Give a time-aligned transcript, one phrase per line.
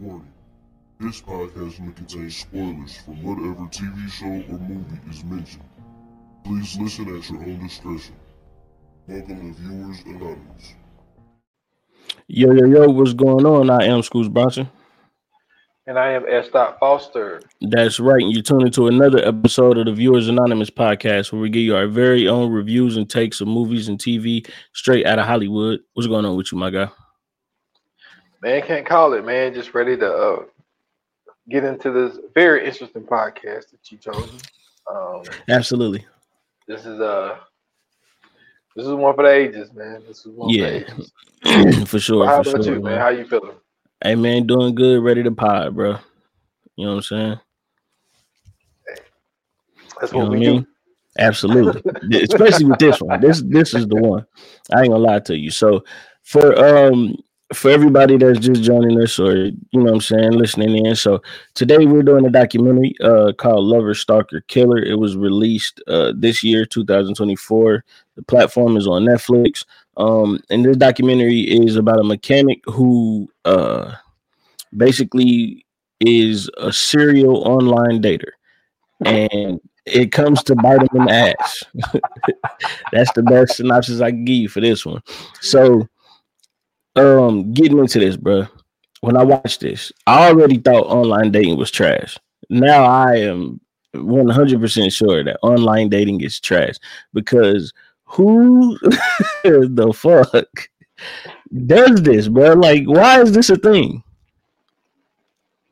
[0.00, 0.32] Warning.
[0.98, 5.62] This podcast may contain spoilers from whatever TV show or movie is mentioned.
[6.42, 8.14] Please listen at your own discretion.
[9.06, 10.74] Welcome to Viewers Anonymous.
[12.28, 13.68] Yo, yo, yo, what's going on?
[13.68, 14.70] I am Schools Bronson.
[15.86, 16.48] And I am S.
[16.48, 17.42] Foster.
[17.60, 18.22] That's right.
[18.22, 21.88] You're tuning to another episode of the Viewers Anonymous podcast where we give you our
[21.88, 25.80] very own reviews and takes of movies and TV straight out of Hollywood.
[25.92, 26.88] What's going on with you, my guy?
[28.42, 29.52] Man, can't call it, man.
[29.52, 30.42] Just ready to uh,
[31.48, 34.30] get into this very interesting podcast that you chose.
[34.90, 36.06] Um, Absolutely.
[36.66, 37.36] This is uh
[38.76, 40.02] this is one for the ages, man.
[40.06, 40.80] This is one yeah,
[41.42, 42.26] for, for sure.
[42.26, 42.98] How for about sure, you, man?
[42.98, 43.56] How you feeling?
[44.02, 45.98] Hey man, doing good, ready to pod, bro.
[46.76, 47.40] You know what I'm saying?
[50.00, 50.62] That's You what I we mean?
[50.62, 50.66] do.
[51.18, 51.82] Absolutely.
[52.22, 53.20] Especially with this one.
[53.20, 54.24] This this is the one.
[54.72, 55.50] I ain't gonna lie to you.
[55.50, 55.84] So
[56.22, 57.16] for um
[57.52, 60.94] for everybody that's just joining us or you know what I'm saying, listening in.
[60.94, 61.20] So
[61.54, 64.78] today we're doing a documentary uh called Lover Stalker Killer.
[64.78, 67.84] It was released uh this year, 2024.
[68.16, 69.64] The platform is on Netflix.
[69.96, 73.94] Um and this documentary is about a mechanic who uh
[74.76, 75.66] basically
[76.00, 78.32] is a serial online dater.
[79.04, 81.64] And it comes to bite him in the ass.
[82.92, 85.02] That's the best synopsis I can give you for this one.
[85.40, 85.88] So,
[86.96, 88.46] um, getting into this, bro.
[89.00, 92.18] When I watched this, I already thought online dating was trash.
[92.50, 93.60] Now I am
[93.94, 96.74] 100% sure that online dating is trash
[97.14, 97.72] because
[98.04, 98.76] who
[99.44, 100.68] the fuck
[101.66, 102.52] does this, bro?
[102.52, 104.02] Like, why is this a thing?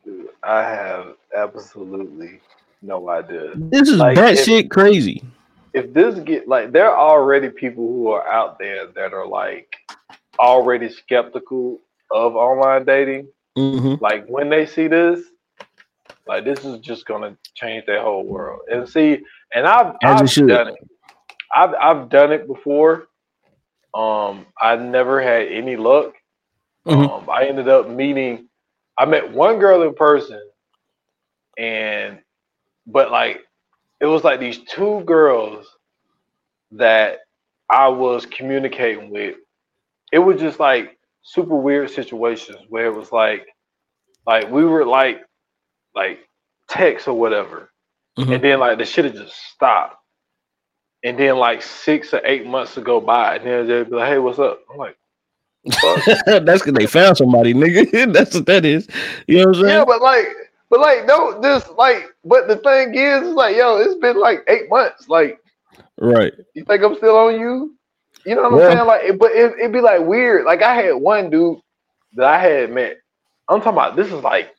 [0.05, 2.41] Dude, I have absolutely
[2.81, 3.53] no idea.
[3.57, 5.23] This is Like, that if- shit crazy.
[5.75, 9.77] If this get like there are already people who are out there that are like
[10.39, 11.81] already skeptical
[12.13, 13.29] of online dating.
[13.57, 15.21] hmm like when they see this,
[16.27, 18.61] like this is just gonna change their whole world.
[18.71, 19.19] And see,
[19.55, 20.49] and I've, As I've should.
[20.49, 20.75] done it.
[21.55, 23.09] I've I've done it before.
[23.95, 26.15] Um, I never had any luck.
[26.87, 27.09] Mhm.
[27.11, 28.49] Um, I ended up meeting.
[28.99, 30.41] I met one girl in person,
[31.59, 32.19] and
[32.87, 33.41] but like
[34.01, 35.67] it was like these two girls
[36.73, 37.21] that
[37.71, 39.37] I was communicating with.
[40.13, 43.47] It was just like super weird situations where it was like
[44.27, 45.23] like we were like
[45.95, 46.21] like
[46.69, 47.71] text or whatever
[48.19, 48.37] Mhm.
[48.37, 49.97] and then like the shit had just stopped
[51.05, 54.09] and then like six or eight months to go by and then they'd be like
[54.09, 54.97] hey what's up i'm like
[55.81, 56.05] fuck.
[56.27, 58.13] That's because they found somebody, nigga.
[58.15, 58.89] That's what that is.
[59.29, 59.69] You know what I'm saying?
[59.79, 60.29] yeah but like
[60.71, 64.45] but like no this like but the thing is it's like yo it's been like
[64.49, 65.41] eight months like
[66.01, 66.33] Right.
[66.55, 67.77] you think i'm still on you
[68.29, 68.87] you know what i'm saying?
[68.87, 70.45] Like it, but it, it'd be like weird.
[70.45, 71.59] Like i had one dude
[72.15, 72.97] that i had met.
[73.49, 74.55] I'm talking about this is like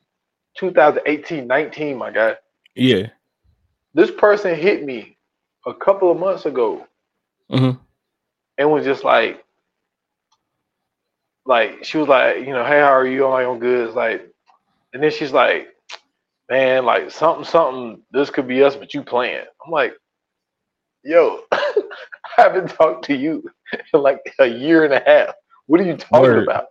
[0.58, 2.36] 2018 19 my guy.
[2.76, 3.08] Yeah.
[3.94, 5.18] this person hit me
[5.66, 6.88] a couple of months ago.
[7.50, 7.72] Hmm
[8.60, 9.44] and was just like
[11.46, 13.26] like she was like you know hey how are you?
[13.26, 13.88] I'm like i'm good.
[13.88, 14.30] It's like
[14.94, 15.70] and then she's like
[16.50, 19.46] man like something something this could be us but you playing.
[19.66, 19.94] I'm like
[21.04, 21.62] yo i
[22.38, 23.44] haven't talked to you
[23.94, 25.34] in like a year and a half
[25.68, 26.44] what are you talking Word.
[26.44, 26.66] about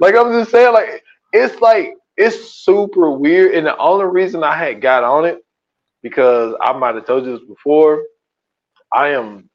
[0.00, 4.56] like i'm just saying like it's like it's super weird and the only reason i
[4.56, 5.38] had got on it
[6.02, 8.02] because i might have told you this before
[8.92, 9.48] i am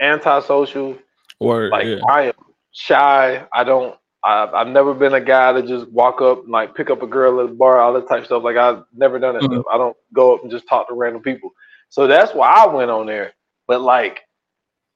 [0.00, 0.96] antisocial
[1.40, 1.70] Word.
[1.70, 2.00] like yeah.
[2.08, 2.32] I am
[2.72, 3.46] shy.
[3.52, 3.96] I don't.
[4.24, 7.06] I've, I've never been a guy to just walk up and like pick up a
[7.06, 8.42] girl at the bar, all that type of stuff.
[8.42, 9.62] Like I've never done that Mhm.
[9.72, 11.50] I don't go up and just talk to random people.
[11.88, 13.32] So that's why I went on there.
[13.68, 14.22] But like,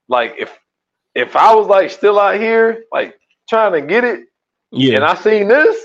[0.08, 0.58] like if
[1.14, 3.14] if I was like still out here like
[3.48, 4.24] trying to get it,
[4.72, 4.96] Yeah.
[4.96, 5.76] and I seen this,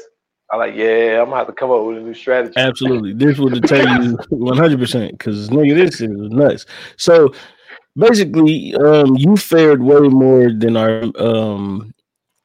[0.52, 2.54] I like yeah, I'm gonna have to come up with a new strategy.
[2.58, 3.14] Absolutely.
[3.14, 6.66] This would tell you 100% because nigga, this is nuts.
[6.96, 7.34] So
[7.98, 11.94] basically, um, you fared way more than our um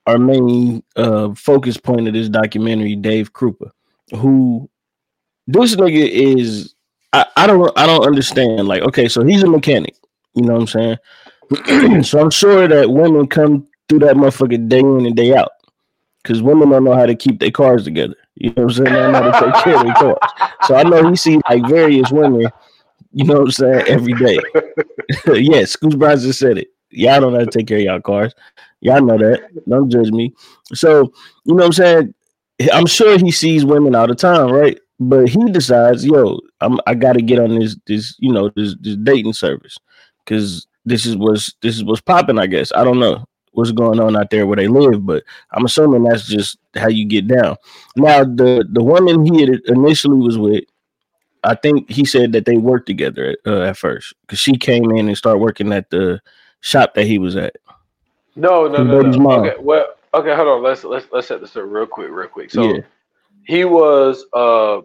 [0.09, 3.71] our main uh focus point of this documentary, Dave Kroupa,
[4.17, 4.69] who
[5.47, 6.75] this nigga is
[7.13, 8.67] I, I don't I don't understand.
[8.67, 9.95] Like, okay, so he's a mechanic,
[10.35, 10.99] you know what I'm
[11.59, 12.03] saying?
[12.05, 15.51] so I'm sure that women come through that motherfucker day in and day out.
[16.25, 18.15] Cause women don't know how to keep their cars together.
[18.37, 18.95] You know what I'm saying?
[18.95, 20.19] They don't know how to take care of their cars.
[20.67, 22.49] So I know he sees like various women,
[23.13, 24.39] you know what I'm saying, every day.
[25.27, 26.69] yes, Scoots Bronson said it.
[26.91, 28.33] Y'all don't know how to take care of y'all cars.
[28.81, 29.43] Y'all know that.
[29.69, 30.33] Don't judge me.
[30.73, 31.13] So,
[31.45, 32.15] you know what I'm saying?
[32.73, 34.79] I'm sure he sees women all the time, right?
[35.01, 38.97] But he decides, yo, I'm I gotta get on this this, you know, this this
[38.97, 39.77] dating service.
[40.27, 42.73] Cause this is what's this is what's popping, I guess.
[42.73, 43.25] I don't know.
[43.53, 45.23] what's going on out there where they live, but
[45.53, 47.57] I'm assuming that's just how you get down.
[47.97, 50.65] Now, the the woman he initially was with,
[51.45, 55.09] I think he said that they worked together uh, at first because she came in
[55.09, 56.21] and started working at the
[56.61, 57.57] shop that he was at.
[58.35, 59.31] No, no, no, no.
[59.31, 60.63] Okay, well, okay, hold on.
[60.63, 62.51] Let's let's let's set this up real quick, real quick.
[62.51, 62.81] So yeah.
[63.45, 64.79] he was uh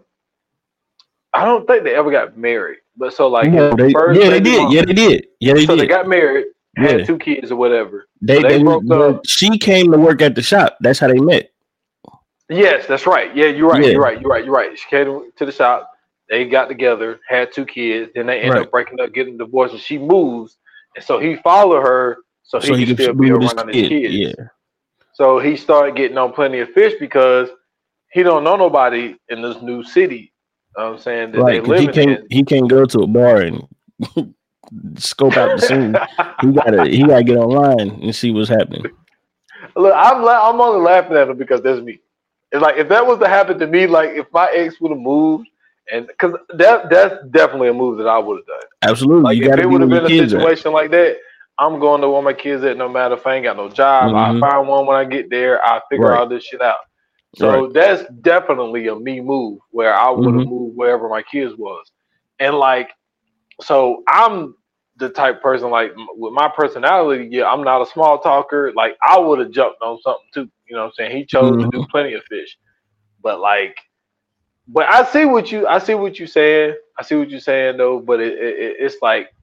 [1.33, 2.79] I don't think they ever got married.
[2.97, 4.63] But so like yeah, they, yeah, they did.
[4.63, 5.27] Mom, yeah, they did.
[5.39, 5.83] Yeah, they so did.
[5.83, 6.45] they got married,
[6.75, 7.05] had yeah.
[7.05, 8.07] two kids or whatever.
[8.21, 9.21] They, so they, they broke up.
[9.25, 10.77] She came to work at the shop.
[10.81, 11.51] That's how they met.
[12.49, 13.35] Yes, that's right.
[13.35, 13.83] Yeah, you're right.
[13.83, 13.89] Yeah.
[13.91, 14.19] You're right.
[14.19, 14.45] You're right.
[14.45, 14.77] You're right.
[14.77, 15.91] She came to the shop.
[16.29, 18.11] They got together, had two kids.
[18.15, 18.63] Then they end right.
[18.63, 20.57] up breaking up, getting divorced, and she moves.
[20.95, 23.89] And so he followed her so, so he, he could still be around his, his
[23.89, 24.13] kids.
[24.13, 24.47] Yeah.
[25.13, 27.49] So he started getting on plenty of fish because
[28.11, 30.33] he don't know nobody in this new city.
[30.77, 32.27] I'm saying that they he can't in.
[32.29, 33.67] he can't go to a bar and
[34.97, 35.95] scope out the scene.
[36.41, 38.85] he gotta he gotta get online and see what's happening.
[39.75, 41.99] Look, I'm la- I'm only laughing at him because that's me.
[42.51, 44.99] It's like if that was to happen to me, like if my ex would have
[44.99, 45.47] moved,
[45.91, 48.69] and because that that's definitely a move that I would have done.
[48.83, 51.17] Absolutely, like you if it would have been a situation like that,
[51.57, 54.11] I'm going to where my kids at no matter if I ain't got no job.
[54.11, 54.43] Mm-hmm.
[54.43, 55.63] I find one when I get there.
[55.65, 56.19] I figure right.
[56.19, 56.77] all this shit out.
[57.37, 57.73] So right.
[57.73, 60.49] that's definitely a me move where I would have mm-hmm.
[60.49, 61.91] moved wherever my kids was.
[62.39, 62.91] And like,
[63.61, 64.55] so I'm
[64.97, 68.73] the type person like with my personality, yeah, I'm not a small talker.
[68.75, 70.49] Like I would have jumped on something too.
[70.67, 71.17] You know what I'm saying?
[71.17, 71.61] He chose mm-hmm.
[71.61, 71.91] to do mm-hmm.
[71.91, 72.57] plenty of fish.
[73.21, 73.77] But like
[74.67, 76.75] but I see what you I see what you're saying.
[76.97, 79.33] I see what you're saying though, but it, it it's like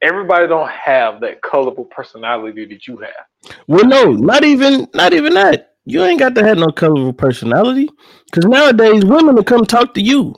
[0.00, 3.56] everybody don't have that colorful personality that you have.
[3.66, 5.76] Well, no, not even not even that.
[5.88, 7.88] You ain't got to have no colorful personality.
[8.32, 10.34] Cause nowadays women will come talk to you.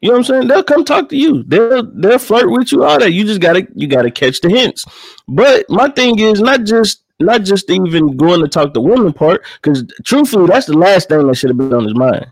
[0.00, 0.48] You know what I'm saying?
[0.48, 1.42] They'll come talk to you.
[1.42, 3.12] They'll they'll flirt with you, all that.
[3.12, 4.86] You just gotta you gotta catch the hints.
[5.28, 9.44] But my thing is not just not just even going to talk to women part,
[9.60, 12.26] because truthfully, that's the last thing that should have been on his mind.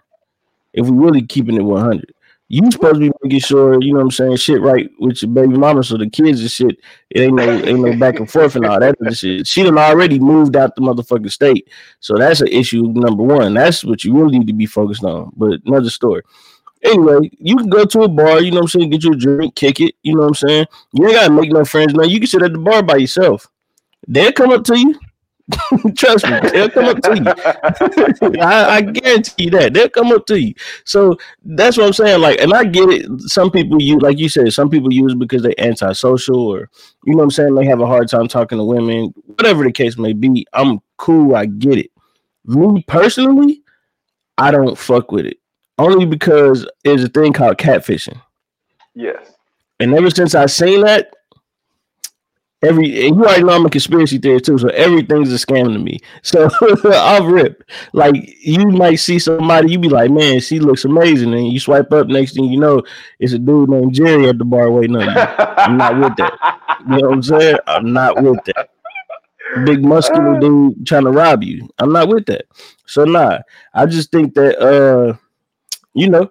[0.72, 2.13] If we really keeping it 100
[2.48, 5.30] you supposed to be making sure, you know what I'm saying, shit right with your
[5.30, 6.78] baby mama so the kids and shit,
[7.10, 9.46] it ain't no ain't no back and forth and all that shit.
[9.46, 11.68] She done already moved out the motherfucking state.
[12.00, 13.54] So that's an issue number one.
[13.54, 15.32] That's what you really need to be focused on.
[15.36, 16.22] But another story.
[16.82, 19.16] Anyway, you can go to a bar, you know what I'm saying, get you a
[19.16, 20.66] drink, kick it, you know what I'm saying?
[20.92, 22.10] You ain't gotta make no friends, man.
[22.10, 23.48] You can sit at the bar by yourself.
[24.06, 25.00] They'll come up to you.
[25.96, 28.40] Trust me, they'll come up to you.
[28.40, 30.54] I, I, guarantee you that they'll come up to you.
[30.84, 32.20] So that's what I'm saying.
[32.22, 33.06] Like, and I get it.
[33.22, 36.70] Some people use, like you said, some people use because they're antisocial, or
[37.04, 37.54] you know what I'm saying.
[37.54, 40.46] They have a hard time talking to women, whatever the case may be.
[40.54, 41.36] I'm cool.
[41.36, 41.90] I get it.
[42.46, 43.62] Me personally,
[44.38, 45.38] I don't fuck with it
[45.78, 48.20] only because there's a thing called catfishing.
[48.94, 49.32] Yes.
[49.80, 51.12] And ever since I seen that,
[52.64, 56.00] every you already know I'm a conspiracy theorist too, so everything's a scam to me.
[56.22, 56.48] So
[56.92, 57.62] I'll rip.
[57.92, 61.92] Like you might see somebody, you be like, man, she looks amazing, and you swipe
[61.92, 62.08] up.
[62.08, 62.82] Next thing you know,
[63.18, 65.22] it's a dude named Jerry at the bar waiting on you.
[65.56, 66.60] I'm not with that.
[66.88, 67.58] You know what I'm saying?
[67.66, 68.70] I'm not with that.
[69.64, 71.68] Big muscular dude trying to rob you.
[71.78, 72.46] I'm not with that.
[72.86, 73.38] So nah,
[73.74, 75.16] I just think that uh,
[75.92, 76.30] you know,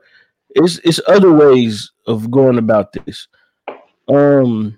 [0.49, 3.27] it's it's other ways of going about this.
[4.07, 4.77] Um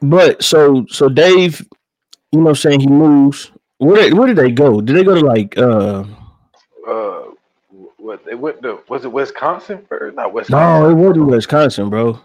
[0.00, 1.66] but so so Dave,
[2.30, 3.50] you know, saying he moves.
[3.78, 4.80] Where where did they go?
[4.80, 6.04] Did they go to like uh
[6.86, 7.22] uh
[7.98, 10.16] what they went to was it Wisconsin first?
[10.16, 10.82] Not Wisconsin.
[10.82, 12.20] No, it wasn't Wisconsin, bro.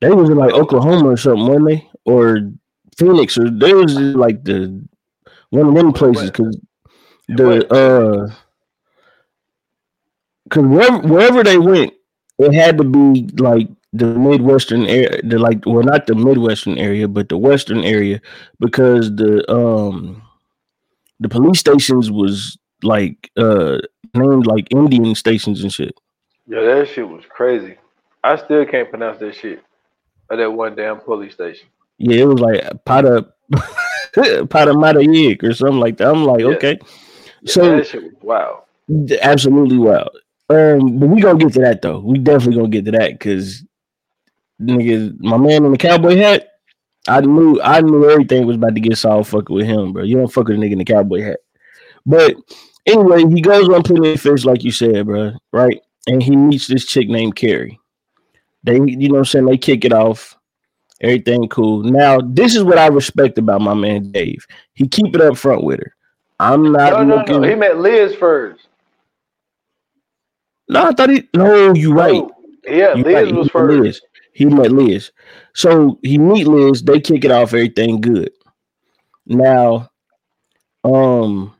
[0.00, 1.90] They was in like Oklahoma or something, weren't they?
[2.04, 2.38] Or
[2.96, 4.82] Phoenix or they was like the
[5.50, 6.58] one of them places because
[7.28, 8.34] the uh
[10.44, 11.92] because wherever wherever they went,
[12.38, 17.08] it had to be like the midwestern area the like well not the midwestern area
[17.08, 18.20] but the western area
[18.60, 20.22] because the um
[21.18, 23.78] the police stations was like uh
[24.14, 25.94] named like indian stations and shit.
[26.46, 27.76] Yeah that shit was crazy.
[28.22, 29.62] I still can't pronounce that shit
[30.30, 31.66] at that one damn police station.
[31.98, 33.26] Yeah it was like Pata
[34.14, 36.08] Pata Matayik or something like that.
[36.08, 36.78] I'm like okay.
[37.42, 38.64] Yeah, so that shit was wow
[39.22, 40.16] absolutely wild.
[40.48, 42.00] Um, but we gonna get to that though.
[42.00, 43.64] We definitely gonna get to that because
[44.60, 46.46] nigga, my man in the cowboy hat.
[47.08, 50.02] I knew I knew everything was about to get solved fucking with him, bro.
[50.02, 51.40] You don't fuck with a nigga in the cowboy hat.
[52.04, 52.36] But
[52.86, 55.80] anyway, he goes on plenty of fish, like you said, bro, right?
[56.06, 57.78] And he meets this chick named Cari.
[58.64, 59.46] They, you know what I'm saying?
[59.46, 60.36] They kick it off.
[61.00, 61.82] Everything cool.
[61.82, 64.46] Now, this is what I respect about my man Dave.
[64.74, 65.94] He keep it up front with her.
[66.38, 67.34] I'm not no, looking.
[67.36, 67.48] No, no.
[67.48, 68.66] He met Liz first.
[70.68, 71.26] No, I thought he.
[71.34, 72.22] No, you right.
[72.64, 73.34] Yeah, you Liz right.
[73.34, 73.78] was first.
[73.78, 74.00] Liz
[74.32, 75.10] he met Liz.
[75.54, 78.30] So he meet Liz, they kick it off, everything good.
[79.26, 79.90] Now,
[80.84, 81.54] um,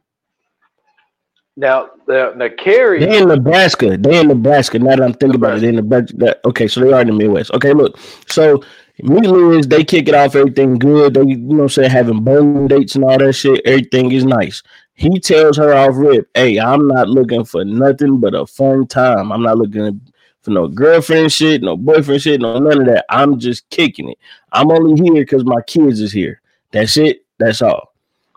[1.57, 3.01] Now the the Cari.
[3.01, 3.97] they in Nebraska.
[3.97, 4.79] They in Nebraska.
[4.79, 6.17] Now that I'm thinking about it, they in Nebraska.
[6.17, 7.53] That- Okay, so they are in the Midwest.
[7.53, 7.99] Okay, look.
[8.29, 8.63] So
[9.03, 11.15] me Liz, they kick it off, everything good.
[11.15, 13.61] They, you know saying, having bowling dates and all that shit.
[13.65, 14.63] Everything is nice.
[14.95, 19.33] He tells her off rip, hey, I'm not looking for nothing but a fun time.
[19.33, 20.01] I'm not looking
[20.43, 23.05] for no girlfriend shit, no boyfriend shit, no none of that.
[23.09, 24.19] I'm just kicking it.
[24.53, 26.41] I'm only here because my kids is here.
[26.73, 27.25] That's it.
[27.39, 27.93] That's all.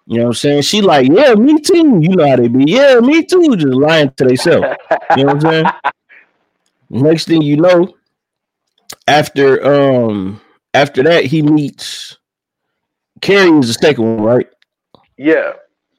[0.06, 0.62] You know what I'm saying?
[0.64, 2.00] She like, yeah, me too.
[2.02, 2.66] You know how they be.
[2.68, 3.56] Yeah, me too.
[3.56, 4.68] Just lying to themselves.
[5.16, 5.66] You know what I'm saying?
[6.90, 7.96] Next thing you know,
[9.08, 10.42] after um
[10.74, 12.18] after that, he meets
[13.22, 14.48] Cari is the second one, right?
[15.18, 15.54] Yeah,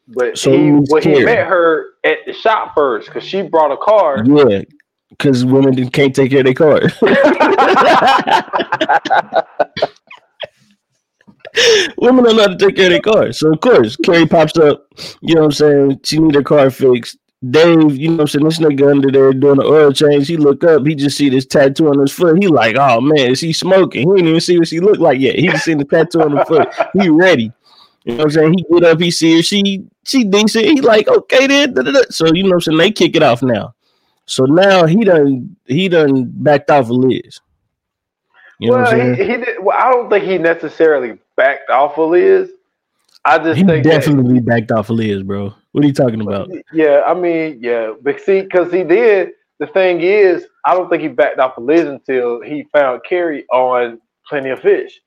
[0.08, 3.72] but So he who's well, he met her at the shop first because she brought
[3.72, 4.22] a car.
[4.24, 4.62] Yeah,
[5.18, 6.80] because women can't take care of their car.
[11.98, 13.32] women don't know how to take care of their car.
[13.32, 14.86] So of course, Cari pops up,
[15.20, 16.00] you know what I'm saying?
[16.04, 17.18] She need her car fixed.
[17.50, 18.44] Dave, you know what I'm saying?
[18.44, 20.28] This nigga under there doing the oil change.
[20.28, 22.42] He look up, he just see this tattoo on his foot.
[22.42, 24.08] He like, oh man, is he smoking?
[24.08, 25.38] He didn't even see what she looked like yet.
[25.38, 26.68] He just seen the tattoo on the foot.
[26.94, 27.52] He ready.
[28.04, 28.54] You know what I'm saying?
[28.54, 30.64] He get up, he see her, she she decent.
[30.64, 31.74] He like, okay then.
[31.74, 32.00] da, da, da.
[32.10, 32.78] So you know what I'm saying?
[32.78, 33.73] They kick it off now.
[34.26, 37.40] So now he done he done backed off of Liz.
[38.58, 39.62] You know well, he, he did.
[39.62, 42.50] Well, I don't think he necessarily backed off of Liz.
[43.24, 45.52] I just He, think that- definitely backed off of Liz, bro.
[45.72, 46.50] What are you talking about?
[46.72, 49.30] Yeah, I mean, yeah, but see, because he did.
[49.58, 53.44] The thing is, I don't think he backed off of Liz until he found Cari
[53.52, 55.00] on Plenty of Fish,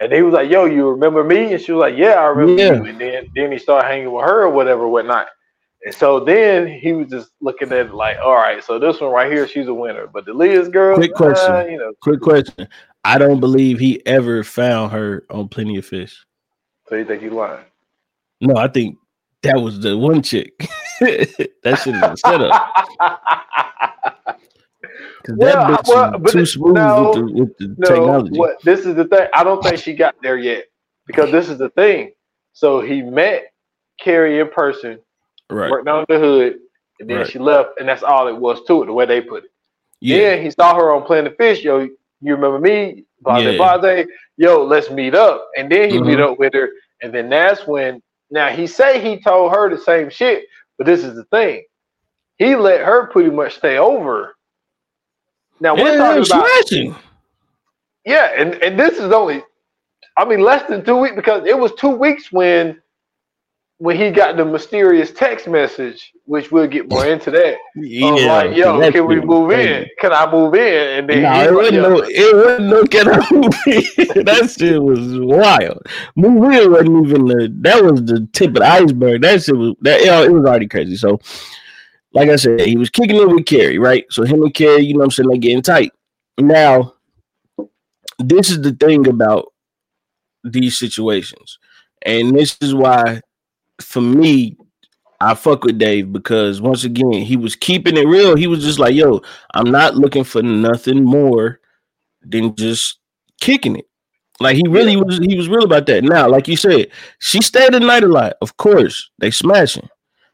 [0.00, 2.62] and he was like, "Yo, you remember me?" And she was like, "Yeah, I remember
[2.62, 2.74] Yeah.
[2.74, 5.26] you." And then then he started hanging with her or whatever, whatnot.
[5.84, 9.12] And so then he was just looking at it like, "All right, so this one
[9.12, 11.54] right here, she's a winner." But the Liz girl, Quick question.
[11.54, 12.66] uh, you know, Quick question.
[13.04, 16.24] I don't believe he ever found her on Plenty of Fish.
[16.88, 17.64] so you think he's lying?
[18.40, 18.96] No, I think
[19.42, 20.52] that was the one chick.
[21.00, 22.72] that shit is a setup.
[25.24, 28.38] 'Cause Well, that bitch well, is too smooth no, with the, with the No, technology.
[28.38, 29.26] what this is the thing.
[29.34, 30.64] I don't think she got there yet
[31.06, 32.12] because this is the thing.
[32.52, 33.52] So he met
[33.98, 34.98] Cari in person,
[35.50, 35.70] Right.
[35.70, 36.58] worked on the hood,
[37.00, 37.26] and then Right.
[37.26, 38.86] she left, and that's all it was to it.
[38.86, 39.50] The way they put it.
[40.00, 40.18] Yeah.
[40.18, 41.62] Then he saw her on Planet Fish.
[41.62, 43.04] Yo, you remember me?
[43.20, 43.76] Blase, Yeah.
[43.78, 44.06] blase.
[44.36, 45.48] Yo, let's meet up.
[45.56, 46.32] And then he meet Mhm.
[46.32, 46.70] up with her,
[47.02, 48.02] and then that's when.
[48.30, 50.46] Now he say he told her the same shit,
[50.78, 51.62] but this is the thing.
[52.38, 54.34] He let her pretty much stay over.
[55.60, 56.96] Now we're Yeah, talking about smashing.
[58.04, 59.44] yeah, and, and this is only,
[60.16, 62.82] I mean, less than two weeks because it was two weeks when
[63.84, 67.58] when he got the mysterious text message, which we'll get more into that.
[67.76, 68.14] Yeah.
[68.14, 69.86] of like, yo, can we move in?
[69.98, 71.00] Can I move in?
[71.00, 74.22] And then Nah, it was wasn't like, no, it wasn't no get out movie.
[74.22, 75.82] that shit was wild.
[76.16, 79.20] Movie wasn't even the that was the tip of the iceberg.
[79.20, 80.96] That shit was that you know, it was already crazy.
[80.96, 81.20] So,
[82.14, 84.06] like I said, he was kicking it with Cari, right?
[84.08, 85.92] So him and Cari, you know what I'm saying, they getting tight.
[86.38, 86.94] Now,
[88.18, 89.52] this is the thing about
[90.42, 91.58] these situations,
[92.00, 93.20] and this is why,
[93.80, 94.56] for me,
[95.20, 98.36] I fuck with Dave because once again, he was keeping it real.
[98.36, 99.22] He was just like, yo,
[99.54, 101.60] I'm not looking for nothing more
[102.22, 102.98] than just
[103.40, 103.88] kicking it.
[104.40, 106.02] Like he really was he was real about that.
[106.02, 106.88] Now, like you said,
[107.20, 108.34] she stayed the night a lot.
[108.42, 109.88] Of course, they smashing.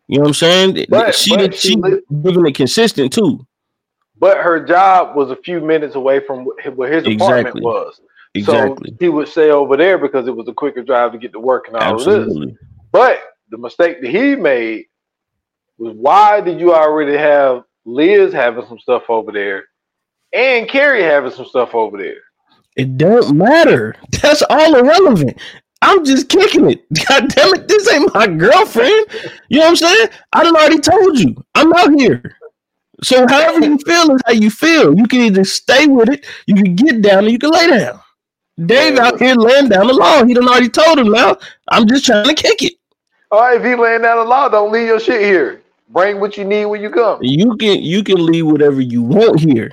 [0.09, 0.87] You know what I'm saying?
[0.89, 3.47] But- she but did she she li- giving it consistent too.
[4.19, 8.01] but her job was a few minutes away from where his apartment was.
[8.35, 8.91] Exactly.
[8.91, 11.41] So he would stay over there because it was a quicker drive to get to
[11.41, 12.55] work and all of this.
[12.93, 13.21] But
[13.51, 14.87] the mistake that he made
[15.79, 19.65] was why did you already have Liz having some stuff over there
[20.33, 22.21] and Cari having some stuff over there?
[22.77, 23.97] It don't matter.
[24.23, 25.39] That's all irrelevant.
[25.83, 26.85] I'm just kicking it.
[27.09, 27.69] God damn it.
[27.69, 29.07] This ain't my girlfriend.
[29.49, 30.09] You know what I'm saying?
[30.33, 31.35] I done already told you.
[31.55, 32.37] I'm out here.
[33.03, 34.97] So however you feel is how you feel.
[34.97, 38.01] You can either stay with it, you can get down, or you can lay down.
[38.67, 40.23] Dave out here laying down the law.
[40.25, 41.39] He done already told him now.
[41.71, 42.75] I'm just trying to kick it.
[43.33, 45.63] All right, if he laying down the law, don't leave your shit here.
[45.89, 47.19] Bring what you need when you come.
[47.23, 49.71] You can you can leave whatever you want here.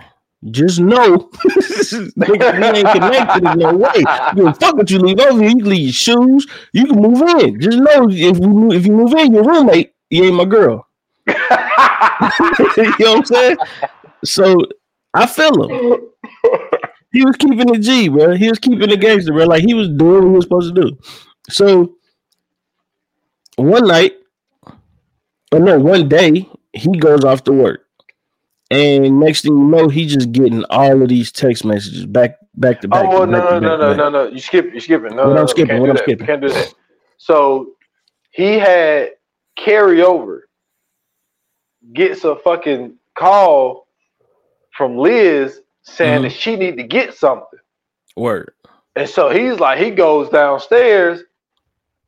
[0.51, 4.03] Just know nigga, we ain't connected in no way.
[4.35, 5.49] You fuck what you leave over here.
[5.49, 6.47] You leave your shoes.
[6.73, 7.59] You can move in.
[7.59, 10.87] Just know if you move, if you move in, your roommate, you ain't my girl.
[11.27, 13.57] you know what I'm saying?
[14.23, 14.57] So
[15.15, 15.99] I feel him.
[17.11, 18.35] He was keeping the G, bro.
[18.35, 19.45] He was keeping the gangster, bro.
[19.45, 20.97] Like he was doing what he was supposed to do.
[21.49, 21.95] So
[23.57, 24.15] one night,
[25.51, 27.81] or no, one day, he goes off to work.
[28.69, 32.81] And next thing you know, he's just getting all of these text messages back back
[32.81, 33.05] to back.
[33.05, 34.27] oh well, no, no, no, no, no, no.
[34.27, 35.15] You skip, you skipping.
[35.15, 36.03] No, What no, I'm no, skipping, what I'm that.
[36.03, 36.25] skipping.
[36.27, 36.73] Can't do that.
[37.17, 37.71] So
[38.31, 39.11] he had
[39.55, 40.47] Cari over
[41.93, 43.87] gets a fucking call
[44.75, 46.23] from Liz saying Mhm.
[46.23, 47.59] that she need to get something.
[48.17, 48.51] Word.
[48.97, 51.21] And so he's like, he goes downstairs,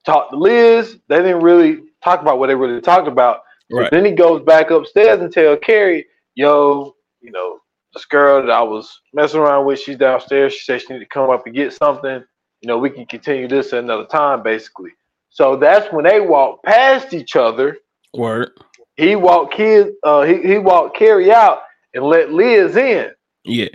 [0.06, 0.98] talk to Liz.
[1.08, 3.41] They didn't really talk about what they really talked about.
[3.72, 3.91] Right.
[3.91, 7.60] then he goes back upstairs and tell Cari, yo, you know,
[7.94, 10.53] this girl that I was messing around with, she's downstairs.
[10.53, 12.24] She said she need to come up and get something.
[12.62, 14.91] You know, we can continue this at another time, basically.
[15.29, 17.77] So that's when they walk past each other.
[18.15, 18.51] Word.
[18.98, 21.62] He walked kid, uh, he, he walked Cari out
[21.94, 23.12] and let Liz in.
[23.46, 23.70] Yeah.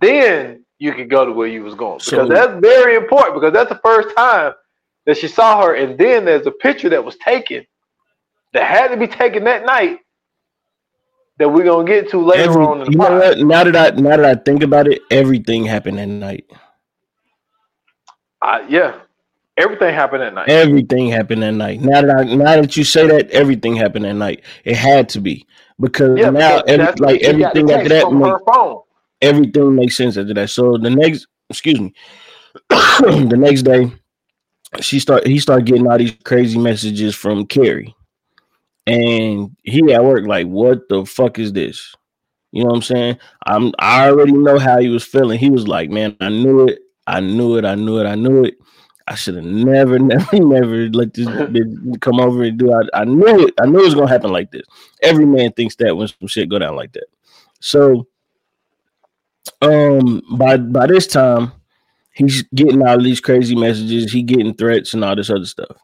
[0.00, 1.98] Then you can go to where you was going.
[1.98, 4.52] Because So- that's very important because that's the first time
[5.06, 5.74] that she saw her.
[5.74, 7.64] And then there's a picture that was taken
[8.52, 10.00] that had to be taken that night
[11.38, 13.38] that we're gonna get to later Every- on you know what?
[13.38, 16.46] Now that I now that I think about it, everything happened that night.
[18.42, 19.00] Uh, yeah.
[19.58, 20.48] Everything happened at night.
[20.50, 21.80] Everything happened that night.
[21.80, 24.44] Now that I now that you say that, everything happened that night.
[24.64, 25.46] It had to be
[25.80, 28.76] because yeah, now because every, like when she got the everything after that make,
[29.22, 30.50] everything makes sense after that.
[30.50, 31.94] So the next, excuse me,
[32.70, 33.90] the next day,
[34.80, 37.94] she start he started getting all these crazy messages from Cari,
[38.86, 41.94] and he at work like, what the fuck is this?
[42.52, 43.18] You know what I'm saying?
[43.44, 45.38] I'm I already know how he was feeling.
[45.38, 48.44] He was like, man, I knew it, I knew it, I knew it, I knew
[48.44, 48.56] it.
[49.08, 52.72] I should have never, never, never let this bitch come over and do.
[52.72, 53.54] I, I knew it.
[53.60, 54.64] I knew it was gonna happen like this.
[55.02, 57.06] Every man thinks that when some shit go down like that.
[57.60, 58.06] So
[59.62, 61.52] um by by this time
[62.16, 65.76] he's getting all these crazy messages he getting threats and all this other stuff.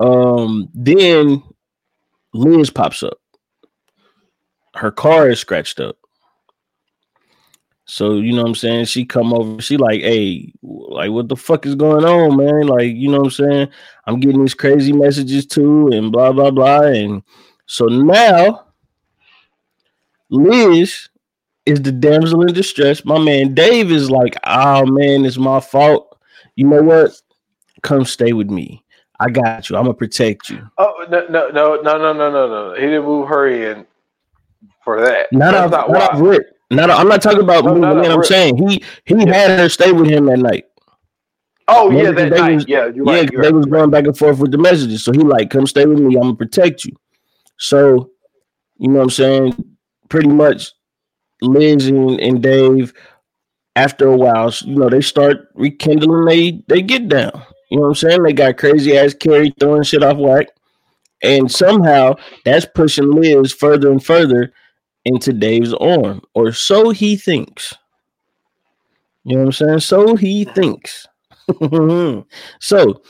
[0.00, 1.42] Um then
[2.32, 3.18] liz pops up.
[4.74, 5.96] Her car is scratched up.
[7.86, 8.86] So you know what i'm saying?
[8.86, 12.66] She come over she like hey like what the fuck is going on man?
[12.66, 13.68] Like you know what i'm saying?
[14.06, 16.82] I'm getting these crazy messages too and blah blah blah.
[16.82, 17.22] And
[17.66, 18.66] so now
[20.30, 21.08] liz
[21.66, 23.04] is the damsel in distress.
[23.04, 26.18] My man Dave is like, oh man, it's my fault.
[26.56, 27.12] You know what?
[27.82, 28.82] Come stay with me.
[29.20, 29.76] I got you.
[29.76, 30.68] I'm gonna protect you.
[30.78, 32.74] Oh no no no no no no no no!
[32.74, 33.86] He didn't move her in
[34.84, 35.32] for that.
[35.32, 36.38] Not That's not not off
[36.70, 38.10] Not I'm not talking about No, moving in.
[38.10, 39.32] I'm saying he he Yeah.
[39.32, 40.64] had her stay with him that night.
[41.68, 42.54] Oh yeah, that they night.
[42.56, 43.30] was- yeah, yeah, right.
[43.30, 43.52] they right.
[43.54, 45.04] was going back and forth with the messages.
[45.04, 46.16] So he like, come stay with me.
[46.16, 46.92] I'm gonna protect you.
[47.58, 48.10] So,
[48.78, 49.64] you know what I'm saying?
[50.08, 50.72] Pretty much,
[51.42, 52.92] Liz and, and Dave,
[53.76, 56.26] after a while, you know, they start rekindling.
[56.26, 57.42] They they get down.
[57.70, 58.22] You know what I'm saying?
[58.22, 60.46] They got crazy ass Cari throwing shit off whack,
[61.22, 64.52] and somehow that's pushing Liz further and further
[65.04, 67.74] into Dave's arm, or so he thinks.
[69.24, 69.80] You know what I'm saying?
[69.80, 71.06] So he thinks.
[72.60, 73.02] so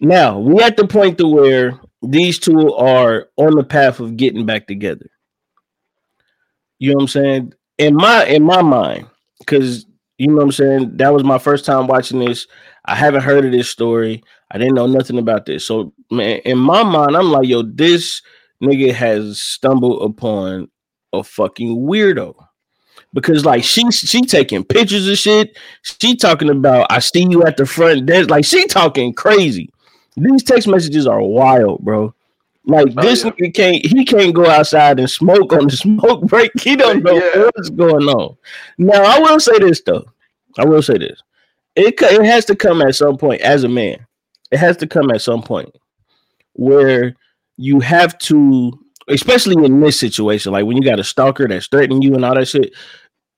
[0.00, 4.46] now we at the point to where these two are on the path of getting
[4.46, 5.10] back together.
[6.78, 7.54] You know what I'm saying?
[7.78, 9.06] In my in my mind,
[9.40, 9.86] because
[10.18, 12.46] you know what I'm saying, that was my first time watching this.
[12.84, 14.22] I haven't heard of this story.
[14.50, 15.66] I didn't know nothing about this.
[15.66, 18.22] So man, in my mind, I'm like, yo, this
[18.62, 20.68] nigga has stumbled upon
[21.12, 22.34] a fucking weirdo.
[23.12, 25.56] Because like she she taking pictures of shit.
[25.82, 28.30] She talking about I see you at the front desk.
[28.30, 29.70] Like she talking crazy.
[30.16, 32.14] These text messages are wild, bro.
[32.66, 33.30] Like Oh, this yeah.
[33.30, 36.50] nigga can't he can't go outside and smoke on the smoke break.
[36.60, 37.44] He don't know Yeah.
[37.54, 38.36] what's going on.
[38.78, 40.04] Now I will say this though.
[40.58, 41.22] I will say this.
[41.76, 44.06] It it has to come at some point as a man.
[44.50, 45.74] It has to come at some point
[46.54, 47.14] where
[47.56, 48.72] you have to,
[49.08, 52.34] especially in this situation, like when you got a stalker that's threatening you and all
[52.34, 52.72] that shit,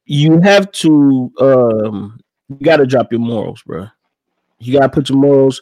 [0.04, 3.86] you have to um you gotta drop your morals, bro.
[4.60, 5.60] You gotta put your morals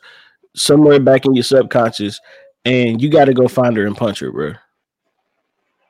[0.55, 2.20] somewhere back in your subconscious
[2.64, 4.53] and you gotta go find her and punch her, bro.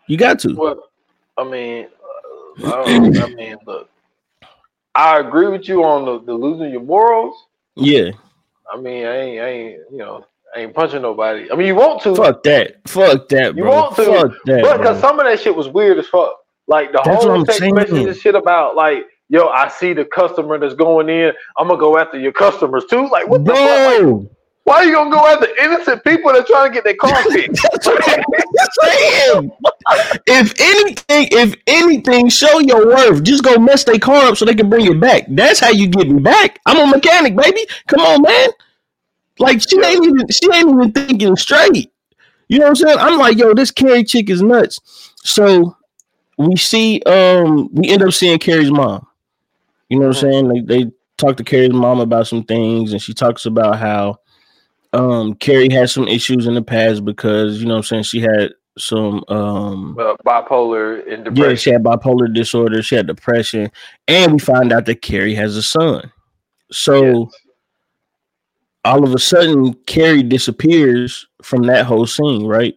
[0.07, 0.55] You got to.
[0.55, 0.89] Well,
[1.39, 1.87] I mean,
[2.63, 3.89] uh, I, don't, I mean, look,
[4.95, 7.47] I agree with you on the, the losing your morals.
[7.75, 8.11] Yeah.
[8.73, 11.51] I mean, I ain't, I ain't, you know, I ain't punching nobody.
[11.51, 12.77] I mean, you want to, Fuck that.
[12.87, 13.73] Fuck that, You bro.
[13.73, 14.63] want to, Fuck that.
[14.63, 16.39] but because some of that shit was weird as fuck.
[16.67, 20.75] Like the That's whole text message shit about like, yo, I see the customer that's
[20.75, 21.33] going in.
[21.59, 23.09] I'm gonna go after your customers too.
[23.11, 24.03] Like, what the fuck?
[24.03, 24.31] Like,
[24.65, 27.23] why are you gonna go after innocent people that are trying to get their car
[27.25, 27.63] fixed?
[27.71, 28.23] that's what I'm
[28.83, 29.51] saying.
[30.27, 33.23] if anything, if anything, show your worth.
[33.23, 35.27] Just go mess their car up so they can bring it back.
[35.29, 36.61] That's how you get me back.
[36.65, 37.67] I'm a mechanic, baby.
[37.89, 38.49] Come on, man.
[39.39, 41.93] Like she ain't even she ain't even thinking straight.
[42.49, 42.99] You know what I'm saying?
[42.99, 44.81] I'm like, yo, this Cari chick is nuts.
[45.25, 45.77] So
[46.39, 49.07] we see, um, we end up seeing Cari's mom.
[49.91, 50.49] You know what I'm saying?
[50.49, 54.21] They they talk to Cari's mom about some things, and she talks about how
[54.95, 58.21] um Cari had some issues in the past because you know what I'm saying she
[58.21, 61.51] had some um uh, bipolar and depression.
[61.51, 63.71] Yeah, she had bipolar disorder, she had depression,
[64.09, 66.11] and we find out that Cari has a son.
[66.73, 67.35] So yes.
[68.85, 72.77] all of a sudden, Cari disappears from that whole scene, right?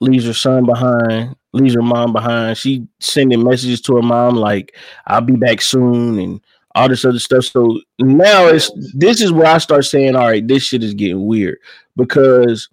[0.00, 2.56] Leaves her son behind, leaves her mom behind.
[2.58, 4.76] She sending messages to her mom like,
[5.06, 6.40] "I'll be back soon," and
[6.74, 7.44] all this other stuff.
[7.44, 11.26] So now it's this is where I start saying, all right, this shit is getting
[11.26, 11.58] weird
[11.96, 12.68] because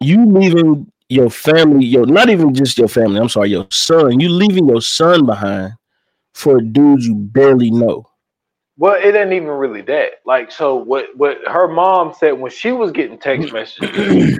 [0.00, 4.28] you leaving your family, your not even just your family, I'm sorry, your son, you
[4.28, 5.74] leaving your son behind
[6.34, 8.06] for a dude you barely know.
[8.78, 10.20] Well, it ain't even really that.
[10.26, 14.38] Like, so what what her mom said when she was getting text messages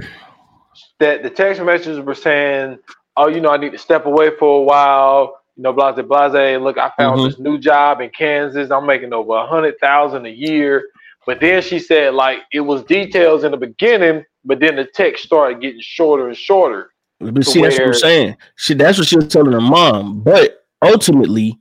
[0.98, 2.78] that the text messages were saying,
[3.16, 6.60] Oh, you know, I need to step away for a while you know, blase blase.
[6.60, 7.28] Look, I found mm-hmm.
[7.28, 8.70] this new job in Kansas.
[8.70, 10.84] I'm making over a hundred thousand a year.
[11.26, 15.24] But then she said, like, it was details in the beginning, but then the text
[15.24, 16.92] started getting shorter and shorter.
[17.18, 17.70] But see, where...
[17.70, 18.36] that's what I'm saying.
[18.56, 20.20] She that's what she was telling her mom.
[20.20, 21.58] But ultimately,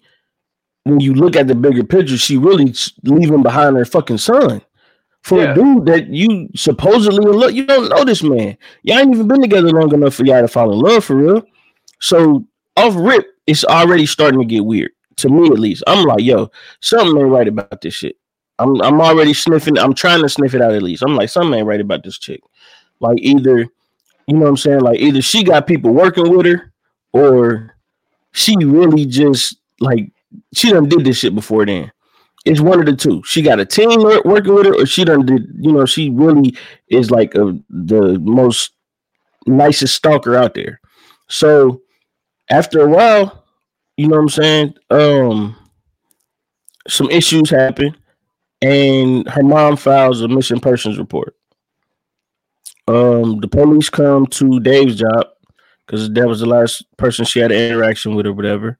[0.83, 4.61] when you look at the bigger picture, she really leaving behind her fucking son.
[5.23, 5.53] For yeah.
[5.53, 8.55] a dude that you supposedly love, you don't know this man.
[8.83, 11.43] Y'all ain't even been together long enough for y'all to fall in love for real.
[11.99, 12.45] So
[12.77, 15.83] off rip, it's already starting to get weird to me at least.
[15.87, 18.17] I'm like, yo, something ain't right about this shit.
[18.59, 19.77] I'm I'm already sniffing.
[19.77, 21.03] I'm trying to sniff it out at least.
[21.03, 22.41] I'm like, something ain't right about this chick.
[22.99, 23.59] Like either,
[24.27, 24.81] you know what I'm saying?
[24.81, 26.73] Like either she got people working with her,
[27.11, 27.75] or
[28.31, 30.11] she really just like
[30.53, 31.91] she done did this shit before then.
[32.45, 33.23] It's one of the two.
[33.25, 35.47] She got a team working with her, or she done did.
[35.59, 36.55] You know, she really
[36.89, 38.71] is like a, the most
[39.47, 40.79] nicest stalker out there.
[41.27, 41.81] So
[42.49, 43.43] after a while,
[43.97, 44.73] you know what I'm saying?
[44.89, 45.55] Um,
[46.87, 47.95] some issues happen,
[48.61, 51.35] and her mom files a missing persons report.
[52.87, 55.27] Um, the police come to Dave's job
[55.85, 58.77] because that was the last person she had an interaction with or whatever.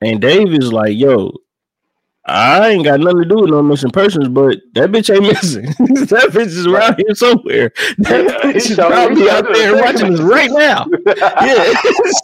[0.00, 1.32] And Dave is like, "Yo,
[2.26, 5.64] I ain't got nothing to do with no missing persons, but that bitch ain't missing.
[6.06, 7.72] that bitch is around here somewhere.
[7.98, 10.86] That yeah, bitch is probably out there watching us right now.
[11.06, 11.74] yeah,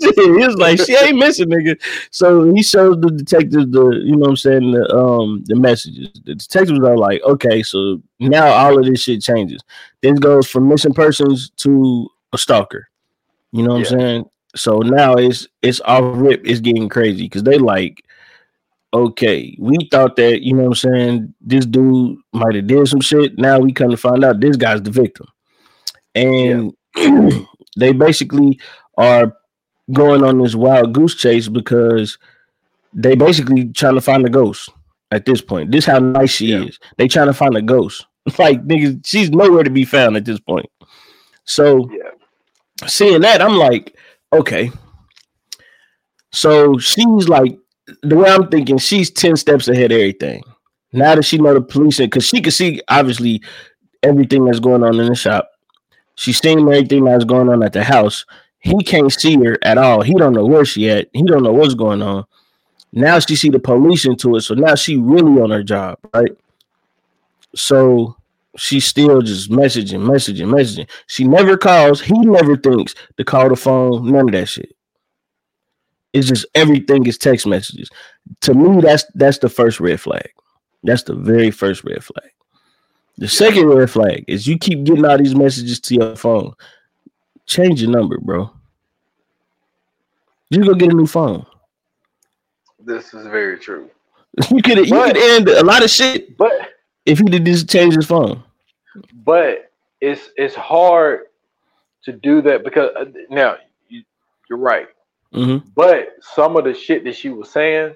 [0.00, 1.80] it's like she ain't missing, nigga.
[2.10, 6.10] So he shows the detectives the, you know what I'm saying, the um the messages.
[6.24, 9.62] The detectives are like, okay, so now all of this shit changes.
[10.02, 12.88] This goes from missing persons to a stalker.
[13.52, 13.96] You know what yeah.
[13.96, 14.30] I'm saying?
[14.56, 16.40] So now it's it's off rip.
[16.44, 18.02] It's getting crazy because they like
[18.92, 23.00] okay, we thought that, you know what I'm saying, this dude might have did some
[23.00, 23.38] shit.
[23.38, 25.26] Now we come to find out this guy's the victim.
[26.14, 27.40] And yeah.
[27.76, 28.60] they basically
[28.96, 29.36] are
[29.92, 32.18] going on this wild goose chase because
[32.92, 34.68] they basically trying to find a ghost
[35.12, 35.70] at this point.
[35.70, 36.64] This how nice she yeah.
[36.64, 36.78] is.
[36.96, 38.06] They trying to find a ghost.
[38.38, 40.66] Like niggas, she's nowhere to be found at this point.
[41.46, 42.86] So yeah.
[42.86, 43.96] seeing that, I'm like,
[44.32, 44.70] okay.
[46.30, 47.58] So she's like
[48.02, 50.42] the way I'm thinking, she's 10 steps ahead of everything.
[50.92, 53.42] Now that she know the police, because she can see obviously
[54.02, 55.50] everything that's going on in the shop.
[56.16, 58.24] She's seeing everything that's going on at the house.
[58.58, 60.02] He can't see her at all.
[60.02, 61.08] He don't know where she at.
[61.12, 62.26] He don't know what's going on.
[62.92, 64.42] Now she see the police into it.
[64.42, 66.32] So now she really on her job, right?
[67.54, 68.16] So
[68.56, 70.88] she's still just messaging, messaging, messaging.
[71.06, 72.00] She never calls.
[72.00, 74.10] He never thinks to call the phone.
[74.10, 74.74] None of that shit.
[76.12, 77.88] It's just everything is text messages.
[78.42, 80.30] To me, that's that's the first red flag.
[80.82, 82.30] That's the very first red flag.
[83.18, 86.54] The second red flag is you keep getting all these messages to your phone.
[87.46, 88.50] Change your number, bro.
[90.48, 91.46] You go get a new phone.
[92.78, 93.90] This is very true.
[94.50, 96.52] you could you could end a lot of shit, but
[97.06, 98.42] if he did just change his phone.
[99.24, 99.70] But
[100.00, 101.26] it's it's hard
[102.04, 103.56] to do that because uh, now
[103.88, 104.02] you,
[104.48, 104.88] you're right.
[105.34, 105.68] Mm-hmm.
[105.74, 107.94] But some of the shit that she was saying,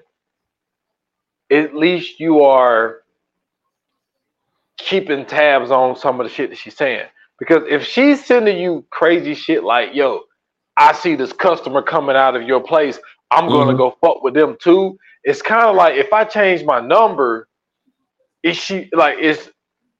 [1.51, 3.01] at least you are
[4.77, 7.07] keeping tabs on some of the shit that she's saying.
[7.39, 10.21] Because if she's sending you crazy shit like, yo,
[10.77, 12.99] I see this customer coming out of your place,
[13.31, 13.77] I'm gonna mm-hmm.
[13.77, 14.97] go fuck with them too.
[15.23, 17.47] It's kind of like if I change my number,
[18.43, 19.49] is she like is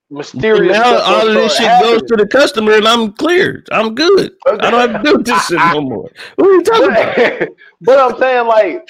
[0.10, 0.78] mysterious.
[0.78, 2.00] Now all of this shit happening.
[2.00, 3.64] goes to the customer, and I'm clear.
[3.72, 4.34] I'm good.
[4.48, 6.10] I don't have to do this shit no more.
[6.36, 7.48] What are you talking about?
[7.82, 8.88] but I'm saying like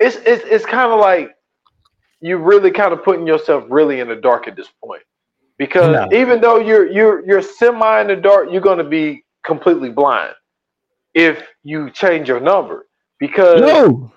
[0.00, 1.30] it's it's it's kind of like
[2.20, 5.02] you're really kind of putting yourself really in the dark at this point
[5.58, 6.16] because no.
[6.16, 10.34] even though you're you're you're semi in the dark, you're going to be completely blind
[11.14, 12.86] if you change your number
[13.18, 14.12] because no,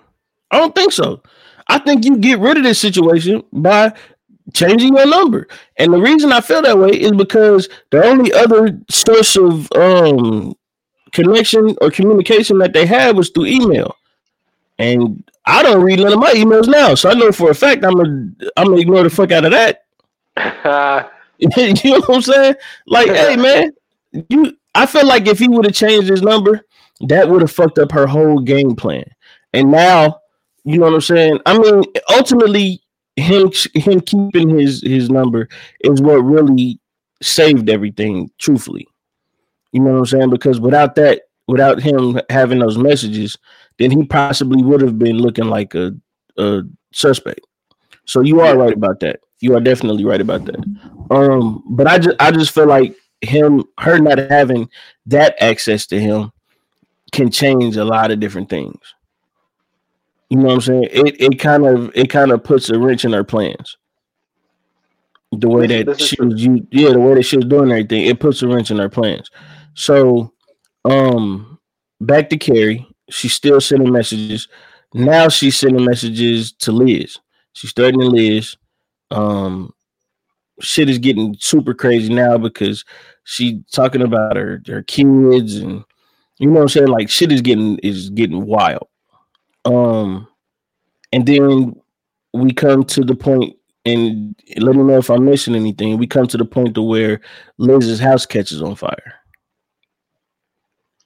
[0.50, 1.22] I don't think so.
[1.68, 3.92] I think you get rid of this situation by
[4.52, 5.48] changing your number.
[5.78, 10.54] And the reason I feel that way is because the only other source of um
[11.12, 13.96] connection or communication that they had was through email.
[14.78, 17.84] And I don't read none of my emails now, so I know for a fact
[17.84, 19.84] I'm gonna I'm gonna ignore the fuck out of that.
[21.38, 22.54] you know what I'm saying?
[22.86, 23.72] Like, hey man,
[24.28, 26.66] you I feel like if he would have changed his number,
[27.08, 29.04] that would have fucked up her whole game plan.
[29.52, 30.20] And now,
[30.64, 31.40] you know what I'm saying?
[31.46, 32.82] I mean, ultimately,
[33.16, 35.48] him him keeping his his number
[35.80, 36.78] is what really
[37.22, 38.30] saved everything.
[38.38, 38.86] Truthfully,
[39.72, 40.30] you know what I'm saying?
[40.30, 43.36] Because without that, without him having those messages,
[43.78, 45.94] then he possibly would have been looking like a
[46.38, 47.40] a suspect.
[48.04, 49.20] So you are right about that.
[49.40, 50.60] You are definitely right about that.
[51.10, 54.68] Um, but I just I just feel like him her not having
[55.06, 56.32] that access to him
[57.12, 58.78] can change a lot of different things.
[60.28, 60.88] You know what I'm saying?
[60.90, 63.76] It it kind of it kind of puts a wrench in her plans.
[65.32, 68.06] The way that this she was you yeah, the way that she was doing everything,
[68.06, 69.30] it puts a wrench in her plans.
[69.74, 70.32] So
[70.84, 71.58] um
[72.00, 74.48] back to Cari, she's still sending messages.
[74.94, 77.18] Now she's sending messages to Liz.
[77.52, 78.56] She's threatening Liz.
[79.12, 79.72] Um
[80.60, 82.84] shit is getting super crazy now because
[83.24, 85.84] she talking about her her kids and
[86.38, 86.88] you know what I'm saying?
[86.88, 88.88] Like shit is getting is getting wild.
[89.66, 90.28] Um,
[91.12, 91.80] and then
[92.32, 95.98] we come to the point, and let me know if I'm missing anything.
[95.98, 97.20] We come to the point to where
[97.58, 99.14] Liz's house catches on fire.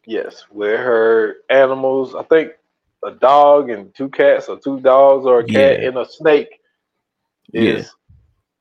[0.06, 2.52] Yes, where her animals, I think
[3.04, 5.88] a dog and two cats, or two dogs, or a cat yeah.
[5.88, 6.60] and a snake
[7.52, 7.90] is yeah.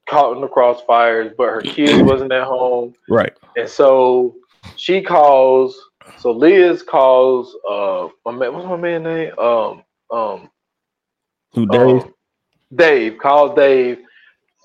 [0.07, 2.93] caught in the crossfires, but her kids wasn't at home.
[3.09, 3.33] Right.
[3.57, 4.35] And so
[4.75, 5.79] she calls.
[6.17, 7.55] So Liz calls.
[7.69, 9.37] Uh, my man, what's my man name?
[9.39, 10.49] Um, um,
[11.53, 12.03] who Dave?
[12.03, 12.13] Um,
[12.75, 13.99] Dave calls Dave.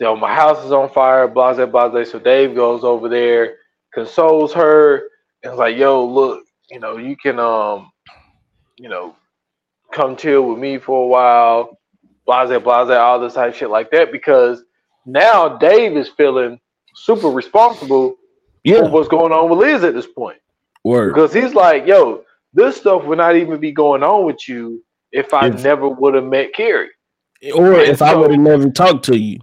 [0.00, 1.28] So my house is on fire.
[1.28, 2.10] Blase, blase.
[2.10, 3.56] So Dave goes over there,
[3.92, 5.08] consoles her,
[5.42, 7.90] and like, "Yo, look, you know, you can um,
[8.78, 9.16] you know,
[9.92, 11.78] come chill with me for a while."
[12.26, 14.64] Blase, blase, all this type shit like that because
[15.06, 16.58] now Dave is feeling
[16.94, 18.16] super responsible
[18.62, 18.78] yeah.
[18.78, 20.38] for what's going on with Liz at this point.
[20.84, 21.14] Word.
[21.14, 24.82] Because he's like, yo, this stuff would not even be going on with you
[25.14, 26.90] if I if, never would have met Cari.
[27.54, 29.38] Or and if so, I would have never talked to you.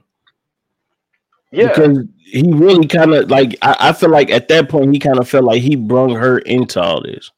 [1.52, 1.68] Yeah.
[1.68, 5.18] Because he really kind of like I, I, feel like at that point he kind
[5.18, 7.32] of felt like he brung her into all this.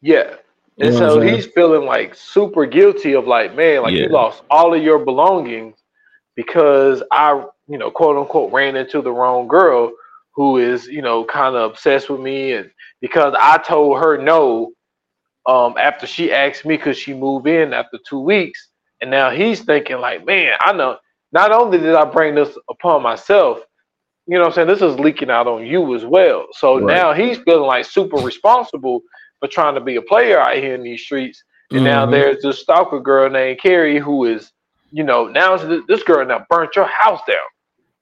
[0.00, 0.36] Yeah.
[0.78, 4.04] And you know so he's feeling like super guilty of like, man, like yeah.
[4.04, 5.76] you lost all of your belongings
[6.34, 9.92] because I, you know, quote unquote ran into the wrong girl
[10.34, 14.72] who is, you know, kind of obsessed with me and because I told her no
[15.46, 18.68] um, after she asked me could she move in after two weeks,
[19.00, 20.98] and now he's thinking like, man, I know.
[21.32, 23.60] Not only did I bring this upon myself,
[24.26, 26.46] you know, I'm saying this is leaking out on you as well.
[26.52, 26.94] So right.
[26.94, 29.02] now he's feeling like super responsible
[29.40, 31.42] for trying to be a player out here in these streets.
[31.70, 31.86] And mm-hmm.
[31.86, 34.52] now there's this stalker girl named Cari who is,
[34.90, 35.56] you know, now
[35.88, 37.38] this girl now burnt your house down.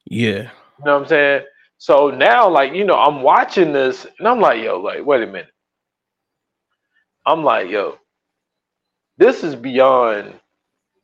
[0.07, 0.50] Yeah.
[0.81, 1.44] You know what I'm saying?
[1.79, 5.26] So now, like, you know, I'm watching this and I'm like, yo, like, wait a
[5.26, 5.48] minute.
[7.26, 7.98] I'm like, yo,
[9.18, 10.35] this is beyond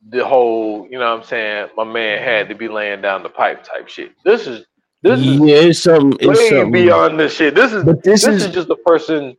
[0.09, 3.29] the whole, you know what I'm saying, my man had to be laying down the
[3.29, 4.13] pipe type shit.
[4.23, 4.65] This is
[5.03, 6.71] this is yeah, it's something it's way something.
[6.71, 7.53] beyond this shit.
[7.53, 9.37] This is but this, this is, is just a person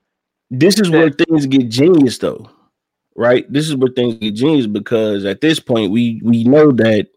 [0.50, 2.48] this is that, where things get genius though.
[3.16, 3.52] Right?
[3.52, 7.08] This is where things get genius because at this point we we know that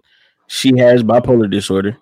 [0.47, 1.97] she has bipolar disorder.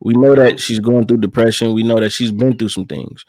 [0.00, 1.74] We know that she's going through depression.
[1.74, 3.24] We know that she's been through some things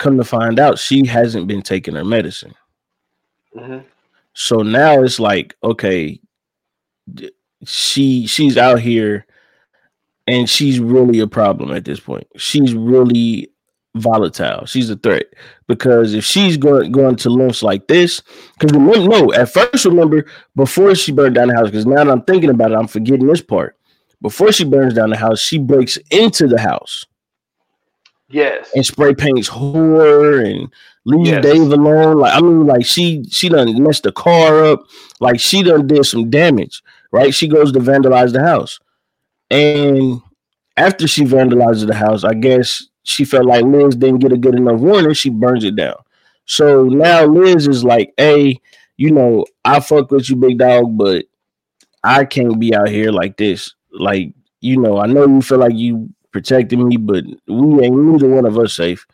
[0.00, 2.54] come to find out she hasn't been taking her medicine.
[3.54, 3.86] Mm-hmm.
[4.32, 6.20] So now it's like, okay,
[7.64, 9.26] she she's out here
[10.26, 12.26] and she's really a problem at this point.
[12.36, 13.50] She's really
[13.94, 14.66] volatile.
[14.66, 15.26] She's a threat
[15.66, 18.22] because if she's going going to lengths like this,
[18.58, 22.10] because remember, no, at first remember before she burned down the house, because now that
[22.10, 23.76] I'm thinking about it, I'm forgetting this part.
[24.22, 27.06] Before she burns down the house, she breaks into the house
[28.30, 28.70] Yes.
[28.74, 30.72] And spray paints horror and
[31.04, 31.42] leave yes.
[31.42, 32.18] Dave alone.
[32.18, 34.82] Like I mean, like she she done messed the car up.
[35.20, 36.82] Like she done did some damage.
[37.12, 37.34] Right?
[37.34, 38.78] She goes to vandalize the house.
[39.50, 40.20] And
[40.76, 44.54] after she vandalizes the house, I guess she felt like Liz didn't get a good
[44.54, 45.12] enough warning.
[45.14, 45.96] She burns it down.
[46.44, 48.60] So now Liz is like, hey,
[48.96, 51.24] you know, I fuck with you, big dog, but
[52.04, 53.74] I can't be out here like this.
[53.92, 58.28] Like, you know, I know you feel like you protecting me, but we ain't neither
[58.28, 59.06] one of us safe.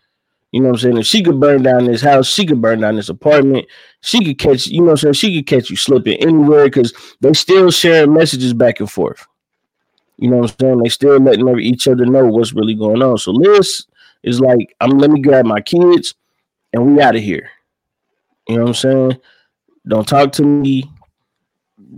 [0.53, 0.97] You know what I'm saying?
[0.99, 3.67] If she could burn down this house, she could burn down this apartment.
[4.01, 5.15] She could catch, you know what I'm saying?
[5.15, 9.27] She could catch you slipping anywhere because they still sharing messages back and forth.
[10.19, 10.79] You know what I'm saying?
[10.83, 13.19] They still letting each other know what's really going on.
[13.19, 13.87] So Liz
[14.23, 16.15] is like, I'm let me grab my kids
[16.73, 17.51] and we out of here.
[18.49, 19.21] You know what I'm saying?
[19.87, 20.91] Don't talk to me.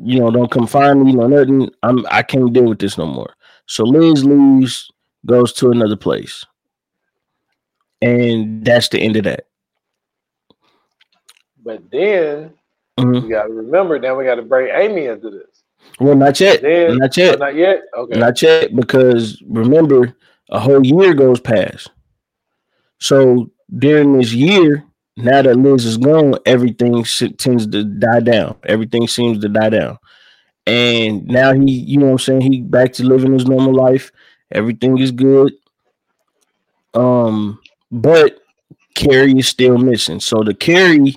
[0.02, 1.70] You know, don't come find me, no nothing.
[1.82, 3.34] I'm I can't deal with this no more.
[3.66, 4.90] So Liz leaves,
[5.28, 6.44] goes to another place.
[8.02, 9.46] And that's the end of that.
[11.64, 12.54] But then
[12.98, 13.26] mm-hmm.
[13.26, 15.62] we gotta remember, then we gotta bring Amy into this.
[16.00, 16.62] Well, not yet.
[16.62, 17.36] Then, not yet.
[17.36, 17.82] Oh, not yet.
[17.96, 18.18] Okay.
[18.18, 20.16] Not yet, because remember,
[20.50, 21.90] a whole year goes past.
[23.00, 24.84] So during this year,
[25.16, 27.04] now that Liz is gone, everything
[27.36, 28.56] tends to die down.
[28.64, 29.98] Everything seems to die down.
[30.66, 34.12] And now he, you know what I'm saying, he back to living his normal life.
[34.52, 35.52] Everything is good.
[36.94, 38.40] Um, but
[38.94, 40.20] Cari is still missing.
[40.20, 41.16] So the Cari,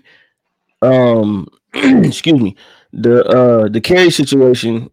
[0.82, 2.56] um, excuse me,
[2.94, 4.89] the uh the Cari situation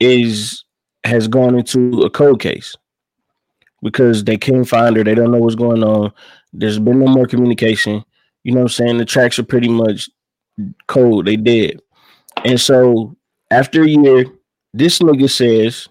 [0.00, 0.64] is
[1.04, 2.76] has gone into a cold case
[3.82, 5.04] because they can't find her.
[5.04, 6.12] They don't know what's going on.
[6.52, 8.04] There's been no more communication.
[8.42, 8.98] You know what I'm saying?
[8.98, 10.08] The tracks are pretty much
[10.86, 11.26] cold.
[11.26, 11.80] They dead.
[12.44, 13.16] And so
[13.50, 14.26] after a year,
[14.74, 15.88] this nigga says,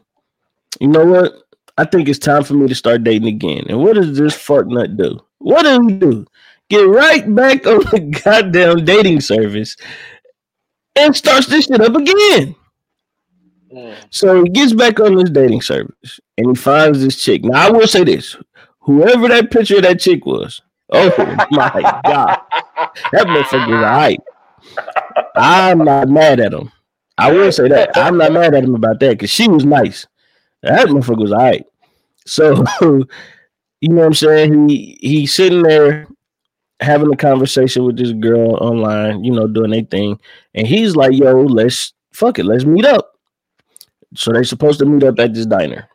[0.80, 1.47] you know what?
[1.78, 3.66] I think it's time for me to start dating again.
[3.70, 5.20] And what does this fuck nut do?
[5.38, 6.26] What does he do?
[6.70, 9.78] Get right back on the goddamn dating service
[10.96, 12.56] and starts this shit up again.
[13.72, 13.96] Mm.
[14.10, 17.44] So he gets back on this dating service and he finds this chick.
[17.44, 18.36] Now I will say this:
[18.80, 20.62] whoever that picture of that chick was,
[20.92, 21.10] oh
[21.52, 21.70] my
[22.06, 22.40] god,
[23.12, 24.20] that motherfucker is alright.
[25.36, 26.72] I'm not mad at him.
[27.18, 30.08] I will say that I'm not mad at him about that because she was nice.
[30.64, 31.66] That motherfucker was alright.
[32.26, 34.70] So you know what I'm saying?
[34.70, 36.08] He he's sitting there
[36.80, 40.20] having a conversation with this girl online, you know, doing a thing,
[40.54, 43.14] and he's like, "Yo, let's fuck it, let's meet up."
[44.16, 45.90] So they're supposed to meet up at this diner.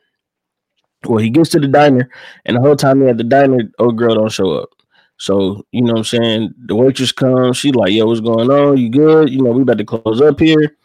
[1.04, 2.08] Well, he gets to the diner,
[2.44, 4.70] and the whole time he at the diner, old girl don't show up.
[5.18, 6.54] So, you know what I'm saying?
[6.66, 8.76] The waitress comes, she like, yo, what's going on?
[8.76, 9.30] You good?
[9.30, 10.76] You know, we about to close up here.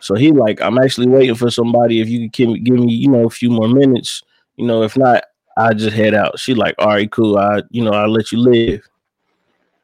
[0.00, 2.00] So he like, I'm actually waiting for somebody.
[2.00, 4.22] If you could give me, you know, a few more minutes,
[4.56, 5.24] you know, if not,
[5.56, 6.38] I just head out.
[6.38, 7.38] She like, all right, cool.
[7.38, 8.82] I, you know, I'll let you live.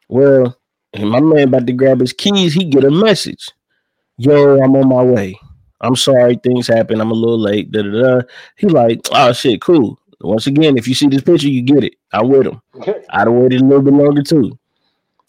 [0.09, 0.57] Well,
[0.93, 3.49] and my man about to grab his keys, he get a message.
[4.19, 5.39] Yo, I'm on my way.
[5.81, 7.01] I'm sorry, things happen.
[7.01, 7.71] I'm a little late.
[7.71, 8.23] Da, da, da.
[8.57, 9.99] He like, oh shit, cool.
[10.21, 11.95] Once again, if you see this picture, you get it.
[12.13, 12.61] I with him.
[13.11, 14.59] I'd have waited a little bit longer too.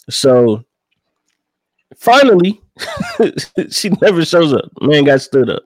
[0.09, 0.65] So
[1.95, 2.61] finally,
[3.69, 4.69] she never shows up.
[4.81, 5.63] Man got stood up.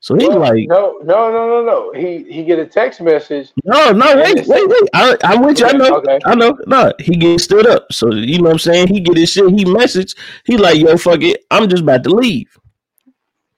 [0.00, 1.92] So he's like, no, no, no, no, no.
[1.92, 3.52] He he get a text message.
[3.64, 4.90] No, no, wait, wait, wait.
[4.92, 5.66] I I with you.
[5.66, 6.18] I know, okay.
[6.24, 6.58] I know.
[6.66, 7.86] No, he get stood up.
[7.92, 8.88] So you know what I'm saying.
[8.88, 9.48] He get his shit.
[9.50, 10.16] He message.
[10.44, 11.44] He like, yo, fuck it.
[11.52, 12.48] I'm just about to leave.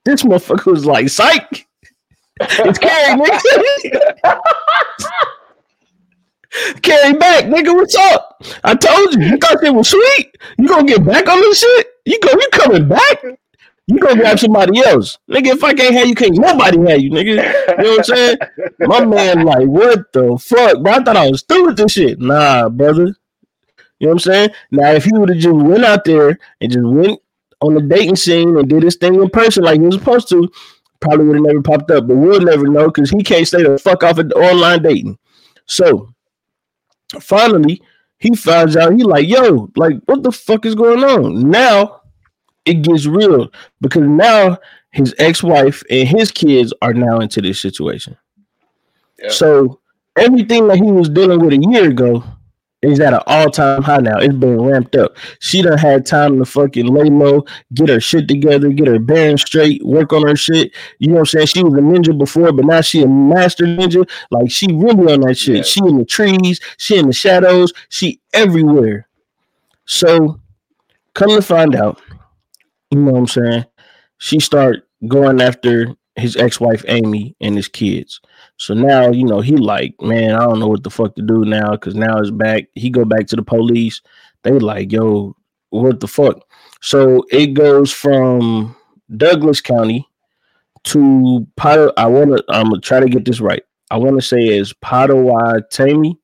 [0.04, 1.66] This motherfucker was like, psych.
[2.40, 4.40] It's Cari, nigga.
[6.82, 7.74] Cari back, nigga.
[7.74, 8.44] What's up?
[8.64, 9.22] I told you.
[9.22, 10.36] You thought it was sweet.
[10.58, 11.93] You gonna get back on this shit?
[12.04, 12.30] You go.
[12.30, 13.24] You coming back?
[13.86, 15.48] You gonna grab somebody else, nigga.
[15.48, 17.26] If I can't have you, can't nobody have you, nigga.
[17.26, 18.36] You know what I'm saying?
[18.80, 20.92] My man, like, what the fuck, bro?
[20.92, 22.18] I thought I was through with this shit.
[22.18, 23.14] Nah, brother.
[23.98, 24.50] You know what I'm saying?
[24.70, 27.20] Now, if he would have just went out there and just went
[27.60, 30.50] on the dating scene and did his thing in person like he was supposed to,
[31.00, 32.06] probably would have never popped up.
[32.08, 35.18] But we'll never know because he can't stay the fuck off of online dating.
[35.66, 36.08] So
[37.20, 37.82] finally,
[38.24, 41.50] he finds out he like, yo, like, what the fuck is going on?
[41.50, 42.00] Now
[42.64, 44.58] it gets real because now
[44.92, 48.16] his ex-wife and his kids are now into this situation.
[49.18, 49.28] Yeah.
[49.28, 49.80] So
[50.16, 52.24] everything that he was dealing with a year ago
[52.84, 54.18] is at an all time high now.
[54.18, 55.16] It's been ramped up.
[55.40, 59.38] She done had time to fucking lay low, get her shit together, get her bearing
[59.38, 60.72] straight, work on her shit.
[60.98, 61.46] You know what I'm saying?
[61.46, 64.08] She was a ninja before, but now she a master ninja.
[64.30, 65.56] Like she really on that shit.
[65.56, 65.62] Yeah.
[65.62, 69.08] She in the trees, she in the shadows, she everywhere.
[69.86, 70.40] So
[71.14, 72.00] come to find out,
[72.90, 73.64] you know what I'm saying?
[74.18, 78.20] She start going after his ex-wife Amy and his kids.
[78.56, 81.44] So now, you know, he like, man, I don't know what the fuck to do
[81.44, 82.64] now because now it's back.
[82.74, 84.00] He go back to the police.
[84.42, 85.36] They like, yo,
[85.70, 86.40] what the fuck?
[86.80, 88.76] So it goes from
[89.16, 90.06] Douglas County
[90.84, 91.92] to Pot.
[91.96, 92.44] I want to.
[92.48, 93.62] I'm gonna try to get this right.
[93.90, 96.16] I want to say it's Pottawattamie.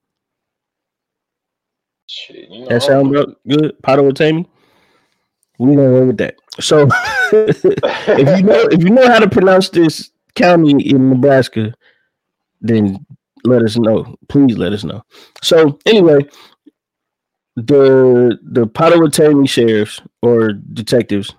[2.07, 3.75] Shit, you know, that sound good?
[3.83, 4.47] Pottawattamie.
[5.59, 6.37] We gonna go with that.
[6.59, 6.89] So
[7.33, 11.75] if you know if you know how to pronounce this county in Nebraska,
[12.61, 13.05] then
[13.45, 14.17] let us know.
[14.29, 15.03] Please let us know.
[15.43, 16.27] So anyway,
[17.57, 21.35] the the Pottawattamie sheriffs or detectives,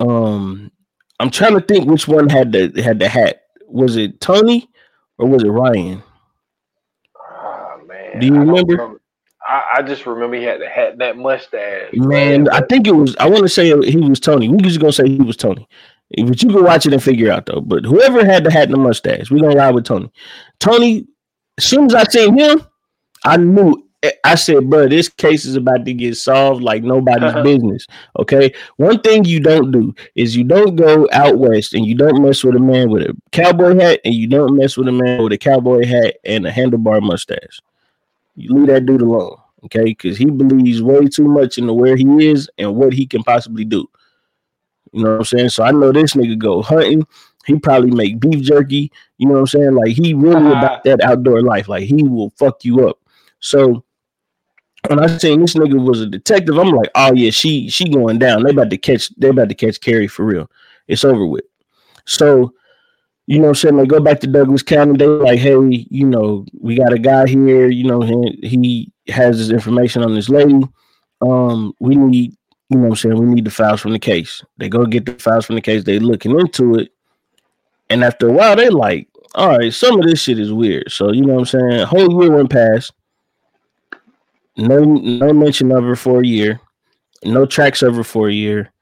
[0.00, 0.70] um,
[1.20, 3.42] I'm trying to think which one had the had the hat.
[3.66, 4.68] Was it Tony
[5.18, 6.02] or was it Ryan?
[7.16, 8.20] Oh man.
[8.20, 9.00] Do you I don't remember?
[9.46, 11.92] I, I just remember he had the hat that mustache.
[11.94, 13.16] Man, I think it was.
[13.16, 14.48] I want to say he was Tony.
[14.48, 15.68] We just gonna say he was Tony,
[16.16, 17.60] but you can watch it and figure out though.
[17.60, 20.10] But whoever had the hat and the mustache, we're gonna ride with Tony.
[20.58, 21.06] Tony.
[21.58, 22.66] As soon as I seen him,
[23.24, 23.86] I knew.
[24.24, 27.86] I said, bro, this case is about to get solved like nobody's business.
[28.18, 28.52] Okay.
[28.76, 32.42] One thing you don't do is you don't go out west and you don't mess
[32.42, 35.32] with a man with a cowboy hat and you don't mess with a man with
[35.32, 37.60] a cowboy hat and a handlebar mustache.
[38.34, 39.36] You leave that dude alone,
[39.66, 39.84] okay?
[39.84, 43.64] Because he believes way too much into where he is and what he can possibly
[43.64, 43.88] do.
[44.92, 45.48] You know what I'm saying?
[45.50, 47.06] So I know this nigga go hunting.
[47.46, 48.92] He probably make beef jerky.
[49.18, 49.74] You know what I'm saying?
[49.74, 51.68] Like he really about that outdoor life.
[51.68, 52.98] Like he will fuck you up.
[53.40, 53.84] So
[54.88, 58.18] when I seen this nigga was a detective, I'm like, oh yeah, she she going
[58.18, 58.44] down.
[58.44, 59.08] They about to catch.
[59.16, 60.50] They about to catch Cari for real.
[60.86, 61.44] It's over with.
[62.04, 62.52] So
[63.26, 64.96] you know, what I'm saying they go back to Douglas County.
[64.96, 65.56] They like, hey,
[65.90, 67.68] you know, we got a guy here.
[67.68, 70.60] You know, he, he has his information on this lady.
[71.20, 72.34] Um, we need,
[72.72, 74.42] you know, what I'm saying we need the files from the case.
[74.58, 75.84] They go get the files from the case.
[75.84, 76.92] They looking into it,
[77.90, 80.90] and after a while, they like, all right, some of this shit is weird.
[80.90, 82.92] So you know, what I'm saying whole year went past.
[84.56, 86.60] No, no mention of her for a year.
[87.24, 88.72] No tracks of her for a year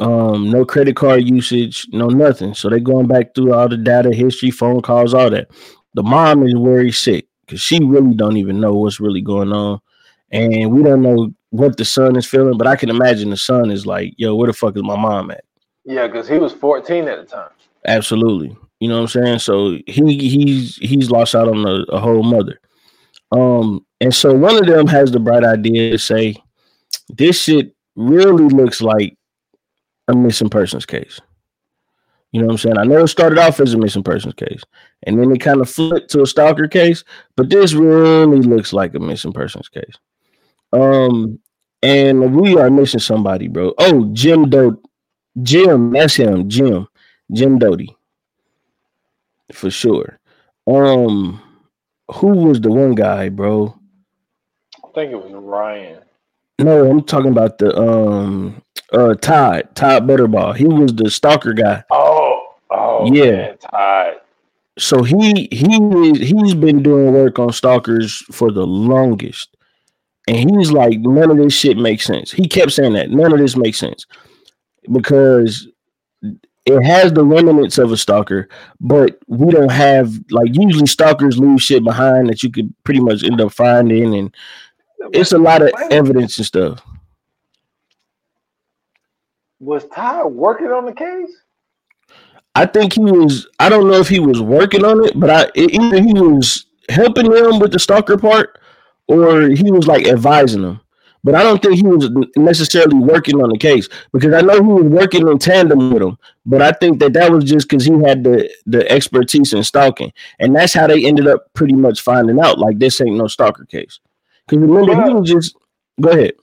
[0.00, 4.12] um no credit card usage no nothing so they're going back through all the data
[4.12, 5.48] history phone calls all that
[5.94, 9.80] the mom is very sick because she really don't even know what's really going on
[10.32, 13.70] and we don't know what the son is feeling but i can imagine the son
[13.70, 15.44] is like yo where the fuck is my mom at
[15.84, 17.50] Yeah, because he was 14 at the time.
[17.86, 22.00] absolutely you know what i'm saying so he he's he's lost out on a, a
[22.00, 22.58] whole mother
[23.32, 26.34] um and so one of them has the bright idea to say
[27.08, 29.16] this shit really looks like
[30.08, 31.20] a missing persons case.
[32.32, 32.78] You know what I'm saying?
[32.78, 34.60] I know it started off as a missing persons case,
[35.04, 37.04] and then it kind of flipped to a stalker case,
[37.36, 39.94] but this really looks like a missing persons case.
[40.72, 41.38] Um,
[41.84, 43.74] and we are missing somebody, bro.
[43.78, 44.80] Oh, Jim Doe,
[45.42, 46.88] Jim, that's him, Jim,
[47.32, 47.94] Jim Doty,
[49.52, 50.18] for sure.
[50.66, 51.40] Um,
[52.10, 53.78] who was the one guy, bro?
[54.84, 56.00] I think it was Ryan.
[56.58, 58.62] No, I'm talking about the um
[58.92, 60.56] uh Todd, Todd Butterbaugh.
[60.56, 61.82] He was the stalker guy.
[61.90, 63.30] Oh, oh, Yeah.
[63.30, 64.14] man, Todd.
[64.78, 65.74] So he he
[66.10, 69.56] is he's been doing work on stalkers for the longest.
[70.26, 72.32] And he's like, none of this shit makes sense.
[72.32, 74.06] He kept saying that none of this makes sense
[74.90, 75.68] because
[76.66, 78.48] it has the remnants of a stalker,
[78.80, 83.22] but we don't have like usually stalkers leave shit behind that you could pretty much
[83.22, 84.34] end up finding, and
[85.12, 86.80] it's a lot of evidence and stuff.
[89.60, 91.30] Was Todd working on the case?
[92.54, 93.46] I think he was.
[93.58, 97.30] I don't know if he was working on it, but I either he was helping
[97.30, 98.58] them with the stalker part,
[99.08, 100.80] or he was like advising them.
[101.22, 104.60] But I don't think he was necessarily working on the case because I know he
[104.60, 106.18] was working in tandem with him.
[106.44, 110.12] But I think that that was just because he had the the expertise in stalking,
[110.38, 113.64] and that's how they ended up pretty much finding out like this ain't no stalker
[113.64, 114.00] case.
[114.46, 115.56] Because remember, he was just
[115.98, 116.34] go ahead,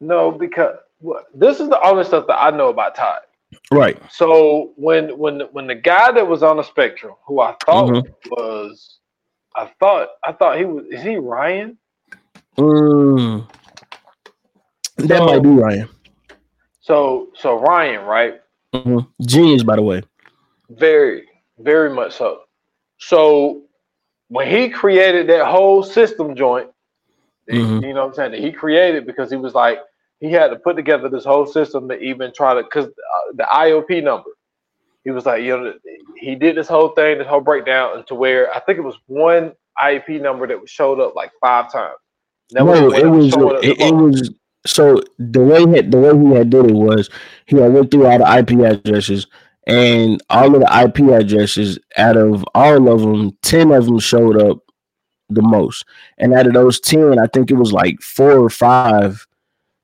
[0.00, 3.20] No, because well, this is the only stuff that I know about Todd.
[3.70, 4.00] right?
[4.10, 8.12] So when when when the guy that was on the spectrum, who I thought Mhm.
[8.32, 8.98] was,
[9.54, 10.86] I thought I thought he was.
[10.90, 11.78] Is he Ryan?
[12.58, 13.46] Mm.
[14.98, 15.88] That So- might be Ryan.
[16.80, 18.40] So so Ryan, right?
[18.74, 19.06] Mhm.
[19.22, 20.02] Genius, by the way.
[20.70, 21.28] Very
[21.58, 22.42] very much so.
[22.98, 23.62] So
[24.28, 26.70] when he created that whole system joint,
[27.48, 27.82] Mhm.
[27.82, 28.42] you know what I'm saying?
[28.42, 29.80] He created because he was like
[30.20, 33.44] he had to put together this whole system to even try to because uh, the
[33.44, 34.30] IOP number.
[35.04, 35.72] He was like, you know,
[36.16, 39.52] he did this whole thing, this whole breakdown, to where I think it was one
[39.80, 41.96] IEP number that showed up like five times.
[42.50, 44.30] That no, what it was showing up the it, it was
[44.66, 47.10] so the way he, the way he had did it was
[47.46, 49.26] he had went through all the IP addresses
[49.68, 54.40] and all of the IP addresses out of all of them, ten of them showed
[54.40, 54.58] up
[55.28, 55.84] the most,
[56.16, 59.26] and out of those ten, I think it was like four or five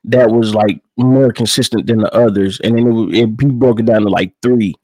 [0.04, 3.86] that was like more consistent than the others, and then it, it he broke it
[3.86, 4.74] down to like three.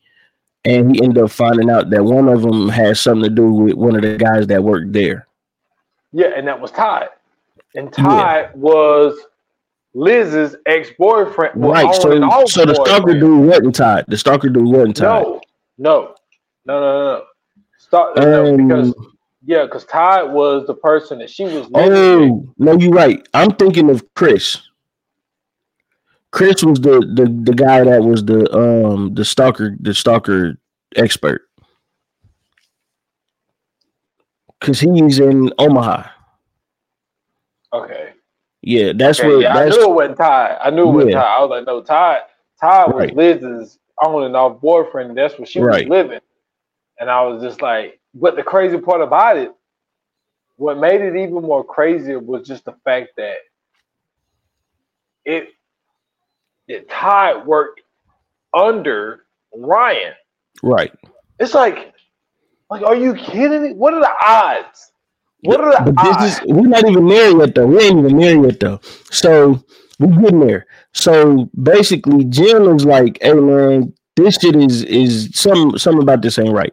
[0.62, 3.74] And he ended up finding out that one of them had something to do with
[3.76, 5.26] one of the guys that worked there.
[6.12, 7.08] Yeah, and that was Todd.
[7.74, 8.04] And Yeah.
[8.04, 9.18] Todd was
[9.94, 11.54] Liz's ex-boyfriend.
[11.60, 11.94] well, Right.
[11.94, 12.10] So,
[12.46, 13.20] so the stalker boyfriend.
[13.20, 14.04] dude wasn't tied.
[14.08, 15.22] The stalker dude wasn't tied.
[15.22, 15.40] No,
[15.78, 16.14] no,
[16.66, 17.22] no, no, no.
[17.78, 18.94] Start no, Um, because
[19.44, 21.68] yeah, because Todd was the person that she was.
[21.74, 23.26] oh no, you're right.
[23.34, 24.58] I'm thinking of Chris.
[26.30, 30.56] Chris was the, the the guy that was the um the stalker the stalker
[30.94, 31.48] expert.
[34.60, 36.06] because he's in Omaha.
[37.72, 38.12] Okay.
[38.62, 39.42] Yeah, that's Okay, what.
[39.42, 40.58] yeah, I knew it wasn't Ty.
[40.62, 41.20] I knew it wasn't Yeah.
[41.22, 41.36] Ty.
[41.36, 42.20] I was like, no, Ty.
[42.60, 43.16] Ty was Right.
[43.16, 45.10] Liz's on and off boyfriend.
[45.10, 45.86] And that's what she Right.
[45.88, 46.20] was living.
[46.98, 49.52] And I was just like, but the crazy part about it,
[50.56, 53.36] what made it even more crazy was just the fact that
[55.24, 55.48] it
[56.68, 57.80] that Ty worked
[58.54, 60.14] under Ryan.
[60.62, 60.92] right.
[61.38, 61.94] It's like,
[62.70, 63.72] like, are you kidding me?
[63.72, 64.89] What are the odds?
[65.42, 66.18] What are the But odds?
[66.18, 67.66] this is we're not even there yet though.
[67.66, 68.80] We ain't even there yet though.
[69.10, 69.62] So
[69.98, 70.66] we're getting there.
[70.94, 76.38] So basically, Jim is like, "Hey man, this shit is is some something about this
[76.38, 76.72] ain't right."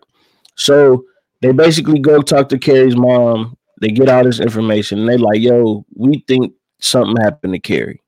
[0.56, 1.06] So
[1.42, 3.58] they basically go talk to Cari's mom.
[3.82, 5.00] They get all this information.
[5.00, 8.02] And they like, "Yo, we think something happened to Cari."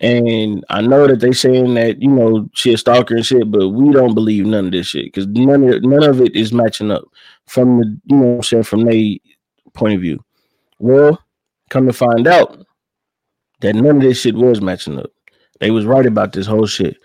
[0.00, 3.68] And I know that they saying that you know she a stalker and shit, but
[3.68, 6.90] we don't believe none of this shit because none of none of it is matching
[6.90, 7.04] up
[7.46, 9.16] from the you know what I'm saying from their
[9.74, 10.24] point of view.
[10.78, 11.22] Well,
[11.68, 12.64] come to find out
[13.60, 15.10] that none of this shit was matching up.
[15.60, 16.96] They was right about this whole shit.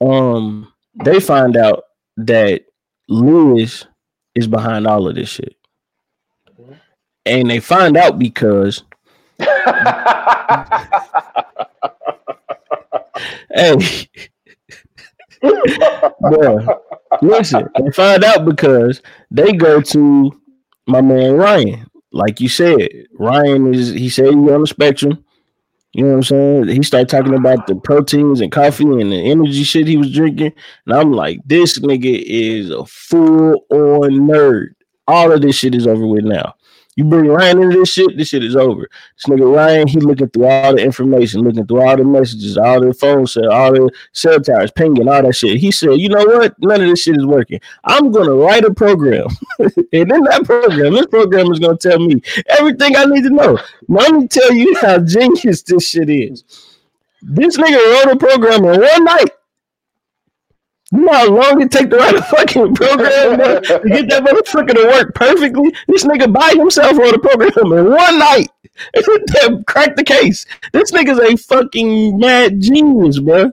[0.00, 0.72] Um,
[1.04, 1.84] they find out
[2.16, 2.62] that
[3.08, 3.86] Lewis
[4.34, 5.54] is behind all of this shit,
[7.24, 8.82] and they find out because
[9.38, 9.46] hey,
[16.20, 16.66] bro,
[17.22, 20.40] listen, they find out because they go to
[20.86, 21.90] my man Ryan.
[22.12, 25.24] Like you said, Ryan is he said he's on the spectrum.
[25.92, 26.68] You know what I'm saying?
[26.68, 30.52] He started talking about the proteins and coffee and the energy shit he was drinking.
[30.84, 34.74] And I'm like, this nigga is a full on nerd.
[35.08, 36.54] All of this shit is over with now.
[36.96, 38.88] You bring Ryan into this shit, this shit is over.
[39.16, 42.80] This nigga Ryan, he looking through all the information, looking through all the messages, all
[42.80, 45.58] the phone cell, all the cell towers, pinging, all that shit.
[45.58, 46.54] He said, you know what?
[46.58, 47.60] None of this shit is working.
[47.84, 49.28] I'm gonna write a program.
[49.58, 53.58] and in that program, this program is gonna tell me everything I need to know.
[53.88, 56.44] Now, let me tell you how genius this shit is.
[57.20, 59.30] This nigga wrote a program in one night.
[60.96, 64.74] You know how long it take to write a fucking program to get that motherfucker
[64.74, 65.74] to work perfectly?
[65.88, 68.48] This nigga by himself wrote a program in one night.
[69.66, 70.46] Cracked the case.
[70.72, 73.52] This nigga's a fucking mad genius, bro.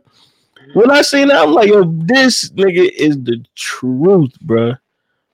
[0.74, 4.76] When I seen that, I'm like, yo, this nigga is the truth, bro.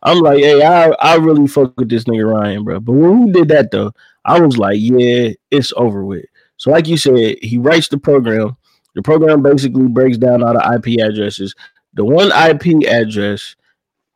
[0.01, 2.79] I'm like, hey, I, I really fuck with this nigga Ryan, bro.
[2.79, 3.91] But when he did that though,
[4.25, 6.25] I was like, yeah, it's over with.
[6.57, 8.57] So, like you said, he writes the program.
[8.95, 11.53] The program basically breaks down all the IP addresses.
[11.99, 13.57] The one IP address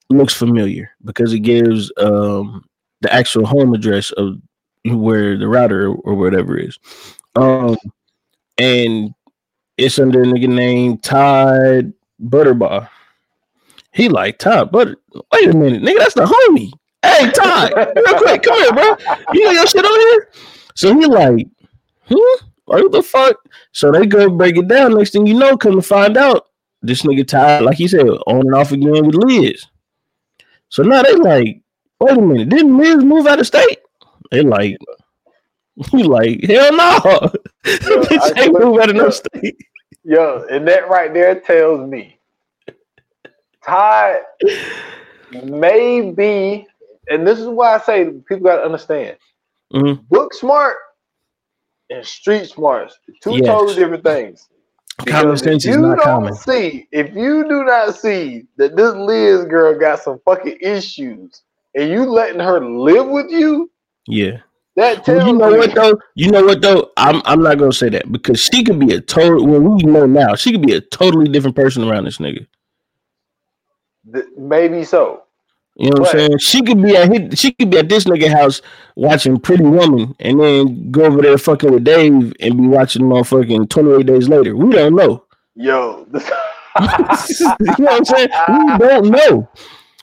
[0.09, 2.63] looks familiar because it gives um,
[3.01, 4.37] the actual home address of
[4.85, 6.79] where the router or whatever is.
[7.35, 7.75] Um,
[8.57, 9.13] and
[9.75, 11.91] it's under a nigga named Todd
[12.23, 12.87] Butterbaugh.
[13.91, 14.95] He like Todd Butter.
[15.33, 16.71] Wait a minute, nigga, that's the homie.
[17.01, 18.95] Hey Todd, real quick, come here, bro.
[19.33, 20.29] You got your shit on here?
[20.75, 21.47] So he like,
[22.05, 23.35] hmm, what the fuck?
[23.73, 24.93] So they go break it down.
[24.93, 26.47] Next thing you know, come to find out,
[26.83, 29.65] this nigga Todd, like he said, on and off again with Liz.
[30.69, 31.61] So now they like,
[31.99, 33.79] wait a minute, didn't Liz move out of state?
[34.31, 34.77] They like,
[35.91, 36.99] he like, hell no,
[37.65, 39.57] bitch ain't move out of no state.
[40.03, 42.19] Yo, and that right there tells me
[43.65, 44.17] Todd
[45.31, 46.67] may be,
[47.09, 49.17] and this is why I say people got to understand
[49.73, 50.07] Mhm.
[50.09, 50.75] book smart
[51.89, 53.47] and street smarts, two Yes.
[53.47, 54.49] totally different things.
[54.99, 56.33] Common sense is you not don't common.
[56.35, 61.41] see, if you do not see that this Liz girl got some fucking issues,
[61.75, 63.71] and you letting her live with you,
[64.07, 64.39] Yeah.
[64.75, 65.99] that tells Well, you know me what though?
[66.15, 66.91] You know what though?
[66.97, 69.45] I'm I'm not gonna say that because she could be a total.
[69.45, 72.45] Well, we know now she could be a totally different person around this nigga.
[74.11, 75.23] that maybe so.
[75.75, 76.37] You know what I'm saying?
[76.37, 78.61] She could be at his, she could be at this nigga house
[78.95, 83.69] watching Pretty Woman, and then go over there fucking with Dave and be watching motherfucking
[83.69, 84.55] 28 days later.
[84.55, 85.25] We don't know.
[85.55, 88.29] Yo, you know what I'm saying?
[88.49, 89.49] We don't know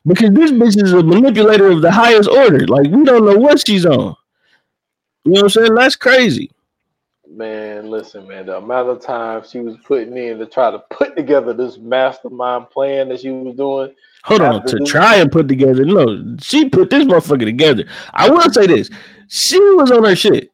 [0.07, 2.66] because this bitch is a manipulator of the highest order.
[2.66, 4.16] Like we don't know what she's on.
[5.25, 5.75] You know what I'm saying?
[5.75, 6.51] That's crazy.
[7.29, 11.16] Man, listen, man, the amount of time she was putting in to try to put
[11.16, 13.95] together this mastermind plan that she was doing.
[14.25, 15.85] Hold on, to try and put together.
[15.85, 17.85] No, she put this motherfucker together.
[18.12, 18.91] I will say this:
[19.29, 20.51] she was on her shit.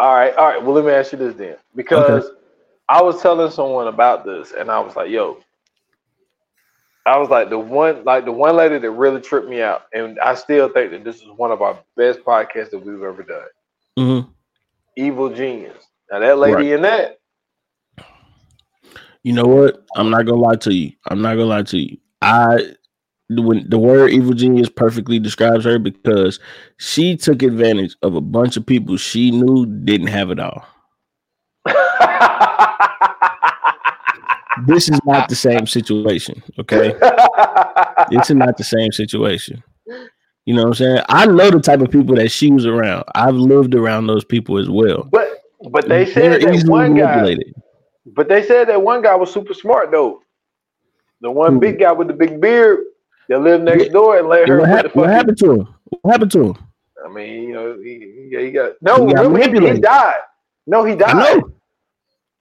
[0.00, 0.62] All right, all right.
[0.62, 1.56] Well, let me ask you this then.
[1.74, 2.30] Because
[2.88, 5.38] I was telling someone about this and I was like, yo,
[7.06, 10.18] I was like the one like the one lady that really tripped me out, and
[10.20, 13.48] I still think that this is one of our best podcasts that we've ever done.
[13.98, 14.28] Mhm.
[14.96, 15.84] Evil Genius.
[16.12, 16.72] Now that lady Right.
[16.72, 17.14] in that,
[19.24, 19.84] You know what?
[19.96, 20.92] I'm not gonna lie to you.
[21.08, 21.98] I'm not gonna lie to you.
[22.22, 22.74] I
[23.28, 26.40] the, the word evil genius perfectly describes her because
[26.78, 30.64] she took advantage of a bunch of people she knew didn't have it all.
[34.66, 36.94] this is not the same situation, okay?
[38.10, 39.62] this is not the same situation.
[40.46, 41.02] You know what I'm saying?
[41.10, 43.04] I know the type of people that she was around.
[43.14, 45.06] I've lived around those people as well.
[45.12, 47.36] But but they said that one guy.
[48.06, 50.22] But they said that one guy was super smart though.
[51.20, 51.82] The one big hmm.
[51.82, 52.84] guy with the big beard
[53.28, 54.60] that lived next door and let her.
[54.60, 55.74] What, hap- what happened to him?
[56.02, 56.58] What happened to him?
[57.04, 59.06] I mean, you know, he, he, he got no.
[59.06, 60.20] He, got he died.
[60.66, 61.42] No, he died.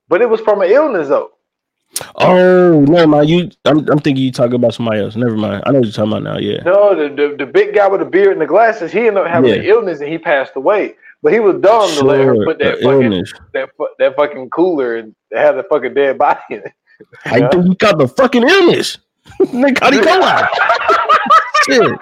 [0.09, 1.31] But it was from an illness though.
[2.15, 3.29] Oh, never mind.
[3.29, 5.15] You, I'm, I'm thinking you talking about somebody else.
[5.15, 5.63] Never mind.
[5.65, 6.37] I know what you're talking about now.
[6.37, 6.61] Yeah.
[6.63, 8.91] No, the, the, the big guy with the beard and the glasses.
[8.91, 9.57] He ended up having yeah.
[9.57, 10.95] an illness and he passed away.
[11.23, 13.33] But he was dumb sure, to let her put that fucking illness.
[13.53, 13.69] that
[13.99, 16.73] that fucking cooler and have the fucking dead body in it.
[17.25, 18.97] I think he got the fucking illness.
[19.39, 20.49] How'd he come out?
[21.65, 21.99] Shit.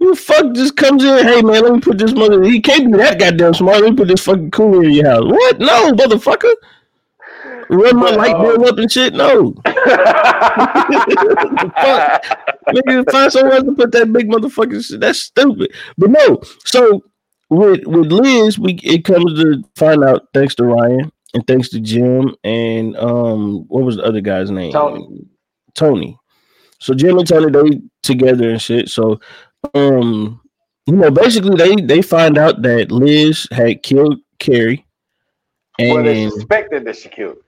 [0.00, 1.26] Who fuck just comes in?
[1.26, 2.42] Hey man, let me put this mother.
[2.42, 3.80] He can't be that goddamn smart.
[3.80, 5.24] Let me put this fucking cooler in your house.
[5.24, 5.58] What?
[5.58, 6.52] No, motherfucker
[7.70, 9.14] run my light bill up and shit.
[9.14, 9.54] No.
[9.64, 9.74] fuck.
[12.68, 15.00] Nigga, find somewhere to put that big motherfucking shit.
[15.00, 15.72] That's stupid.
[15.96, 16.40] But no.
[16.64, 17.02] So
[17.50, 21.80] with with Liz, we it comes to find out thanks to Ryan and thanks to
[21.80, 24.72] Jim and um what was the other guy's name?
[24.72, 25.26] Tony.
[25.74, 26.18] Tony.
[26.80, 28.88] So Jim and Tony they together and shit.
[28.88, 29.20] So
[29.74, 30.40] um
[30.86, 34.84] you know basically they they find out that Liz had killed Cari.
[35.78, 37.38] And well, they suspected that she killed.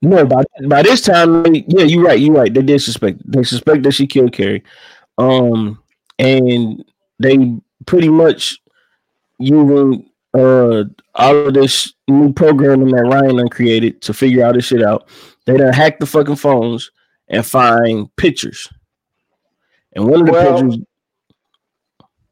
[0.00, 2.18] No, by by this time, yeah, you're right.
[2.18, 2.52] You're right.
[2.52, 3.20] They did suspect.
[3.30, 4.62] They suspect that she killed Cari,
[5.16, 5.82] um,
[6.18, 6.84] and
[7.18, 8.60] they pretty much
[9.38, 10.07] using
[10.38, 10.84] uh
[11.14, 15.08] all of this new programming that Ryan created to figure all this shit out.
[15.46, 16.90] They done hack the fucking phones
[17.28, 18.68] and find pictures.
[19.94, 20.84] And one of the well, pictures.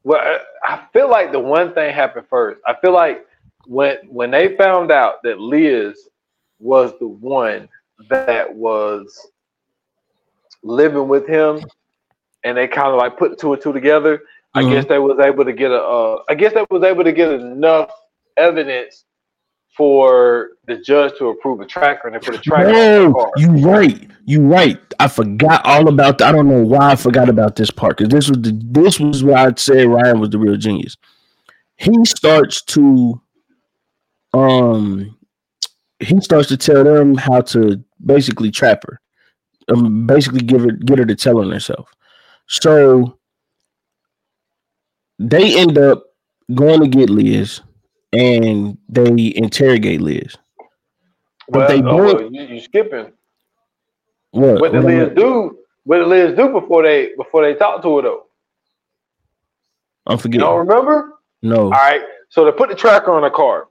[0.05, 2.61] Well, I feel like the one thing happened first.
[2.67, 3.27] I feel like
[3.67, 6.09] when when they found out that Liz
[6.59, 7.69] was the one
[8.09, 9.29] that was
[10.63, 11.61] living with him,
[12.45, 14.23] and they kind of like put two and two together.
[14.57, 14.71] Mm-hmm.
[14.71, 15.83] I guess they was able to get a.
[15.83, 17.91] Uh, I guess they was able to get enough
[18.37, 19.05] evidence
[19.77, 22.71] for the judge to approve a tracker, and put a tracker.
[22.75, 24.81] Oh, you right, you right.
[24.99, 26.19] I forgot all about.
[26.19, 26.29] that.
[26.29, 29.23] I don't know why I forgot about this part because this was the this was
[29.23, 30.97] why I'd say Ryan was the real genius.
[31.77, 33.21] He starts to
[34.33, 35.19] um
[36.01, 39.01] he starts to tell them how to basically trap her,
[39.69, 41.91] um, basically give her get her to tell on herself.
[42.47, 43.16] So
[45.19, 46.05] they end up
[46.55, 47.61] going to get Liz,
[48.13, 50.37] and they interrogate Liz.
[51.49, 53.13] But well, they oh, both, oh, you, you skipping.
[54.33, 54.61] What?
[54.61, 55.59] What did Liz do?
[55.85, 58.27] What did Liz do before they before they talked to her though?
[60.07, 60.41] I'm forgetting.
[60.41, 61.15] You don't remember?
[61.43, 61.65] No.
[61.65, 62.03] All right.
[62.29, 63.69] So they put the tracker on the car.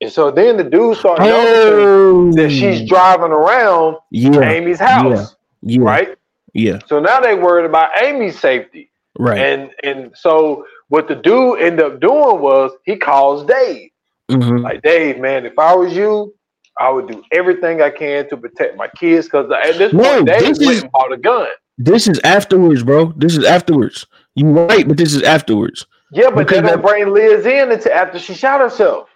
[0.00, 2.30] And so then the dude started oh.
[2.30, 2.86] noticing that she's oh.
[2.86, 4.40] driving around yeah.
[4.40, 5.36] Amy's house.
[5.62, 5.78] Yeah.
[5.78, 5.84] yeah.
[5.84, 6.18] Right?
[6.54, 6.78] Yeah.
[6.86, 8.91] So now they worried about Amy's safety.
[9.18, 9.38] Right.
[9.38, 13.90] And and so what the dude ended up doing was he calls Dave.
[14.30, 14.58] Mm-hmm.
[14.58, 16.34] Like Dave, man, if I was you,
[16.78, 20.26] I would do everything I can to protect my kids because at this no, point,
[20.26, 21.48] Dave this went is, and bought a gun.
[21.78, 23.12] This is afterwards, bro.
[23.16, 24.06] This is afterwards.
[24.34, 25.86] You right, but this is afterwards.
[26.12, 29.08] Yeah, but because they don't bring Liz in until after she shot herself.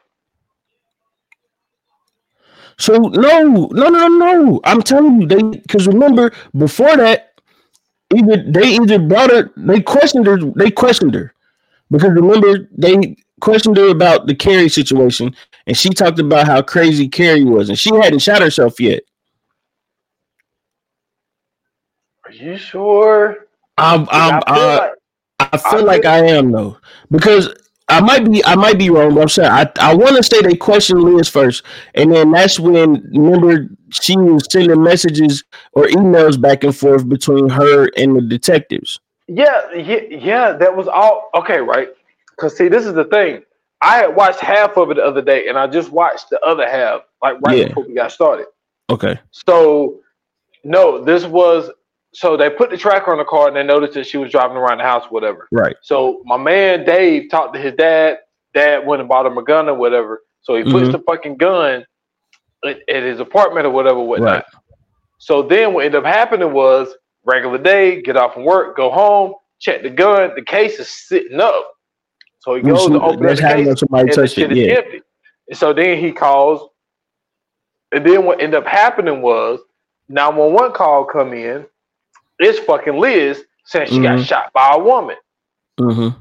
[2.79, 4.61] So no, no, no, no.
[4.65, 7.26] I'm telling you, they because remember before that,
[8.15, 11.35] either they either brought her, they questioned her, they questioned her
[11.91, 15.35] because remember they questioned her about the Cari situation,
[15.67, 19.03] and she talked about how crazy Cari was, and she hadn't shot herself yet.
[22.25, 23.47] Are you sure?
[23.79, 24.93] I'm, I'm, I feel, like,
[25.39, 26.79] I feel I like I am though
[27.11, 27.53] because
[27.89, 30.43] I might be I might be wrong, but I'm saying I, I want to say
[30.43, 31.63] they questioned Liz first,
[31.95, 37.49] and then that's when remember she was sending messages or emails back and forth between
[37.49, 38.99] her and the detectives.
[39.29, 40.53] Yeah, yeah, yeah.
[40.53, 41.89] That was all okay, right?
[42.31, 43.43] Because see, this is the thing.
[43.83, 46.69] I had watched half of it the other day, and I just watched the other
[46.69, 47.69] half like right yeah.
[47.69, 48.47] before we got started.
[48.91, 49.19] Okay.
[49.31, 50.01] So
[50.65, 51.71] no, this was
[52.13, 54.57] so they put the tracker on the car and they noticed that she was driving
[54.57, 55.49] around the house, whatever.
[55.53, 55.77] Right.
[55.83, 58.19] So my man Dave talked to his dad.
[58.55, 60.23] Dad went and bought him a gun or whatever.
[60.41, 60.93] So he puts mm-hmm.
[60.93, 61.85] the fucking gun
[62.65, 64.33] at, at, his apartment or whatever, whatnot.
[64.33, 64.45] Right.
[65.19, 66.89] So then what ended up happening was
[67.25, 70.31] regular day, get off from work, go home, check the gun.
[70.37, 71.73] The case is sitting up.
[72.39, 74.65] So he goes to open the case and the shit it, yeah.
[74.65, 75.01] is empty.
[75.49, 76.71] And so then he calls.
[77.93, 79.61] And then what ended up happening was
[80.09, 81.67] 911 call come in
[82.39, 84.21] it's fucking Liz since she got Mhm.
[84.21, 85.17] shot by a woman.
[85.81, 86.19] Mm-hmm.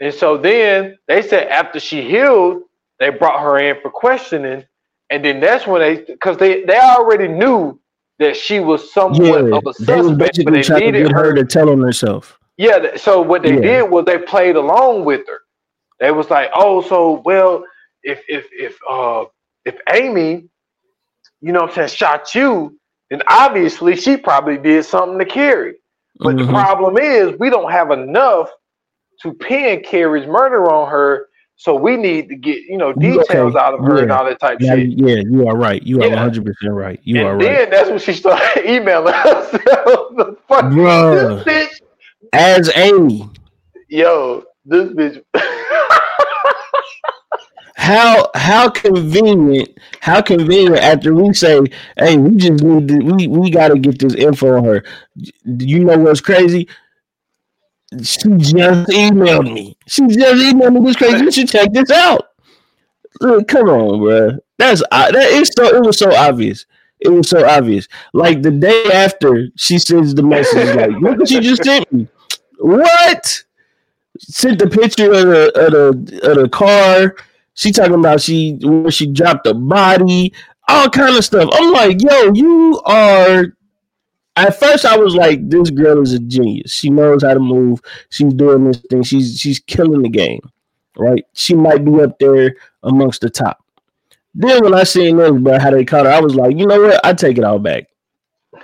[0.00, 2.62] And so then they said after she healed,
[3.00, 4.64] they brought her in for questioning,
[5.10, 7.80] and then that's when they because they they already knew
[8.18, 11.12] that she was somewhat Yeah, of a they suspect, but they trying to needed get
[11.12, 11.34] her her.
[11.34, 12.38] to tell on herself.
[12.58, 13.60] Yeah, so what they Yeah.
[13.60, 15.40] did was they played along with her.
[16.00, 17.64] They was like, oh, so well,
[18.02, 19.26] if if if uh
[19.64, 20.48] if Amy,
[21.40, 22.78] you know what I'm saying, shot you,
[23.10, 25.74] then obviously she probably did something to Cari.
[26.20, 26.50] But the Mhm.
[26.50, 28.50] problem is we don't have enough
[29.22, 31.28] to pin Cari's murder on her.
[31.56, 34.38] So we need to get, you know, Okay, details out of her and all that
[34.40, 34.90] type Now, shit.
[34.90, 35.82] yeah, you are right.
[35.82, 37.00] You are 100 percent right.
[37.02, 39.50] You and are then right, that's when she started emailing us.
[39.52, 41.44] the fuck, Bruh.
[41.44, 41.80] this bitch,
[42.32, 43.28] as Amy.
[43.88, 45.22] yo, this bitch.
[47.88, 49.78] How how convenient?
[50.00, 51.58] How convenient after we say,
[51.96, 54.84] "Hey, we just need to, we we got to get this info on her."
[55.56, 56.68] Do you know what's crazy?
[58.02, 59.78] She just emailed me.
[59.86, 61.24] She just emailed me this crazy.
[61.24, 62.28] You should check this out.
[63.22, 64.38] Look, come on, bro.
[64.58, 65.74] That's uh, that is so.
[65.74, 66.66] It was so obvious.
[67.00, 67.88] It was so obvious.
[68.12, 72.06] Like the day after, she sends the message like, "Look what you just sent me."
[72.58, 73.44] What?
[74.18, 77.16] Sent the picture of the of the of the car.
[77.58, 80.32] She talking about she where she dropped the body,
[80.68, 81.50] all kind of stuff.
[81.52, 83.46] I'm like, yo, you are.
[84.36, 86.70] At first, I was like, this girl is a genius.
[86.70, 87.80] She knows how to move.
[88.10, 89.02] She's doing this thing.
[89.02, 90.40] She's she's killing the game,
[90.96, 91.24] right?
[91.32, 92.54] She might be up there
[92.84, 93.58] amongst the top.
[94.36, 96.80] Then when I seen them, bro, how they caught her, I was like, you know
[96.80, 97.04] what?
[97.04, 97.88] I take it all back.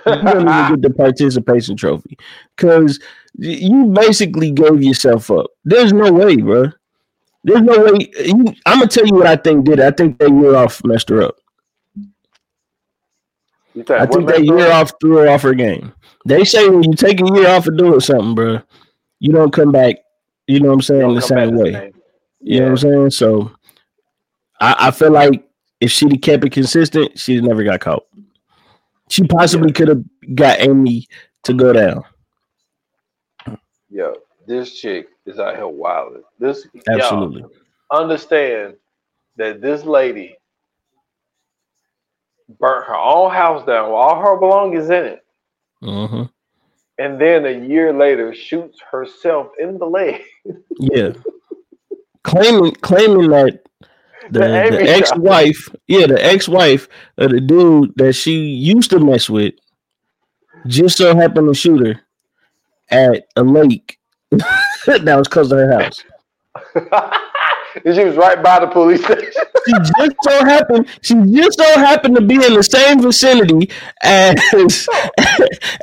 [0.05, 2.17] You don't even get the participation trophy
[2.55, 2.97] because
[3.37, 5.47] you basically gave yourself up.
[5.65, 6.71] There's no way, bro.
[7.45, 8.09] There's no way.
[8.25, 9.77] You, I'm gonna tell you what I think did.
[9.77, 9.85] it.
[9.85, 11.35] I think that year off messed her up.
[13.77, 15.93] I think that year off threw her off her game.
[16.25, 18.61] They say when you take a year off of doing something, bro,
[19.19, 19.97] you don't come back.
[20.47, 21.13] You know what I'm saying?
[21.13, 21.73] The same way.
[21.73, 21.93] same.
[22.41, 23.09] You know what I'm saying?
[23.11, 23.51] So
[24.59, 25.47] I, I feel like
[25.79, 28.07] if she'd have kept it consistent, she'd never got caught.
[29.09, 31.07] She possibly could have got Amy
[31.43, 32.03] to go down.
[33.89, 34.15] Yo,
[34.47, 36.23] this chick is out here wilding.
[36.39, 37.43] This Absolutely.
[37.91, 38.75] Understand
[39.37, 40.35] that this lady
[42.59, 45.25] burnt her own house down with all her belongings in it,
[45.81, 46.23] hmm
[46.97, 50.21] and then a year later shoots herself in the leg.
[50.77, 51.13] Yeah.
[52.23, 53.61] claiming claiming that
[54.29, 59.29] the, The the, ex-wife, yeah, the ex-wife of the dude that she used to mess
[59.29, 59.53] with
[60.67, 62.01] just so happened to shoot her
[62.89, 63.97] at a lake
[64.85, 66.03] that was close to her house.
[67.83, 69.31] she was right by the police station.
[69.67, 73.69] She just so happened she just so happened to be in the same vicinity
[74.03, 74.35] as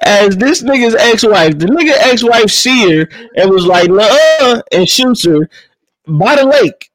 [0.03, 1.59] as this nigga's ex-wife.
[1.59, 5.49] The nigga ex-wife see her and was like, uh and shoots her
[6.07, 6.91] by the lake.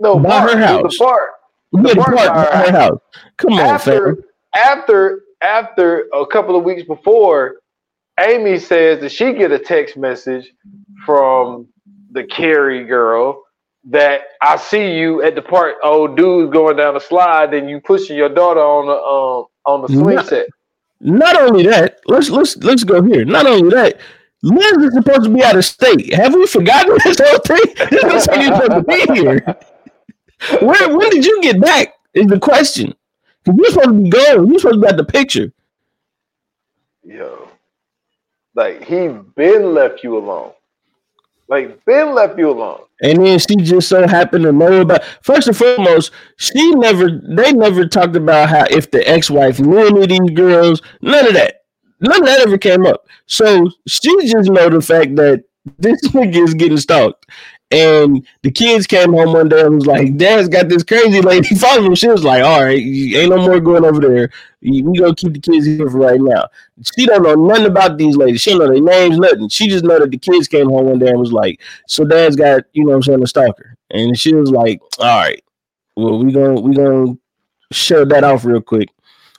[0.00, 0.98] no, By Bart, her house.
[0.98, 1.16] The.
[1.72, 2.98] Yeah, the park park by her by her house.
[3.38, 4.24] Come on, after fam.
[4.54, 7.61] after after a couple of weeks before,
[8.20, 10.52] Amy says that she get a text message
[11.04, 11.68] from
[12.10, 13.42] the Cari girl
[13.84, 15.76] that I see you at the park.
[15.82, 19.82] Old dude's going down the slide, and you pushing your daughter on the um on
[19.82, 20.46] the swing Not- set.
[21.04, 23.24] Not only that, let's let's let's go here.
[23.24, 23.98] Not only that,
[24.42, 26.14] Liz is supposed to be out of state.
[26.14, 27.74] Have we forgotten this whole thing?
[27.90, 29.58] This is you're supposed to be here.
[30.60, 31.94] Where when did you get back?
[32.14, 32.94] Is the question.
[33.46, 34.46] You're supposed to be going.
[34.48, 35.52] You're supposed to be at the picture.
[37.04, 37.41] Yo,
[38.54, 40.52] like he been left you alone.
[41.48, 42.80] Like been left you alone.
[43.02, 45.04] And then she just so happened to know about.
[45.22, 47.10] First and foremost, she never.
[47.10, 50.80] They never talked about how if the ex-wife knew any of these girls.
[51.00, 51.64] None of that.
[52.00, 53.06] None of that ever came up.
[53.26, 55.44] So she just know the fact that
[55.78, 57.26] this nigga is getting stalked.
[57.72, 61.54] And the kids came home one day and was like, "Dad's got this crazy lady
[61.56, 64.30] following him." She was like, "All right, ain't no more going over there.
[64.60, 66.48] We gonna keep the kids here for right now."
[66.96, 68.42] She don't know nothing about these ladies.
[68.42, 69.48] She don't know their names, nothing.
[69.48, 72.36] She just know that the kids came home one day and was like, "So Dad's
[72.36, 75.42] got you know what I'm saying a stalker," and she was like, "All right,
[75.96, 77.16] well we gonna we gonna
[77.70, 78.90] shut that off real quick."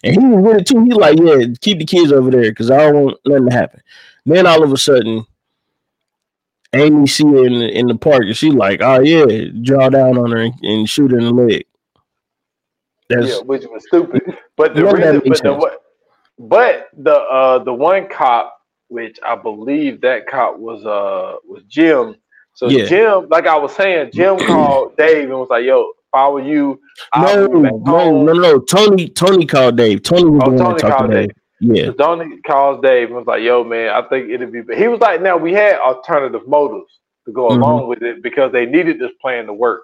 [0.03, 0.83] And he was with it too.
[0.83, 3.81] He like, "Yeah, keep the kids over there because I don't want nothing to happen."
[4.25, 5.27] Then all of a sudden.
[6.73, 9.25] Amy see her in the, in the park and she like, oh yeah,
[9.61, 11.65] draw down on her and, and shoot her in the leg.
[13.09, 14.21] That's yeah, which was stupid.
[14.55, 15.61] But the None of that reason, but sense.
[15.61, 15.81] what,
[16.39, 18.55] but the uh the one cop,
[18.87, 22.15] which I believe that cop was uh was Jim.
[22.55, 22.85] So Yeah.
[22.85, 26.41] Jim, like I was saying, Jim called Dave and was like, "Yo, if I were
[26.41, 26.79] you,
[27.17, 28.59] no, no, no, no.
[28.59, 30.03] Tony, Tony called Dave.
[30.03, 31.27] Tony was Oh, the one Tony that talked to Dave.
[31.29, 31.35] Dave.
[31.63, 31.85] Yeah.
[31.85, 34.99] So Donnie calls Dave and was like, "Yo, man, I think it'd be." He was
[34.99, 37.55] like, "Now we had alternative motives to go Mhm.
[37.57, 39.83] along with it because they needed this plan to work."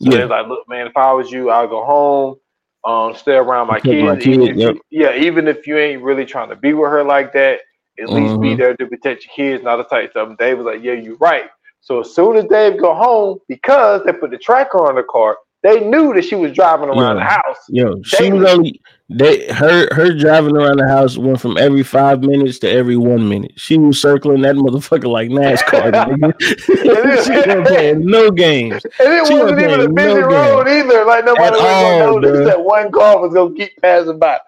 [0.00, 0.18] So Yeah.
[0.18, 2.36] they're like, "Look, man, if I was you, I'll go home,
[2.84, 4.26] um, stay around my my kids.
[4.26, 4.74] even kid, if yep.
[4.74, 7.60] you, yeah, even if you ain't really trying to be with her like that,
[8.00, 8.58] at least be Mhm.
[8.58, 11.16] there to protect your kids, not to type stuff." And Dave was like, "Yeah, you're
[11.18, 11.48] right."
[11.80, 15.36] So as soon as Dave go home, because they put the tracker on the car,
[15.62, 17.14] they knew that she was driving around Yeah.
[17.14, 17.58] the house.
[17.68, 18.38] Yeah, she Daily.
[18.40, 18.80] was only
[19.12, 23.28] they her her driving around the house went from every five minutes to every one
[23.28, 23.52] minute.
[23.56, 26.32] She was circling that motherfucker like NASCAR.
[27.24, 28.84] she wasn't playing no games.
[28.84, 31.04] And it She wasn't even a busy no road either.
[31.04, 32.44] Like nobody was all, gonna notice bruh.
[32.46, 34.38] that one car was gonna keep passing by.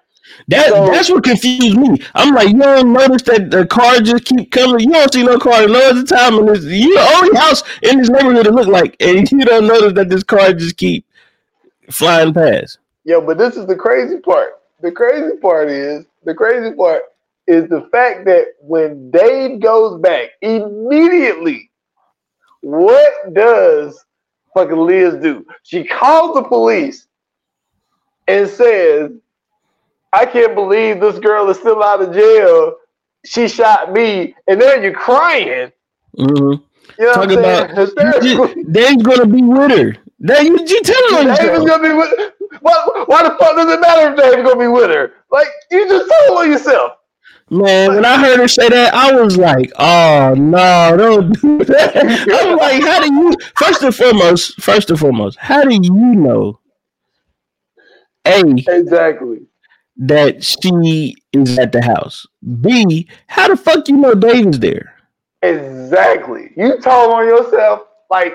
[0.46, 2.00] That So- that's what confused me.
[2.14, 4.78] I'm like, you don't notice that the car just keep coming.
[4.78, 7.98] You don't see no car no other time, and this you the only house in
[7.98, 11.04] this neighborhood it look like, and you don't notice that this car just keep
[11.90, 12.78] flying past.
[13.04, 14.60] Yo, but this is the crazy part.
[14.80, 17.02] The crazy part is the crazy part
[17.46, 21.70] is the fact that when Dave goes back immediately,
[22.60, 24.04] what does
[24.54, 25.44] fucking Liz do?
[25.64, 27.06] She calls the police
[28.28, 29.10] and says,
[30.12, 32.76] I can't believe this girl is still out of jail.
[33.24, 35.72] She shot me, and then you're crying.
[36.18, 36.62] Mm-hmm.
[36.98, 38.72] You know Talk what I'm about.
[38.72, 39.96] Dave's gonna be with her.
[40.20, 42.32] That you, you telling on Dave is gonna be with.
[42.60, 45.12] Why, why the fuck does it matter if Dave's gonna be with her?
[45.30, 46.92] Like you just told on yourself.
[47.50, 51.96] Man, when I heard her say that, I was like, "Oh no, don't do that."
[51.96, 55.92] I was like, "How do you?" First and foremost, first and foremost, how do you
[55.92, 56.58] know?
[58.26, 59.40] A Exactly.
[59.96, 62.26] that she is at the house.
[62.60, 64.94] B, how the fuck you know Dave is there?
[65.42, 66.52] Exactly.
[66.56, 68.34] You told on yourself, like,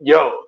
[0.00, 0.44] yo,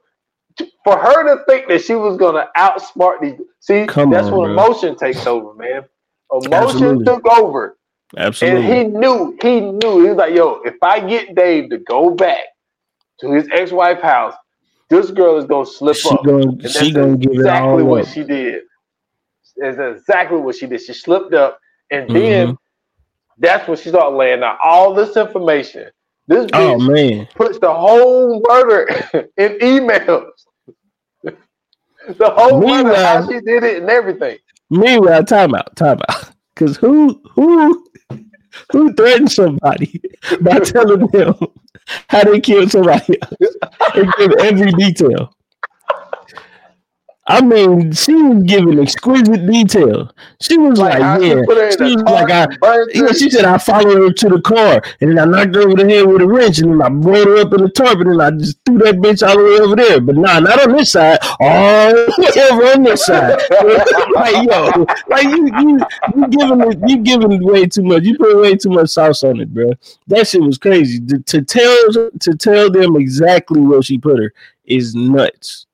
[0.84, 3.40] for her to think that she was gonna outsmart these.
[3.60, 4.50] See, Come that's on, when bro.
[4.50, 5.84] emotion takes over, man.
[6.32, 7.06] Emotion Absolutely.
[7.06, 7.78] took over,
[8.16, 8.78] Absolutely.
[8.78, 9.36] and he knew.
[9.42, 10.02] He knew.
[10.02, 12.44] He was like, yo, if I get Dave to go back
[13.20, 14.34] to his ex-wife house,
[14.90, 16.26] this girl is gonna slip she up.
[16.26, 18.08] gonna And she gonna give exactly what up.
[18.08, 18.62] she did.
[19.56, 20.82] That's exactly what she did.
[20.82, 21.58] She slipped up,
[21.90, 22.14] and Mm-hmm.
[22.14, 22.56] then
[23.38, 25.90] that's when she started laying out all this information.
[26.28, 28.86] This Oh man, puts the whole murder
[29.36, 30.30] in emails.
[31.22, 34.38] the whole murder, how she did it, and everything.
[34.70, 36.30] meanwhile, time out, time out.
[36.54, 37.86] Because who who
[38.70, 40.00] who threatened somebody
[40.40, 41.34] by telling them
[42.08, 43.56] how they killed somebody else
[43.96, 45.34] and give every detail?
[47.32, 50.10] I mean, she was giving exquisite detail.
[50.40, 52.46] She was Like, like, "Yeah." she put her in She the was like, "I."
[52.92, 55.76] Yeah, she said I followed her to the car, and then I knocked her over
[55.76, 58.10] the head with a wrench, and then I brought her up in the tarp, and
[58.12, 60.00] then I just threw that bitch all the way over there.
[60.00, 63.40] But nah, not on this side, all the way over on this side.
[64.14, 65.80] like yo, like you, you,
[66.16, 68.02] you giving it, you giving way too much.
[68.02, 69.72] You put way too much sauce on it, bro.
[70.08, 71.00] That shit was crazy.
[71.06, 74.34] To, to tell to tell them exactly where she put her
[74.66, 75.66] is nuts.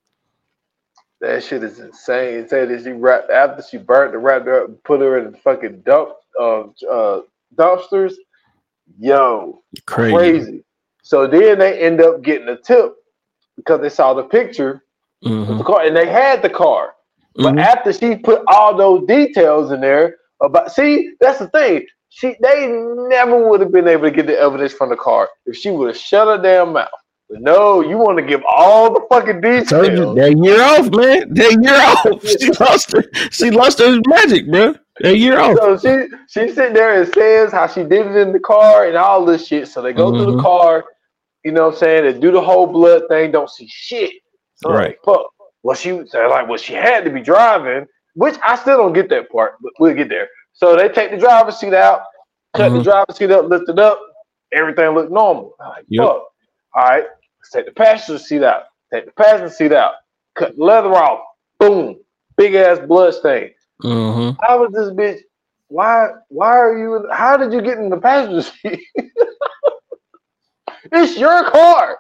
[1.21, 2.41] That shit is insane.
[2.41, 5.33] It said that she wrapped after she burnt the wrapped her up put her in
[5.33, 6.11] the fucking dump
[6.41, 7.23] uh, uh
[7.57, 8.15] dumpsters.
[8.99, 10.15] Yo, Crazy.
[10.15, 10.65] crazy.
[11.03, 12.95] So then they end up getting a tip
[13.57, 14.83] because they saw the picture
[15.25, 15.59] of Mhm.
[15.59, 16.95] the car and they had the car.
[17.37, 17.59] But Mhm.
[17.59, 21.87] after she put all those details in there about see, that's the thing.
[22.11, 25.57] She they never would have been able to get the evidence from the car if
[25.57, 26.89] she would have shut her damn mouth.
[27.31, 29.69] But no, you want to give all the fucking details.
[29.71, 31.35] that year off, man.
[31.35, 32.23] That year off.
[32.41, 33.05] She lost her.
[33.31, 34.75] She lost her magic, bro.
[35.01, 35.59] That year off.
[35.59, 38.97] So she she sitting there and says how she did it in the car and
[38.97, 39.69] all this shit.
[39.69, 40.43] So they go through the Mhm.
[40.43, 40.85] car,
[41.45, 42.05] you know what I'm saying?
[42.05, 44.13] They do the whole blood thing, don't see shit.
[44.57, 44.89] So Right.
[44.89, 45.27] like, fuck.
[45.63, 49.31] Well, she like, well, she had to be driving, which I still don't get that
[49.31, 50.29] part, but we'll get there.
[50.55, 52.03] So they take the driver's seat out,
[52.55, 52.85] cut the Mhm.
[52.85, 54.01] driver's seat up, lift it up,
[54.53, 55.55] everything looked normal.
[55.61, 56.07] I'm like, Yep.
[56.07, 56.25] fuck.
[56.75, 57.07] All right,
[57.53, 58.65] take the passenger seat out.
[58.93, 59.95] Take the passenger seat out.
[60.35, 61.21] Cut the leather off.
[61.59, 61.97] Boom.
[62.37, 63.51] Big ass blood stain.
[63.83, 64.41] Mm-hmm.
[64.43, 65.21] How was this bitch?
[65.69, 66.09] Why?
[66.29, 67.07] Why are you?
[67.13, 68.81] How did you get in the passenger seat?
[70.93, 71.99] it's your car.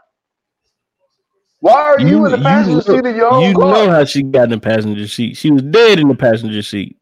[1.61, 3.73] Why are you, in the passenger know, seat of your own you car?
[3.73, 5.37] know how she got in the passenger seat.
[5.37, 6.97] She was dead in the passenger seat.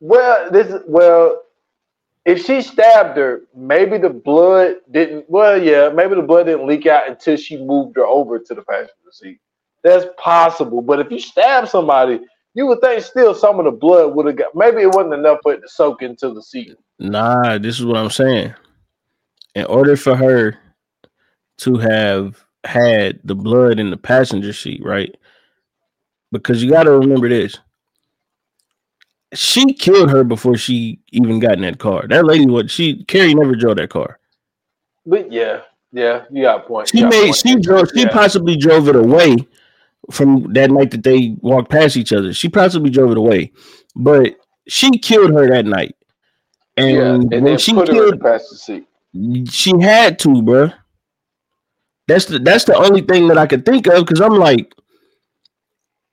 [0.00, 1.42] Well, this is well.
[2.26, 5.26] If she stabbed her, maybe the blood didn't.
[5.30, 8.62] Well, yeah, maybe the blood didn't leak out until she moved her over to the
[8.62, 9.38] passenger seat.
[9.84, 10.82] That's possible.
[10.82, 12.20] But if you stab somebody,
[12.54, 14.56] you would think still some of the blood would have got.
[14.56, 16.74] Maybe it wasn't enough for it to soak into the seat.
[16.98, 18.52] Nah, this is what I'm saying.
[19.54, 20.58] In order for her
[21.58, 25.16] to have had the blood in the passenger seat, right?
[26.32, 27.56] Because you got to remember this.
[29.34, 32.06] She killed her before she even got in that car.
[32.08, 34.18] That lady, what she Cari never drove that car.
[35.04, 35.62] But yeah,
[35.92, 36.88] yeah, you got a point.
[36.88, 37.36] She You got a made point.
[37.36, 38.08] she drove she Yeah.
[38.08, 39.36] possibly drove it away
[40.10, 42.32] from that night that they walked past each other.
[42.32, 43.52] She possibly drove it away,
[43.96, 44.36] but
[44.68, 45.96] she killed her that night.
[46.76, 48.86] And, yeah, and when then she her in the seat.
[49.50, 50.74] she had to, bruh.
[52.08, 54.72] That's the that's the only thing that I could think of because I'm like,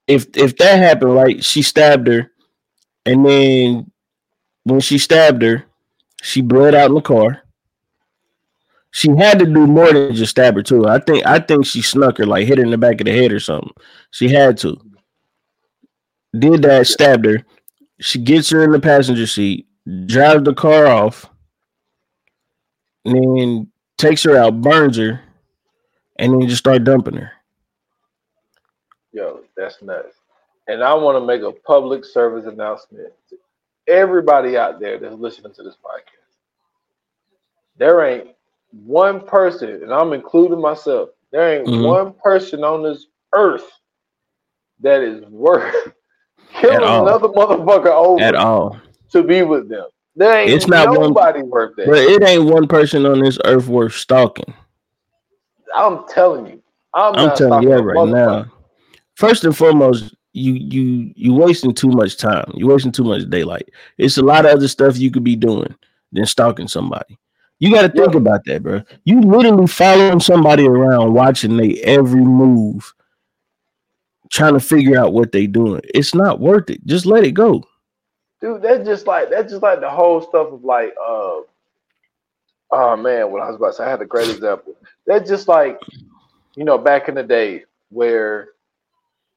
[0.07, 1.43] if if that happened, right?
[1.43, 2.31] She stabbed her,
[3.05, 3.91] and then
[4.63, 5.65] when she stabbed her,
[6.21, 7.43] she bled out in the car.
[8.91, 10.87] She had to do more than just stab her too.
[10.87, 13.11] I think I think she snuck her, like hit her in the back of the
[13.11, 13.71] head or something.
[14.11, 14.79] She had to.
[16.37, 17.43] Did that, stabbed her.
[17.99, 19.67] She gets her in the passenger seat,
[20.05, 21.29] drives the car off,
[23.05, 25.21] and then takes her out, burns her,
[26.17, 27.31] and then just start dumping her.
[29.11, 30.17] Yo, that's nuts.
[30.67, 33.37] And I want to make a public service announcement to
[33.87, 36.37] everybody out there that's listening to this podcast.
[37.77, 38.29] There ain't
[38.85, 41.85] one person, and I'm including myself, there ain't Mhm.
[41.87, 43.69] one person on this earth
[44.79, 45.93] that is worth
[46.53, 48.77] killing another motherfucker over At all.
[49.11, 49.87] to be with them.
[50.15, 51.87] There ain't It's not one- nobody worth that.
[51.87, 54.53] But it ain't one person on this earth worth stalking.
[55.75, 56.61] I'm telling you.
[56.93, 58.45] I'm, I'm telling you stalking that a right now.
[59.15, 62.51] First and foremost, you you you wasting too much time.
[62.55, 63.69] You're wasting too much daylight.
[63.97, 65.73] It's a lot of other stuff you could be doing
[66.11, 67.17] than stalking somebody.
[67.59, 68.17] You got to think Yeah.
[68.17, 68.81] about that, bro.
[69.05, 72.93] You literally following somebody around, watching they every move,
[74.29, 75.81] trying to figure out what they doing.
[75.93, 76.85] It's not worth it.
[76.85, 77.63] Just let it go.
[78.41, 81.39] dude that's just like that's just like the whole stuff of like uh
[82.71, 84.75] oh man what i was about to say i had a great example
[85.05, 85.79] that's just like
[86.55, 88.49] you know back in the day where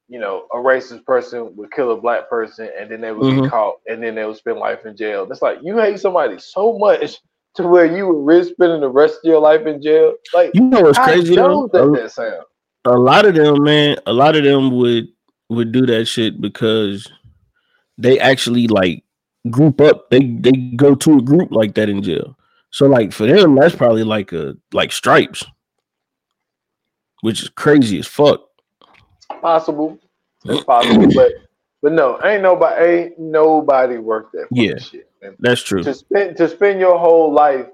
[0.09, 3.42] you know a racist person would kill a black person and then they would Mhm.
[3.42, 6.38] get caught and then they would spend life in jail It's like you hate somebody
[6.38, 7.18] so much
[7.54, 10.62] to where you would risk spending the rest of your life in jail like You
[10.62, 11.66] know what's crazy though?
[11.66, 12.44] dumb does A, that sound
[12.84, 15.09] a lot of them, man, a lot of them would
[15.48, 17.11] would do that shit because
[17.98, 19.02] they actually like
[19.50, 20.09] group up.
[20.11, 22.38] They they go to a group like that in jail.
[22.70, 25.44] So like for them, that's probably like a like stripes,
[27.22, 28.45] which is crazy as fuck.
[29.41, 29.99] Possible
[30.47, 31.33] it's possible but
[31.83, 34.79] but no ain't nobody ain't nobody worth that Yeah.
[34.79, 35.11] shit.
[35.41, 35.83] That's true.
[35.83, 37.66] to spend to spend your whole life,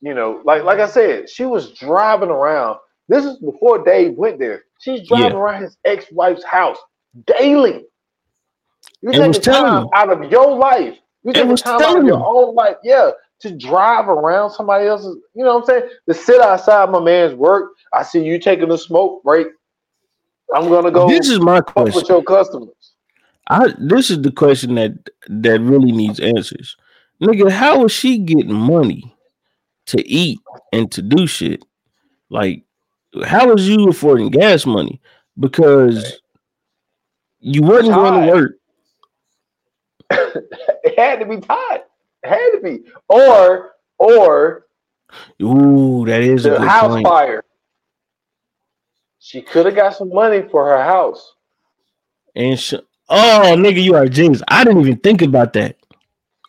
[0.00, 2.78] you know, like like I said, she was driving around.
[3.08, 4.64] This is before Dave went there.
[4.80, 5.38] She's driving Yeah.
[5.38, 6.78] around his ex-wife's house
[7.26, 7.84] daily.
[9.02, 9.90] You And take was the time you.
[9.94, 10.98] out of your life.
[11.24, 12.24] You take the time out of your you.
[12.24, 13.10] own life, yeah,
[13.40, 15.16] to drive around somebody else's.
[15.34, 15.90] You know what I'm saying?
[16.08, 17.72] To sit outside my man's work.
[17.92, 19.48] I see you taking a smoke break.
[20.54, 22.14] I'm gonna go This is my fuck with question.
[22.14, 22.92] your customers.
[23.48, 24.92] I this is the question that
[25.28, 26.76] that really needs answers.
[27.20, 29.16] Nigga, how is she getting money
[29.86, 30.38] to eat
[30.72, 31.64] and to do shit?
[32.30, 32.64] Like,
[33.24, 35.00] how is you affording gas money?
[35.38, 36.20] Because
[37.40, 38.52] you wasn't going to work.
[40.84, 41.82] It had to be tied.
[42.22, 42.80] It had to be.
[43.08, 44.66] Or or
[45.42, 47.06] Ooh, that is a the good house point.
[47.06, 47.44] fire.
[49.32, 51.32] She could have got some money for her house.
[52.36, 52.74] And sh-
[53.08, 54.42] oh, nigga, you are genius.
[54.46, 55.78] I didn't even think about that.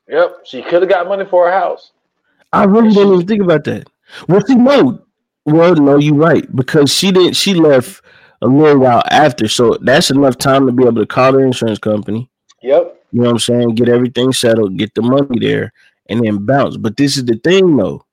[0.10, 1.94] Yep, she could have got money for her house.
[2.52, 3.88] I really didn't even think about that.
[4.28, 5.02] Well, see, no,
[5.46, 7.38] well, no, you're right because she didn't.
[7.38, 8.02] She left
[8.42, 11.80] a little while after, so that's enough time to be able to call her insurance
[11.80, 12.30] company.
[12.64, 13.02] Yep.
[13.14, 13.76] You know what I'm saying?
[13.76, 15.72] Get everything settled, get the money there,
[16.10, 16.76] and then bounce.
[16.76, 18.04] But this is the thing, though.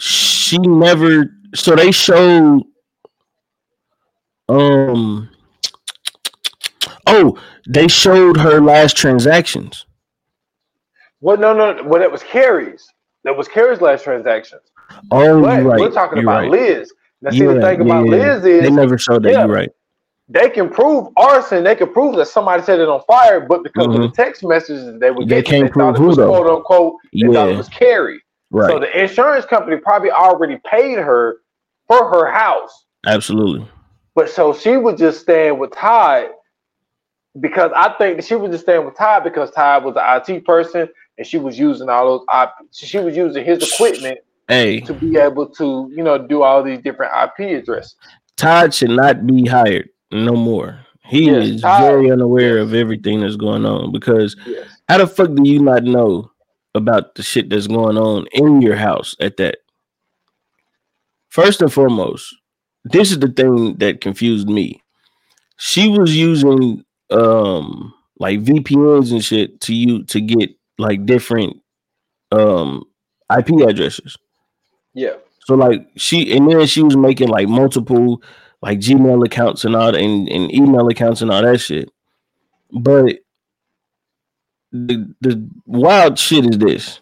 [0.00, 1.30] She never.
[1.54, 2.62] So they showed.
[4.48, 5.28] Um.
[7.06, 7.38] Oh,
[7.68, 9.86] they showed her last transactions.
[11.20, 11.82] Well, no, no.
[11.84, 12.86] Well, that was Cari's.
[13.24, 14.62] That was Cari's last transactions.
[15.10, 15.80] Oh, But right.
[15.80, 16.50] we're talking you're about right.
[16.50, 16.92] Liz.
[17.20, 17.78] Now, see, You're the right.
[17.78, 19.32] thing about Yeah, yeah, Liz is They never showed that.
[19.32, 19.44] Yeah.
[19.46, 19.70] You're right.
[20.28, 21.62] they can prove arson.
[21.62, 24.98] They can prove that somebody set it on fire, but because of the text messages
[24.98, 25.28] they were Mm-hmm.
[25.28, 26.28] They getting, can't they prove it who, was though.
[26.28, 26.96] quote unquote.
[27.12, 28.20] They thought it was Cari.
[28.50, 28.68] Right.
[28.70, 31.36] So the insurance company probably already paid her
[31.88, 32.86] for her house.
[33.06, 33.66] Absolutely.
[34.14, 36.30] But so she was just staying with Todd
[37.40, 40.02] because I think that she was just staying with Todd because Todd was an
[40.36, 44.18] IT person and she was using all those IP, she was using his equipment
[44.48, 47.96] Hey, to be able to, you know, do all these different IP addresses.
[48.36, 50.78] Todd should not be hired no more.
[51.04, 54.66] He Yes, is Todd- very unaware of everything that's going on because Yes.
[54.88, 56.30] how the fuck do you not know
[56.74, 59.58] about the shit that's going on in your house at that?
[61.32, 62.36] First and foremost,
[62.84, 64.82] this is the thing that confused me.
[65.56, 71.56] She was using um like VPNs and shit to you to get like different
[72.32, 72.84] um
[73.34, 74.14] IP addresses.
[74.92, 75.14] Yeah.
[75.46, 78.22] So like she and then she was making like multiple
[78.60, 81.90] like Gmail accounts and all and, and email accounts and all that shit.
[82.70, 83.20] But
[84.70, 87.00] the the wild shit is this.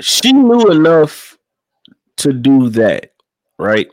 [0.00, 1.35] She knew enough
[2.18, 3.12] to do that,
[3.58, 3.88] right?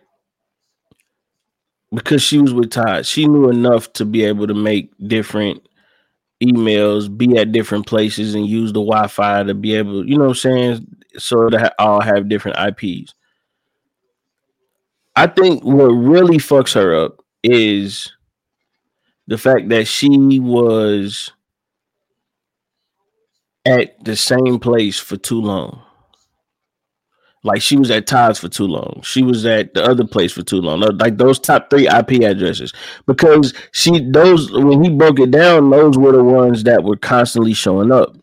[1.94, 5.68] Because she was with Todd, she knew enough to be able to make different
[6.42, 10.30] emails, be at different places, and use the Wi-Fi to be able, you know, what
[10.30, 13.14] I'm saying, so that all have different IPs.
[15.16, 18.12] I think what really fucks her up is
[19.28, 21.32] the fact that she was
[23.66, 25.83] at the same place for too long.
[27.46, 29.02] Like she was at Todd's for too long.
[29.04, 30.80] She was at the other place for too long.
[30.80, 32.74] Like those top three IP addresses,
[33.06, 37.54] because she those when he broke it down, those were the ones that were constantly
[37.54, 38.16] showing up.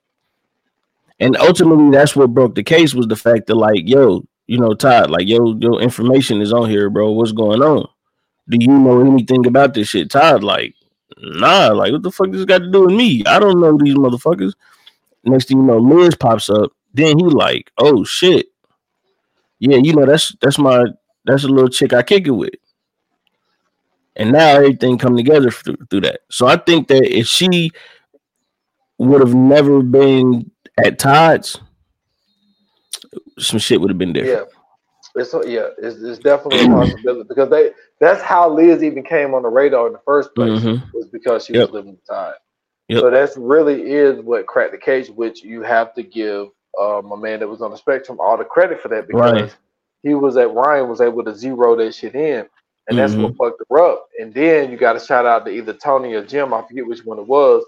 [1.19, 4.73] And ultimately, that's what broke the case was the fact that like, yo, you know,
[4.73, 7.11] Todd, like, yo, your information is on here, bro.
[7.11, 7.87] What's going on?
[8.49, 10.11] Do you know anything about this shit?
[10.11, 10.75] Todd, like,
[11.19, 13.23] nah, like, what the fuck does this got to do with me?
[13.27, 14.55] I don't know these motherfuckers.
[15.25, 16.73] Next thing you know, Liz pops up.
[16.95, 18.47] Then he like, oh shit,
[19.61, 20.87] yeah, you know that's that's my
[21.25, 22.55] that's a little chick I kick it with.
[24.17, 26.21] And now everything come together through, through that.
[26.31, 27.71] So I think that if she
[28.99, 30.51] would have never been
[30.85, 31.61] at Todd's,
[33.39, 34.49] some shit would have been different.
[35.15, 39.35] Yeah, it's yeah, it's, it's definitely a possibility because they that's how Liz even came
[39.35, 40.83] on the radar in the first place Mhm.
[40.93, 41.69] was because she Yep.
[41.69, 42.35] was living with Todd.
[42.89, 43.01] Yep.
[43.01, 46.49] So that's really is what cracked the case, which you have to give
[46.81, 49.57] um, a man that was on the spectrum all the credit for that because Right.
[50.03, 52.47] he was at Ryan was able to zero that shit in,
[52.89, 53.39] and that's what Mm-hmm.
[53.39, 54.07] fucked her up.
[54.21, 57.05] And then you got to shout out to either Tony or Jim, I forget which
[57.05, 57.65] one it was,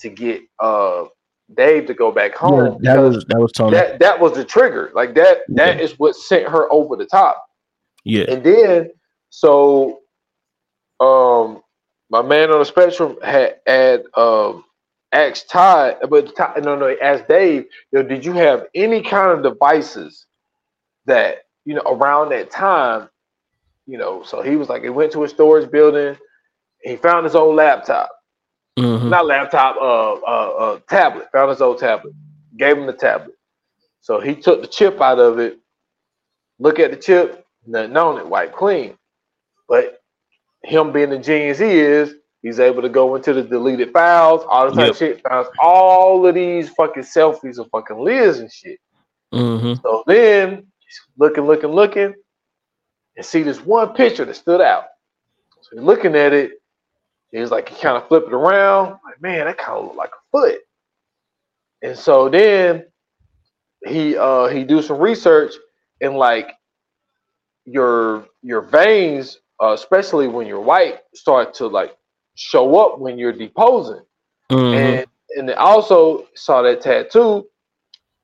[0.00, 1.04] to get uh,
[1.54, 2.78] Dave to go back Yeah, home.
[2.80, 3.82] that was that was Tony.
[3.82, 4.92] that that was the trigger.
[4.94, 5.80] Like that that Yeah.
[5.80, 7.44] is what sent her over the top.
[8.04, 8.26] yeah.
[8.28, 8.90] And then
[9.30, 10.00] so
[11.00, 11.62] um
[12.10, 14.64] my man on the spectrum had had um
[15.12, 19.32] asked Todd, but Todd, no no asked Dave, you know, did you have any kind
[19.32, 20.26] of devices
[21.06, 23.08] that you know around that time,
[23.86, 24.22] you know?
[24.24, 26.16] So he was like, he went to a storage building,
[26.82, 28.10] he found his old laptop
[28.78, 29.10] Mhm.
[29.10, 31.28] not laptop, uh, uh, uh, tablet.
[31.32, 32.14] Found his old tablet.
[32.58, 33.36] Gave him the tablet.
[34.00, 35.58] So he took the chip out of it.
[36.58, 38.96] Look at the chip, nothing on it, wipe clean.
[39.68, 40.00] But
[40.64, 42.14] him being the genius he is,
[42.46, 44.90] he's able to go into the deleted files, all the type Yep.
[44.90, 45.22] of shit.
[45.22, 48.78] Finds all of these fucking selfies of fucking Liz and shit.
[49.34, 49.82] Mhm.
[49.82, 50.70] So then
[51.18, 52.14] looking, looking, looking,
[53.16, 54.84] and see this one picture that stood out.
[55.62, 56.52] So he's looking at it.
[57.32, 58.90] He's like, he kind of flipped it around.
[59.04, 60.60] Like, man, that kind of look like a foot.
[61.82, 62.86] And so then
[63.88, 65.52] he uh he do some research
[66.00, 66.52] and like
[67.64, 71.96] your your veins, uh, especially when you're white, start to like
[72.36, 74.02] show up when you're deposing.
[74.50, 74.76] Mhm.
[74.76, 75.06] And
[75.36, 77.46] and they also saw that tattoo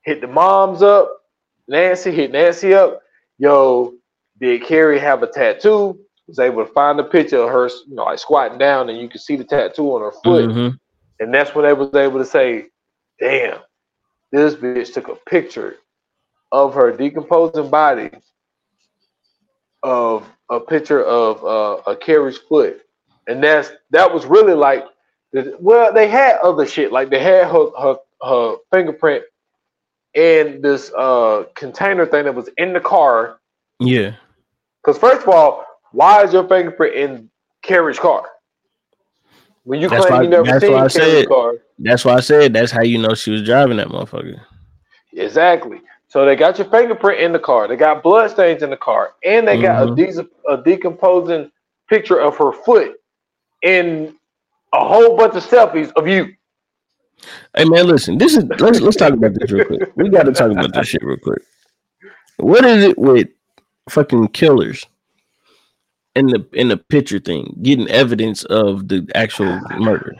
[0.03, 1.21] hit the moms up,
[1.67, 3.01] Nancy hit Nancy up.
[3.37, 3.93] Yo,
[4.39, 5.99] did Cari have a tattoo?
[6.27, 9.09] Was able to find a picture of her, you know, like squatting down, and you
[9.09, 10.49] can see the tattoo on her foot.
[10.49, 10.79] Mhm.
[11.19, 12.69] And that's when they was able to say,
[13.19, 13.59] "Damn,
[14.31, 15.79] this bitch took a picture
[16.51, 18.09] of her decomposing body
[19.83, 22.81] of a picture of uh, a Cari's foot."
[23.27, 24.85] And that's that was really like,
[25.59, 29.23] well, they had other shit like they had her her, her fingerprint
[30.13, 33.39] in this uh container thing that was in the car.
[33.79, 34.15] Yeah.
[34.83, 37.29] Because first of all, why is your fingerprint in
[37.61, 38.23] Cari's car?
[39.63, 41.53] When you That's claim why- you never that's seen why I said- car.
[41.79, 44.39] That's why I said that's how you know she was driving that motherfucker.
[45.13, 45.81] Exactly.
[46.07, 47.67] So they got your fingerprint in the car.
[47.67, 49.95] They got blood stains in the car, and they got a, Mhm.
[49.95, 51.51] de- a decomposing
[51.89, 52.99] picture of her foot
[53.63, 54.13] and
[54.73, 56.33] a whole bunch of selfies of you.
[57.55, 58.17] Hey man, listen.
[58.17, 59.91] This is let's let's talk about this real quick.
[59.95, 61.41] We got to talk about this shit real quick.
[62.37, 63.29] What is it with
[63.89, 64.85] fucking killers
[66.15, 70.15] in the in the picture thing, getting evidence of the actual murder?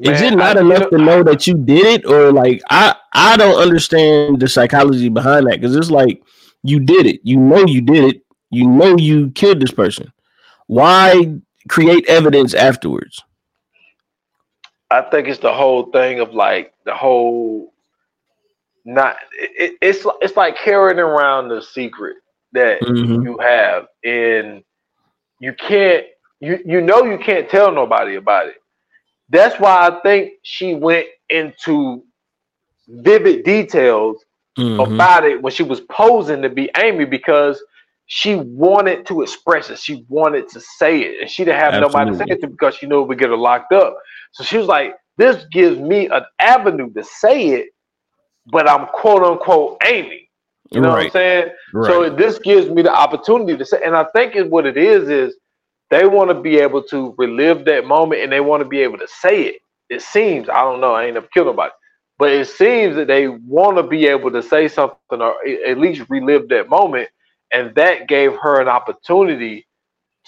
[0.00, 2.62] is it not I- you enough know- to know that you did it, or like
[2.70, 6.22] I I don't understand the psychology behind that because it's like
[6.62, 10.12] you did it, you know you did it, you know you killed this person.
[10.66, 13.22] Why create evidence afterwards?
[14.90, 17.72] I think it's the whole thing of like the whole
[18.84, 22.16] not it, it's it's like carrying around the secret
[22.52, 23.24] that Mhm.
[23.24, 24.62] you have and
[25.40, 26.06] you can't
[26.40, 28.56] you you know you can't tell nobody about it.
[29.30, 32.04] That's why I think she went into
[32.88, 34.24] vivid details
[34.58, 34.92] Mhm.
[34.94, 37.62] about it when she was posing to be Amy because
[38.14, 39.78] she wanted to express it.
[39.78, 42.74] She wanted to say it, and she didn't have nobody to say it to because
[42.74, 43.96] she knew it would get her locked up.
[44.32, 47.68] So she was like, "This gives me an avenue to say it,
[48.52, 50.28] but I'm quote unquote Amy."
[50.70, 51.52] You know what I'm saying?
[51.72, 51.86] right.
[51.86, 55.08] So this gives me the opportunity to say, and I think it, what it is
[55.08, 55.34] is
[55.88, 58.98] they want to be able to relive that moment, and they want to be able
[58.98, 59.56] to say it.
[59.88, 60.92] It seems I don't know.
[60.92, 61.72] I ain't never killed nobody,
[62.18, 65.34] but it seems that they want to be able to say something or
[65.66, 67.08] at least relive that moment,
[67.52, 69.66] and that gave her an opportunity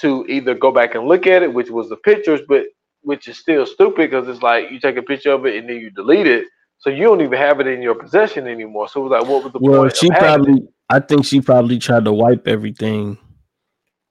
[0.00, 2.64] to either go back and look at it, which was the pictures, but
[3.02, 5.76] which is still stupid because it's like you take a picture of it and then
[5.76, 6.46] you delete it,
[6.78, 8.88] so you don't even have it in your possession anymore.
[8.88, 9.96] So it was like, what was the Well, point?
[9.96, 10.26] she having it?
[10.26, 13.18] probably, I think she probably tried to wipe everything.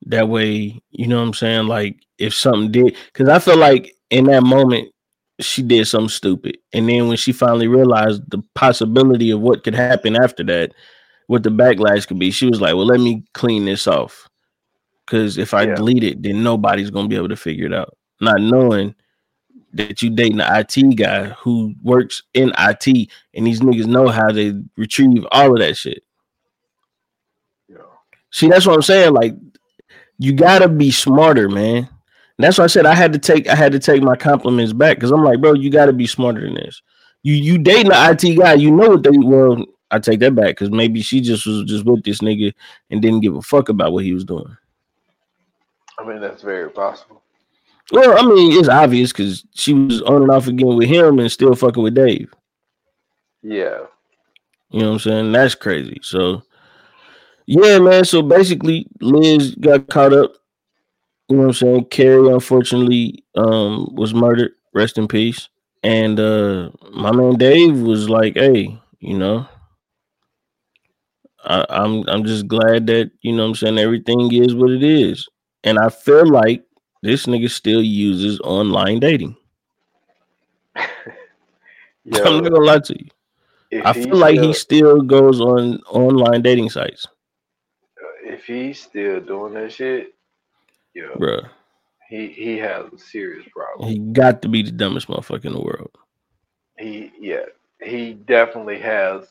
[0.08, 1.68] That way, you know what I'm saying?
[1.68, 4.90] Like, if something did, because I feel like in that moment,
[5.40, 6.58] she did something stupid.
[6.74, 10.74] And then when she finally realized the possibility of what could happen after that,
[11.28, 14.30] what the backlash could be, she was like, well, let me clean this off.
[15.06, 15.76] Because if I Yeah.
[15.76, 17.98] delete it, then nobody's going to be able to figure it out.
[18.22, 18.96] Not knowing
[19.74, 24.30] that you dating an IT guy who works in IT and these niggas know how
[24.30, 26.04] to retrieve all of that shit.
[27.68, 27.78] Yeah.
[28.32, 29.14] See, that's what I'm saying.
[29.14, 29.34] Like,
[30.20, 31.90] you gotta be smarter, man.
[32.38, 34.98] That's why I said I had to take I had to take my compliments back
[34.98, 36.82] because I'm like, bro, you gotta be smarter than this.
[37.24, 39.64] You you dating an IT guy, you know what they well,
[39.94, 42.54] I take that back because maybe she just was just with this nigga
[42.90, 44.58] and didn't give a fuck about what he was doing.
[46.00, 47.22] I mean, that's very possible.
[47.92, 51.32] Well, I mean, it's obvious because she was on and off again with him and
[51.32, 52.34] still fucking with Dave.
[53.44, 53.82] Yeah.
[54.72, 55.32] You know what I'm saying?
[55.32, 56.00] That's crazy.
[56.02, 56.42] So
[57.46, 58.06] yeah, man.
[58.06, 60.34] So basically Liz got caught up.
[61.30, 61.86] You know what I'm saying?
[61.86, 64.54] Cari unfortunately um was murdered.
[64.74, 65.50] Rest in peace.
[65.84, 69.48] And uh my man Dave was like, hey, you know.
[71.44, 74.84] I, I'm I'm just glad that you know what I'm saying everything is what it
[74.84, 75.28] is.
[75.64, 76.64] And I feel like
[77.02, 79.36] this nigga still uses online dating.
[80.76, 80.92] I'm
[82.06, 83.10] not gonna lie to you.
[83.84, 87.08] I feel like still, he still goes on online dating sites,
[88.24, 90.14] if he's still doing that shit,
[90.94, 91.50] yeah, bruh.
[92.10, 93.90] he he has a serious problem.
[93.90, 95.92] He got to be the dumbest motherfucker in the world.
[96.78, 97.46] He yeah,
[97.82, 99.28] he definitely has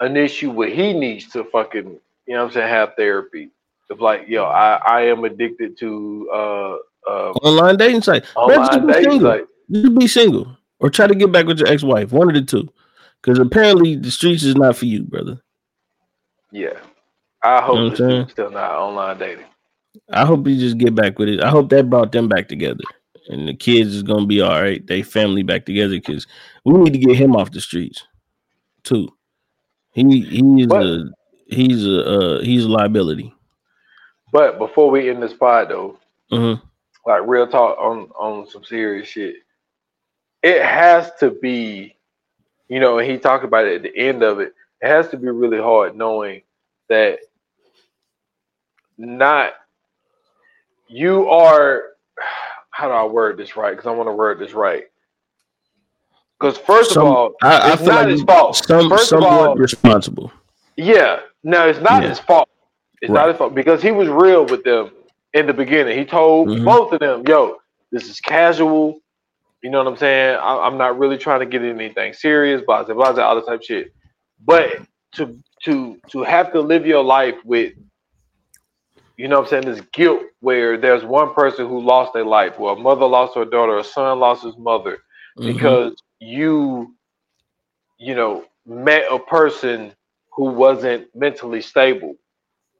[0.00, 3.50] an issue where he needs to fucking you know what I'm saying have therapy.
[3.90, 6.76] Of like, yo, I I am addicted to uh
[7.10, 8.24] uh Online dating site.
[8.36, 9.10] Online be dating.
[9.12, 9.30] single.
[9.30, 12.12] Like, Just be single or try to get back with your ex-wife.
[12.12, 12.68] One of the two.
[13.22, 15.40] Because apparently the streets is not for you, brother.
[16.52, 16.78] yeah,
[17.42, 18.10] I hope know I'm saying?
[18.10, 19.44] dude's still not online dating.
[20.12, 21.42] I hope you just get back with it.
[21.42, 22.84] I hope that brought them back together.
[23.28, 24.86] And the kids is gonna be all right.
[24.86, 26.26] They family back together because
[26.64, 28.06] we need to get him off the streets
[28.84, 29.08] too.
[29.98, 31.10] He he is But- a
[31.48, 33.34] he's a uh, he's a liability.
[34.32, 35.98] But before we end this pod though,
[36.32, 36.60] Mhm.
[37.06, 39.36] like real talk on on some serious shit.
[40.42, 41.96] It has to be,
[42.68, 44.54] you know, and he talked about it at the end of it.
[44.80, 46.42] It has to be really hard knowing
[46.88, 47.18] that
[48.96, 49.54] not
[50.88, 51.84] you are.
[52.70, 53.72] How do I word this right?
[53.72, 54.84] Because I want to word this right.
[56.38, 58.56] Because first Some- of all, I, I it's feel not like his fault.
[58.56, 60.30] Some First of all, responsible.
[60.76, 62.10] yeah, no, it's not Yeah.
[62.10, 62.48] his fault.
[63.02, 63.20] It's Right.
[63.22, 64.90] not his fault because he was real with them
[65.34, 65.98] in the beginning.
[65.98, 66.64] He told Mhm.
[66.64, 67.56] both of them, "Yo,
[67.90, 69.00] this is casual.
[69.62, 70.36] You know what I'm saying?
[70.36, 73.46] I, I'm not really trying to get anything serious, blah blah blah, blah, all this
[73.46, 73.92] type of shit.
[74.44, 74.78] But
[75.16, 77.72] to to to have to live your life with,
[79.16, 82.58] you know what I'm saying, this guilt where there's one person who lost their life,
[82.58, 84.98] where a mother lost her daughter, a son lost his mother,
[85.38, 85.52] Mhm.
[85.54, 86.94] because you
[87.98, 89.92] you know met a person
[90.32, 92.14] who wasn't mentally stable.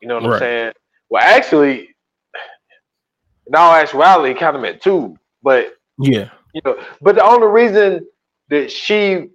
[0.01, 0.73] You know what i'm saying?
[1.11, 1.95] Well actually
[3.47, 8.07] in all actuality kind of met two but yeah, you know but the only reason
[8.51, 9.29] that she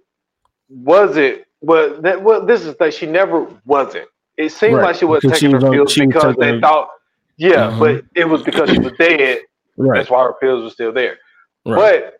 [0.68, 4.08] wasn't well that well this is that she never wasn't.
[4.36, 6.88] It seemed Right, like she wasn't because taking was her pills because they thought
[7.36, 7.78] yeah Mhm.
[7.78, 9.40] but it was because she was dead
[9.76, 11.18] right, that's why her pills were still there.
[11.66, 11.76] Right.
[11.76, 12.18] but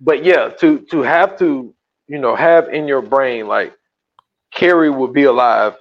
[0.00, 1.74] but yeah, to to have to
[2.08, 3.74] you know have in your brain like
[4.52, 5.74] Cari would be alive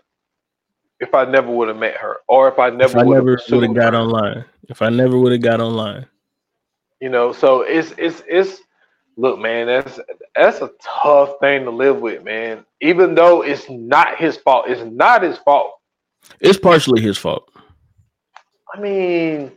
[1.00, 3.64] if I never would have met her, or if I never would have never would
[3.64, 4.00] have got her.
[4.00, 6.06] online, if I never would have got online,
[7.02, 8.62] You know, so it's it's it's
[9.18, 10.00] look, man, that's
[10.36, 12.66] that's a tough thing to live with, man.
[12.82, 15.74] Even though it's not his fault, it's not his fault.
[16.40, 17.50] it's partially his fault.
[18.74, 19.52] I mean,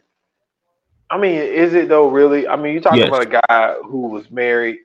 [1.10, 2.08] I mean, is it though?
[2.08, 2.46] Really?
[2.46, 3.08] I mean, you're talking Yes.
[3.08, 4.78] about a guy who was married.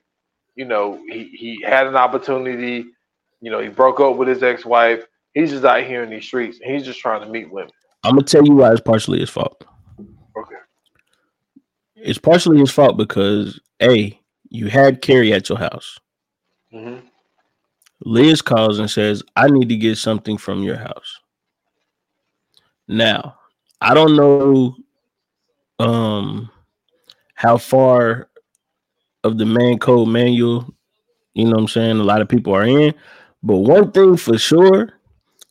[0.55, 2.85] You know, he he had an opportunity.
[3.41, 5.03] You know, he broke up with his ex-wife.
[5.33, 6.59] He's just out here in these streets.
[6.63, 7.71] He's just trying to meet women.
[8.03, 9.65] I'm gonna tell you why it's partially his fault.
[10.37, 10.55] Okay.
[11.95, 14.17] It's partially his fault because a
[14.49, 15.99] you had Cari at your house.
[16.71, 16.97] hmm
[18.05, 21.19] Liz calls and says, I need to get something from your house.
[22.87, 23.37] Now,
[23.79, 24.75] I don't know
[25.79, 26.49] um
[27.35, 28.29] how far
[29.23, 30.73] of the man code manual,
[31.33, 32.93] you know what I'm saying, a lot of people are in.
[33.41, 34.93] But one thing for sure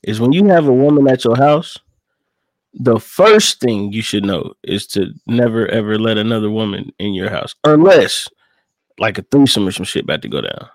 [0.02, 1.76] is when you have a woman at your house,
[2.74, 7.28] the first thing you should know is to never ever let another woman in your
[7.28, 8.28] house unless
[8.98, 10.68] like a threesome or some shit about to go down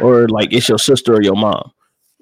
[0.00, 1.72] or like it's your sister or your mom.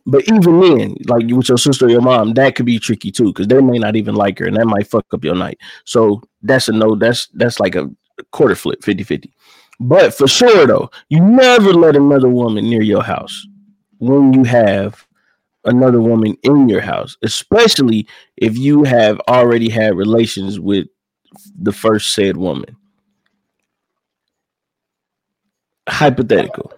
[0.06, 3.26] But even then, like with your sister or your mom, that could be tricky too,
[3.26, 5.58] because they may not even like her and that might fuck up your night.
[5.84, 7.90] So that's a no, that's that's like a
[8.30, 9.30] quarter flip, 50-50.
[9.80, 13.46] But for sure though, you never let another woman near your house
[13.98, 15.04] when you have
[15.64, 18.06] another woman in your house, especially
[18.36, 20.86] if you have already had relations with
[21.58, 22.76] the first said woman.
[25.88, 26.72] Hypothetical.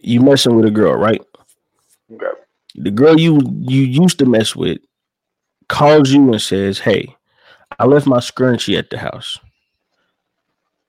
[0.00, 1.22] You messing with a girl, right?
[2.12, 2.26] Okay.
[2.76, 4.78] the girl you you used to mess with
[5.68, 7.16] calls you and says, "Hey,
[7.78, 9.38] I left my scrunchie at the house."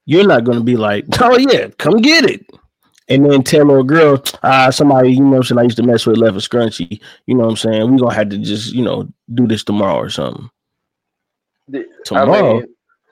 [0.06, 2.46] You're not gonna be like, "Oh yeah, come get it,"
[3.10, 6.18] and then tell her girl, "Ah, somebody you know saying I used to mess with
[6.18, 7.92] left a scrunchie." You know what I'm saying?
[7.92, 10.50] We're gonna have to just you know do this tomorrow or something.
[11.68, 12.62] The- Tomorrow?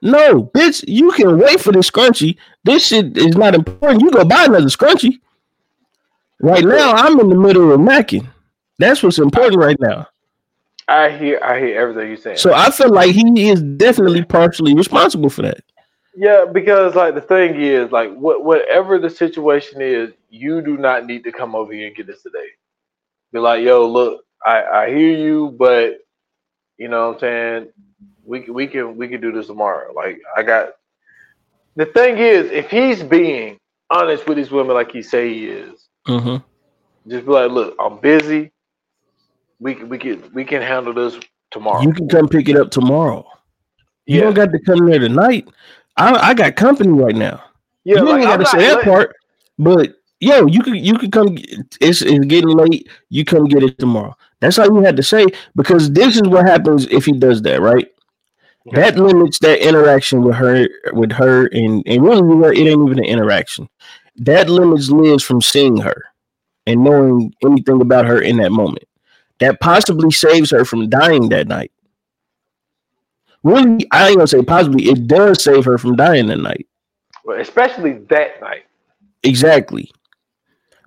[0.04, 2.38] No, bitch, you can wait for this scrunchie.
[2.66, 4.02] This shit is not important.
[4.02, 5.20] You go buy another scrunchie.
[6.42, 8.28] Right now, I'm in the middle of macking.
[8.80, 10.06] That's what's important right now.
[10.88, 12.38] I hear I hear everything you're saying.
[12.38, 15.62] So I feel like he is definitely partially responsible for that.
[16.16, 21.06] Yeah, because like the thing is, like what whatever the situation is, you do not
[21.06, 22.48] need to come over here and get this today.
[23.32, 26.00] Be like, yo, look, I I hear you, but
[26.78, 27.70] you know what I'm saying
[28.26, 29.94] we can we can we can do this tomorrow.
[29.94, 30.74] Like I got
[31.76, 33.58] the thing is, if he's being
[33.90, 37.10] honest with these women like he say he is, Mm-hmm.
[37.10, 38.52] just be like, look, I'm busy.
[39.64, 41.18] We can we can we can handle this
[41.50, 41.82] tomorrow.
[41.82, 43.26] You can come pick it up tomorrow.
[44.06, 45.48] You yeah, don't got to come there tonight.
[45.96, 47.42] I, I got company right now.
[47.86, 48.00] yeah.
[48.00, 49.16] you like, ain't got to say that part,
[49.58, 51.38] but yo, you could you could come.
[51.80, 52.90] It's it's getting late.
[53.10, 54.14] You come get it tomorrow.
[54.42, 57.62] That's all you had to say because this is what happens if he does that,
[57.62, 57.88] right?
[58.68, 58.82] Okay.
[58.82, 63.06] That limits that interaction with her, with her, and and really, it ain't even an
[63.06, 63.70] interaction.
[64.18, 66.04] That limits Liz from seeing her
[66.68, 68.84] and knowing anything about her in that moment.
[69.44, 71.72] That possibly saves her from dying that night.
[73.44, 74.86] Really, I ain't gonna say possibly.
[74.86, 76.66] It does save her from dying that night.
[77.26, 78.64] Well, especially that night.
[79.24, 79.92] Exactly.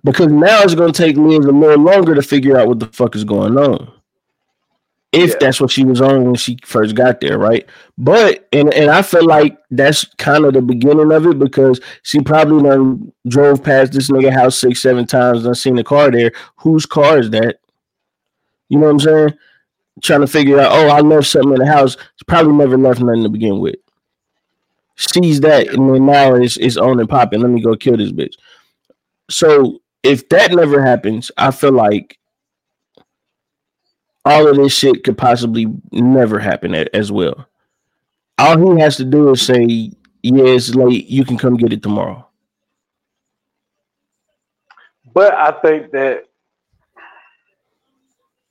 [0.03, 2.85] Because now it's going to take Liz a little longer to figure out what the
[2.87, 3.91] fuck is going on.
[5.11, 5.35] If Yeah.
[5.39, 7.65] that's what she was on when she first got there, right?
[7.97, 12.21] But and and I feel like that's kind of the beginning of it because she
[12.21, 16.31] probably done drove past this nigga house six, seven times and seen the car there.
[16.57, 17.59] Whose car is that?
[18.69, 19.33] You know what I'm saying?
[20.01, 21.95] Trying to figure out, oh, I left something in the house.
[21.95, 23.75] She probably never left nothing to begin with.
[24.95, 27.41] Sees that, and then now it's it's on and popping.
[27.41, 28.33] Let me go kill this bitch.
[29.29, 32.17] So if that never happens, I feel like
[34.25, 37.47] all of this shit could possibly never happen as well.
[38.39, 39.91] All he has to do is say,
[40.23, 41.07] "Yeah, it's late.
[41.07, 42.27] You can come get it tomorrow."
[45.13, 46.26] But I think that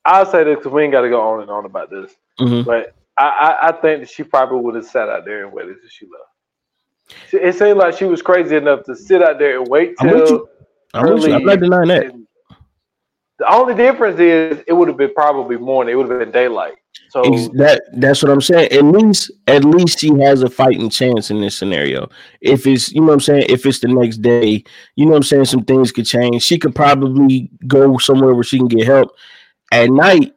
[0.06, 2.12] I'll say this because we ain't got to go on and on about this.
[2.40, 2.64] Mhm.
[2.64, 5.76] But I, I, I think that she probably would have sat out there and waited
[5.80, 7.32] till she left.
[7.32, 10.48] It seemed like she was crazy enough to sit out there and wait till.
[10.94, 11.34] I'm, with you.
[11.34, 12.12] I'm not denying that.
[13.38, 15.92] the only difference is it would have been probably morning.
[15.92, 16.74] It would have been daylight.
[17.10, 17.22] So
[17.54, 18.72] that that's what I'm saying.
[18.72, 22.08] At least at least she has a fighting chance in this scenario.
[22.40, 24.64] If it's you know what I'm saying, if it's the next day,
[24.96, 26.42] you know what I'm saying, some things could change.
[26.42, 29.14] She could probably go somewhere where she can get help.
[29.72, 30.34] At night,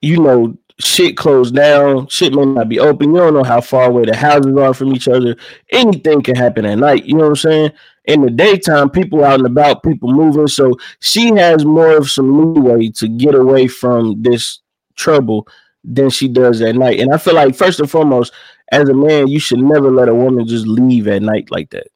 [0.00, 3.14] you know, shit closed down, shit may not be open.
[3.14, 5.36] You don't know how far away the houses are from each other.
[5.70, 7.72] Anything can happen at night, you know what I'm saying?
[8.06, 10.48] In the daytime, people out and about, people moving.
[10.48, 14.60] So she has more of some leeway to get away from this
[14.96, 15.46] trouble
[15.84, 17.00] than she does at night.
[17.00, 18.32] And I feel like first and foremost,
[18.72, 21.88] as a man, you should never let a woman just leave at night like that.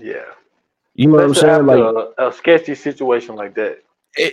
[0.00, 0.24] yeah,
[0.94, 1.66] You know what I'm saying?
[1.66, 3.82] Like a, a sketchy situation like that.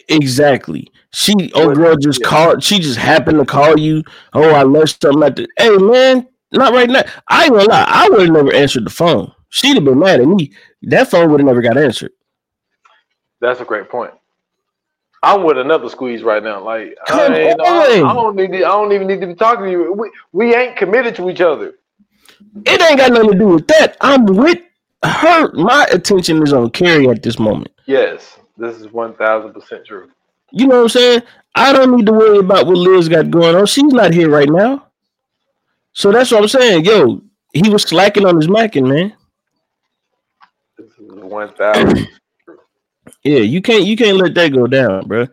[0.09, 0.91] Exactly.
[1.11, 2.27] She oh But- girl just yeah.
[2.27, 2.63] called.
[2.63, 4.03] She just happened to call you.
[4.33, 5.47] Oh, I left something at the.
[5.57, 7.03] Hey man, not right now.
[7.29, 7.85] I ain't gonna lie.
[7.87, 9.31] I would have never answered the phone.
[9.49, 10.51] She'd have been mad at me.
[10.83, 12.11] That phone would have never got answered.
[13.39, 14.11] That's a great point.
[15.23, 16.63] I'm with another squeeze right now.
[16.63, 18.07] Like I, Come ain't- I, on.
[18.09, 18.51] I don't need.
[18.51, 19.93] To, I don't even need to be talking to you.
[19.93, 21.73] We, we ain't committed to each other.
[22.65, 23.97] It ain't got nothing to do with that.
[24.01, 24.59] I'm with
[25.03, 25.51] her.
[25.53, 27.71] My attention is on Cari at this moment.
[27.85, 30.09] Yes, this is one thousand percent true.
[30.51, 31.21] You know what I'm saying?
[31.55, 33.65] I don't need to worry about what Liz got going on.
[33.65, 34.87] She's not here right now.
[35.93, 36.85] So that's what I'm saying.
[36.85, 37.21] Yo,
[37.53, 39.13] he was slacking on his macking, man.
[40.77, 42.07] This is one thousand.
[43.23, 45.27] Yeah, you can't you can't let that go down, bro.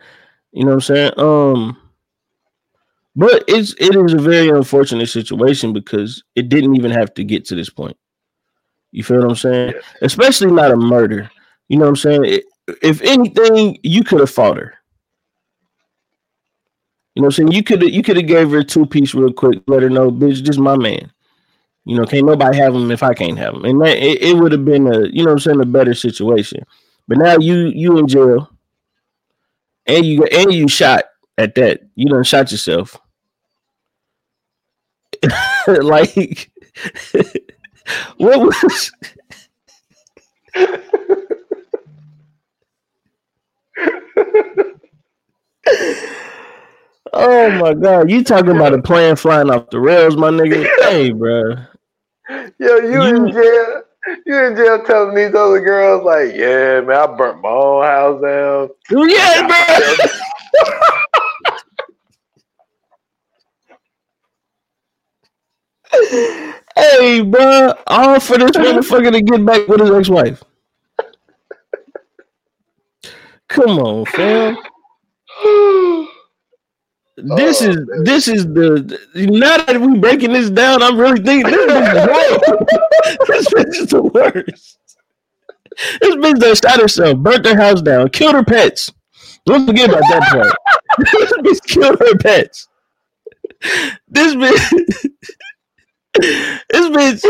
[0.53, 1.13] You know what I'm saying?
[1.19, 1.79] Um
[3.17, 7.45] but it's it is a very unfortunate situation because it didn't even have to get
[7.47, 7.97] to this point.
[8.93, 9.75] You feel what I'm saying?
[10.03, 11.31] Especially not a murder.
[11.69, 12.25] You know what I'm saying?
[12.27, 12.45] It-
[12.83, 14.75] if anything, you could have fought her.
[17.15, 17.53] You know what I'm saying?
[17.53, 20.43] You could you could have gave her two piece real quick, let her know, bitch,
[20.43, 21.13] just my man.
[21.85, 23.65] You know, can't nobody have him if I can't have him.
[23.65, 25.95] And that it, it would have been a you know what I'm saying, a better
[25.95, 26.65] situation.
[27.09, 28.51] But now you you in jail,
[29.87, 31.05] and you and you shot
[31.37, 31.81] at that.
[31.97, 32.97] You done shot yourself.
[35.67, 36.51] like
[38.17, 38.93] what was
[47.15, 50.67] Oh my god, you talking about a plane flying off the rails, my nigga?
[50.81, 51.57] Hey, bro.
[52.59, 53.83] Yo, you, in jail?
[54.25, 58.23] You in jail telling these other girls like, yeah, man, I burnt my own house
[58.23, 58.71] down.
[58.91, 59.57] Yeah, bro.
[66.77, 70.43] hey, bro, all for this motherfucker to get back with his ex-wife.
[73.53, 74.57] Come on, fam.
[77.19, 81.51] This Oh, is this is the now that we breaking this down, I'm really thinking
[81.51, 84.79] this is this is the worst.
[86.01, 88.93] This bitch that shot herself, burnt her house down, killed her pets.
[89.47, 90.57] Don't forget about that part.
[91.13, 92.69] this bitch killed her pets.
[94.09, 94.71] This bitch,
[96.71, 97.23] this bitch,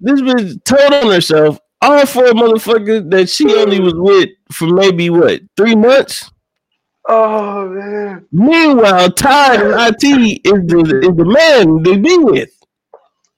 [0.00, 1.58] this bitch told on herself.
[1.82, 6.30] All for a motherfucker that she only was with for maybe what three months.
[7.08, 8.26] Oh man.
[8.32, 10.02] Meanwhile, Todd in IT
[10.44, 12.50] is the is the man to be with.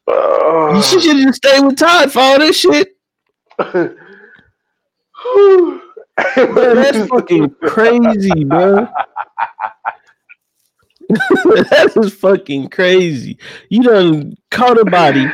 [0.07, 0.81] Oh.
[0.81, 2.97] She should just stay with Todd for all this shit.
[6.37, 8.89] Bro, that's fucking crazy, bro.
[11.09, 13.39] that is fucking crazy.
[13.69, 15.27] You done caught a body.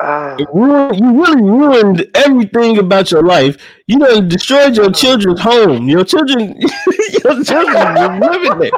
[0.00, 0.34] Ah.
[0.38, 3.56] It ruined- you really ruined everything about your life.
[3.86, 5.88] You done destroyed your children's home.
[5.88, 6.56] Your children,
[7.24, 8.70] your children were living there.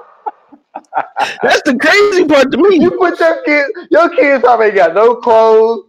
[1.43, 2.79] That's the crazy part to me.
[2.81, 5.85] you put your kids, your kids probably got no clothes.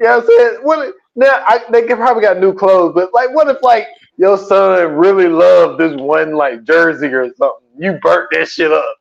[0.00, 0.58] You know what I'm saying?
[0.62, 3.86] What now I, they probably got new clothes, but like, what if like
[4.16, 7.68] your son really loved this one like jersey or something?
[7.78, 8.96] You burnt that shit up.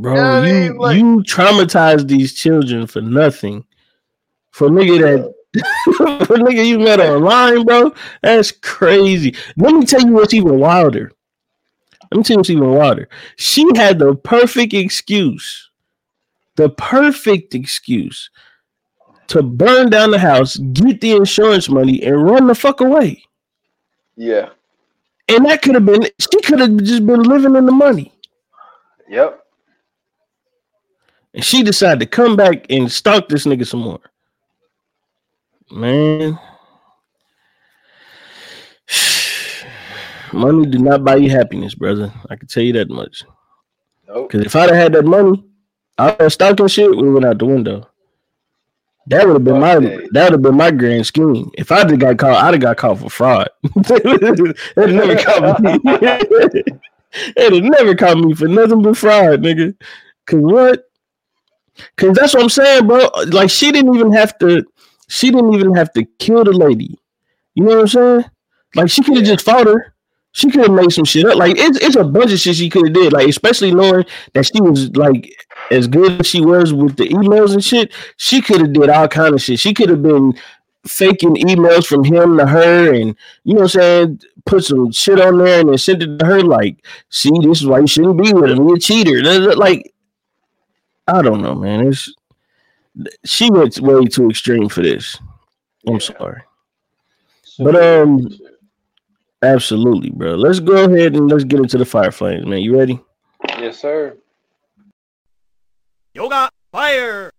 [0.00, 3.64] Bro, Yeah, I you mean, like- you traumatized these children for nothing.
[4.54, 5.34] For nigga that
[6.26, 7.92] for nigga you met online, bro.
[8.22, 9.34] That's crazy.
[9.56, 11.10] Let me tell you what's even wilder.
[12.12, 13.08] Let me tell you what's even wilder.
[13.34, 15.70] She had the perfect excuse,
[16.54, 18.30] the perfect excuse
[19.26, 23.24] to burn down the house, get the insurance money, and run the fuck away.
[24.14, 24.50] Yeah.
[25.28, 28.12] And that could have been she could have just been living in the money.
[29.08, 29.40] Yep.
[31.34, 34.00] And she decided to come back and stalk this nigga some more.
[35.70, 36.38] Man.
[40.32, 42.12] Money do not buy you happiness, brother.
[42.28, 43.22] I can tell you that much.
[44.08, 44.30] Nope.
[44.30, 45.44] Because if I'd have had that money,
[45.96, 47.88] all that stalking shit we went out the window.
[49.06, 51.50] That would have been my that would have been my grand scheme.
[51.54, 53.48] If I'd have got caught, I'd have got caught for fraud.
[53.76, 55.78] They'd never caught me.
[57.36, 59.76] They'd never caught me for nothing but fraud, nigga.
[60.26, 60.84] Cause what?
[61.96, 63.08] Cause that's what I'm saying, bro.
[63.28, 64.64] Like she didn't even have to.
[65.14, 66.98] She didn't even have to kill the lady.
[67.54, 68.24] You know what I'm saying?
[68.74, 69.94] Like she could have just fought her.
[70.32, 71.36] She could have made some shit up.
[71.36, 73.12] Like it's it's a bunch of shit she could have did.
[73.12, 75.32] Like especially knowing that she was like
[75.70, 77.92] as good as she was with the emails and shit.
[78.16, 79.60] She could have did all kind of shit.
[79.60, 80.34] She could have been
[80.84, 83.14] faking emails from him to her, and
[83.44, 84.20] you know what I'm saying.
[84.46, 86.42] Put some shit on there and then sent it to her.
[86.42, 88.66] Like, see, this is why you shouldn't be with him.
[88.66, 89.22] You're a cheater.
[89.54, 89.94] Like,
[91.06, 91.86] I don't know, man.
[91.86, 92.12] It's
[93.24, 95.18] she went way too extreme for this.
[95.86, 95.98] I'm Yeah.
[95.98, 96.42] sorry.
[97.58, 98.28] But, um,
[99.42, 100.36] Absolutely, bro.
[100.36, 102.60] Let's go ahead and let's get into the fire flames, man.
[102.60, 102.98] You ready?
[103.58, 104.16] yes, sir.
[106.14, 107.30] Yoga fire.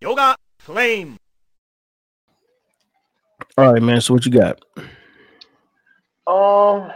[0.00, 1.16] Yoga flame.
[3.56, 4.00] All right, man.
[4.00, 4.60] So what you got?
[6.26, 6.90] Um,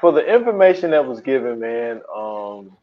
[0.00, 2.00] for the information that was given, man.
[2.12, 2.76] Um,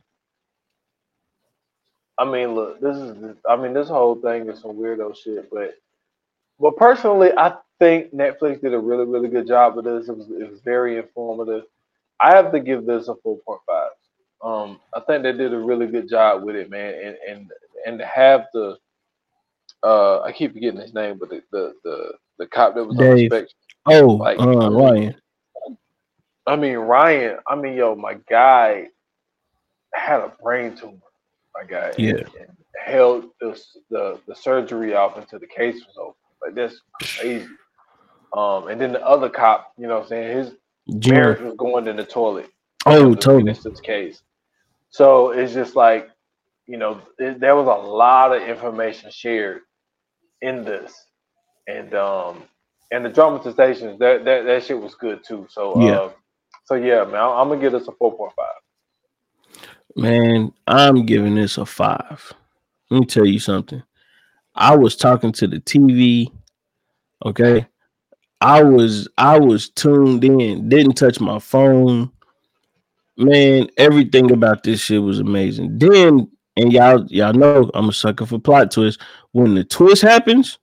[2.19, 3.35] I mean, look, this is.
[3.49, 5.75] I mean, this whole thing is some weirdo shit, but,
[6.59, 10.09] but personally, I think Netflix did a really, really good job with this.
[10.09, 11.63] It was, it was very informative.
[12.19, 13.91] I have to give this a four point five.
[14.43, 17.51] Um, I think they did a really good job with it, man, and and
[17.85, 18.77] and to have the,
[19.83, 23.11] uh, I keep forgetting his name, but the the the, the cop that was Dave.
[23.11, 23.57] on inspection.
[23.85, 25.15] Oh, like uh, Ryan.
[26.45, 27.37] I mean Ryan.
[27.47, 28.87] I mean, yo, my guy
[29.93, 30.97] had a brain tumor.
[31.55, 31.91] My guy.
[31.97, 32.23] Yeah.
[32.85, 33.59] Held the,
[33.89, 36.15] the the surgery off until the case was over.
[36.41, 36.81] Like that's
[37.17, 37.47] crazy.
[38.35, 40.53] Um, and then the other cop, you know, what I'm saying his
[40.99, 41.15] Jim.
[41.15, 42.49] marriage was going in the toilet.
[42.85, 43.53] Oh, totally.
[43.53, 44.21] This case.
[44.91, 46.09] So it's just like,
[46.67, 49.61] you know, it, there was a lot of information shared
[50.41, 50.93] in this,
[51.67, 52.43] and um,
[52.91, 55.47] and the dramatizations that that that shit was good too.
[55.49, 56.11] So yeah, uh,
[56.65, 58.47] so yeah, man, I'm, I'm gonna give this a four point five.
[59.95, 62.33] Man, I'm giving this a five.
[62.89, 63.83] Let me tell you something.
[64.55, 66.31] I was talking to the TV.
[67.25, 67.67] Okay.
[68.41, 72.11] I was I was tuned in, didn't touch my phone.
[73.17, 75.77] Man, everything about this shit was amazing.
[75.77, 79.03] Then, and y'all y'all know I'm a sucker for plot twists.
[79.33, 80.57] When the twist happens,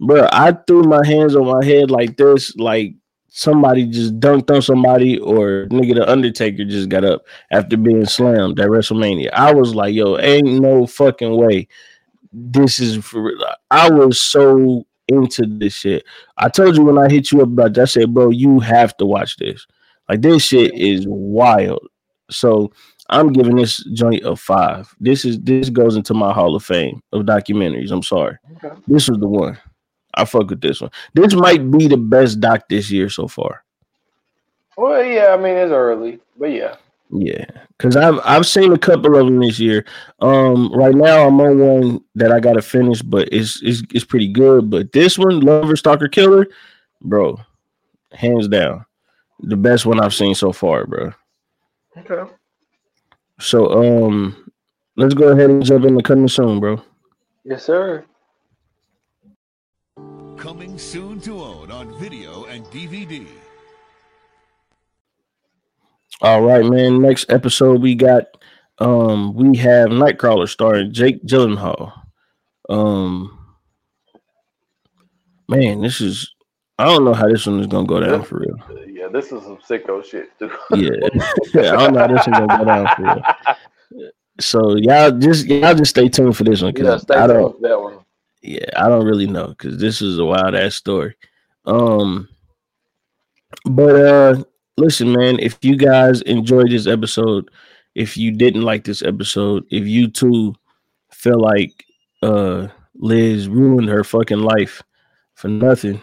[0.00, 2.94] bro, I threw my hands on my head like this, like
[3.36, 8.58] somebody just dunked on somebody, or nigga the Undertaker just got up after being slammed
[8.58, 9.30] at WrestleMania.
[9.34, 11.68] I was like, yo, ain't no fucking way.
[12.32, 13.38] This is for real.
[13.70, 16.04] I was so into this shit.
[16.38, 18.96] I told you when I hit you up about that, I said, bro, you have
[18.96, 19.66] to watch this.
[20.08, 21.86] Like this shit is wild.
[22.30, 22.72] So
[23.10, 24.92] I'm giving this joint a five.
[24.98, 27.92] This is this goes into my Hall of Fame of documentaries.
[27.92, 28.38] I'm sorry.
[28.56, 28.74] Okay.
[28.88, 29.58] This was the one.
[30.16, 30.90] I fuck with this one.
[31.14, 33.64] This might be the best doc this year so far.
[34.76, 36.76] Well, yeah, I mean it's early, but yeah.
[37.10, 37.44] Yeah,
[37.78, 39.84] because I've I've seen a couple of them this year.
[40.20, 44.28] Um, right now I'm on one that I gotta finish, but it's it's it's pretty
[44.28, 44.70] good.
[44.70, 46.48] But this one, Lover Stalker Killer,
[47.00, 47.38] bro,
[48.12, 48.84] hands down,
[49.40, 51.12] the best one I've seen so far, bro.
[51.98, 52.30] Okay.
[53.38, 54.50] So um,
[54.96, 56.82] let's go ahead and jump into coming soon, bro.
[57.44, 58.04] Yes, sir.
[60.46, 63.26] Coming soon to own on video and DVD.
[66.20, 67.02] All right, man.
[67.02, 68.26] Next episode we got
[68.78, 71.92] um we have Nightcrawler starring Jake Gyllenhaal.
[72.68, 73.36] Um
[75.48, 76.32] man, this is
[76.78, 78.56] I don't know how this one is gonna go down for real.
[78.86, 80.52] Yeah, this is some sicko shit too.
[80.76, 81.72] yeah.
[81.72, 84.12] I don't know how this one gonna go down for real.
[84.38, 87.80] So y'all just y'all just stay tuned for this one because yeah, I don't that
[87.80, 88.05] one.
[88.46, 91.16] Yeah, I don't really know because this is a wild ass story.
[91.64, 92.28] Um
[93.64, 94.44] but uh
[94.76, 97.50] listen, man, if you guys enjoyed this episode,
[97.94, 100.54] if you didn't like this episode, if you too
[101.10, 101.84] feel like
[102.22, 104.82] uh Liz ruined her fucking life
[105.34, 106.00] for nothing,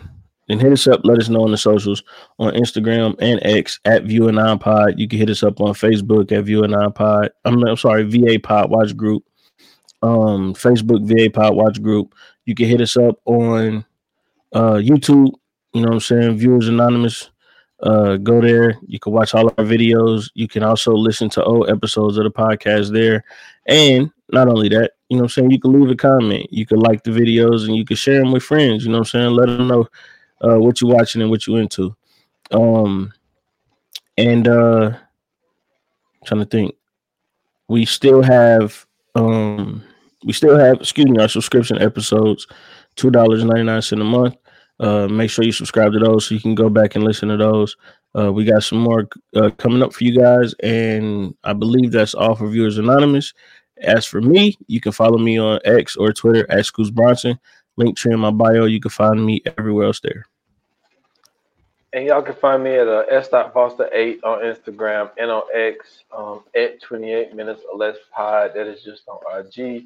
[0.47, 1.01] then hit us up.
[1.03, 2.03] Let us know on the socials
[2.39, 4.99] on Instagram and X at View Anon Pod.
[4.99, 7.31] You can hit us up on Facebook at View Anon Pod.
[7.45, 9.23] I'm, I'm sorry, VA Pod Watch Group.
[10.01, 12.13] Um, Facebook VA Pod Watch Group.
[12.45, 13.85] You can hit us up on
[14.53, 15.31] uh YouTube.
[15.73, 16.37] You know what I'm saying?
[16.37, 17.29] Viewers Anonymous.
[17.81, 18.77] Uh, go there.
[18.87, 20.29] You can watch all our videos.
[20.35, 23.25] You can also listen to old episodes of the podcast there.
[23.67, 25.51] And not only that, you know what I'm saying?
[25.51, 26.47] You can leave a comment.
[26.49, 28.85] You can like the videos and you can share them with friends.
[28.85, 29.31] You know what I'm saying?
[29.31, 29.87] Let them know
[30.41, 31.93] uh, what you're watching and what you're into.
[32.51, 33.11] Um,
[34.17, 36.75] and uh, I'm trying to think.
[37.67, 39.83] We still have um
[40.25, 42.47] we still have excuse me our subscription episodes,
[42.95, 44.35] two dollars ninety nine cent a month.
[44.79, 47.37] Uh, make sure you subscribe to those so you can go back and listen to
[47.37, 47.77] those.
[48.17, 52.13] Uh, we got some more uh, coming up for you guys, and I believe that's
[52.13, 53.33] all for Viewers Anonymous.
[53.81, 57.39] As for me, you can follow me on X or Twitter at Scoots Bronson.
[57.75, 58.65] Link tree in my bio.
[58.65, 60.25] You can find me everywhere else there.
[61.91, 66.81] And y'all can find me at uh, s.foster8 on Instagram and on X um, at
[66.81, 68.51] 28 minutes or less pod.
[68.55, 69.85] That is just on IG.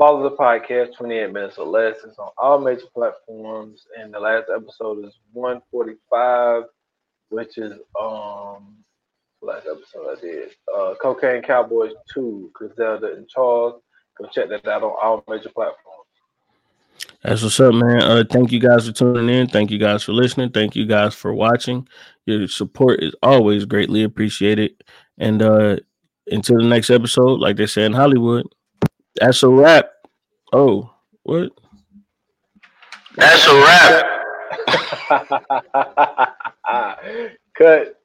[0.00, 1.96] Follow the podcast 28 minutes or less.
[2.06, 3.84] It's on all major platforms.
[3.98, 6.62] And the last episode is 145,
[7.28, 8.78] which is um
[9.42, 10.50] last episode I did.
[10.74, 13.82] Uh Cocaine Cowboys 2, Griselda and Charles.
[14.16, 16.06] Go check that out on all major platforms.
[17.22, 18.02] That's what's up, man.
[18.02, 19.48] Uh, thank you guys for tuning in.
[19.48, 20.48] Thank you guys for listening.
[20.48, 21.86] Thank you guys for watching.
[22.24, 24.82] Your support is always greatly appreciated.
[25.18, 25.76] And uh,
[26.28, 28.46] until the next episode, like they say in Hollywood,
[29.16, 29.90] that's a wrap.
[30.52, 30.92] Oh,
[31.22, 31.50] What?
[33.16, 34.06] That's a wrap.
[37.54, 37.96] Cut.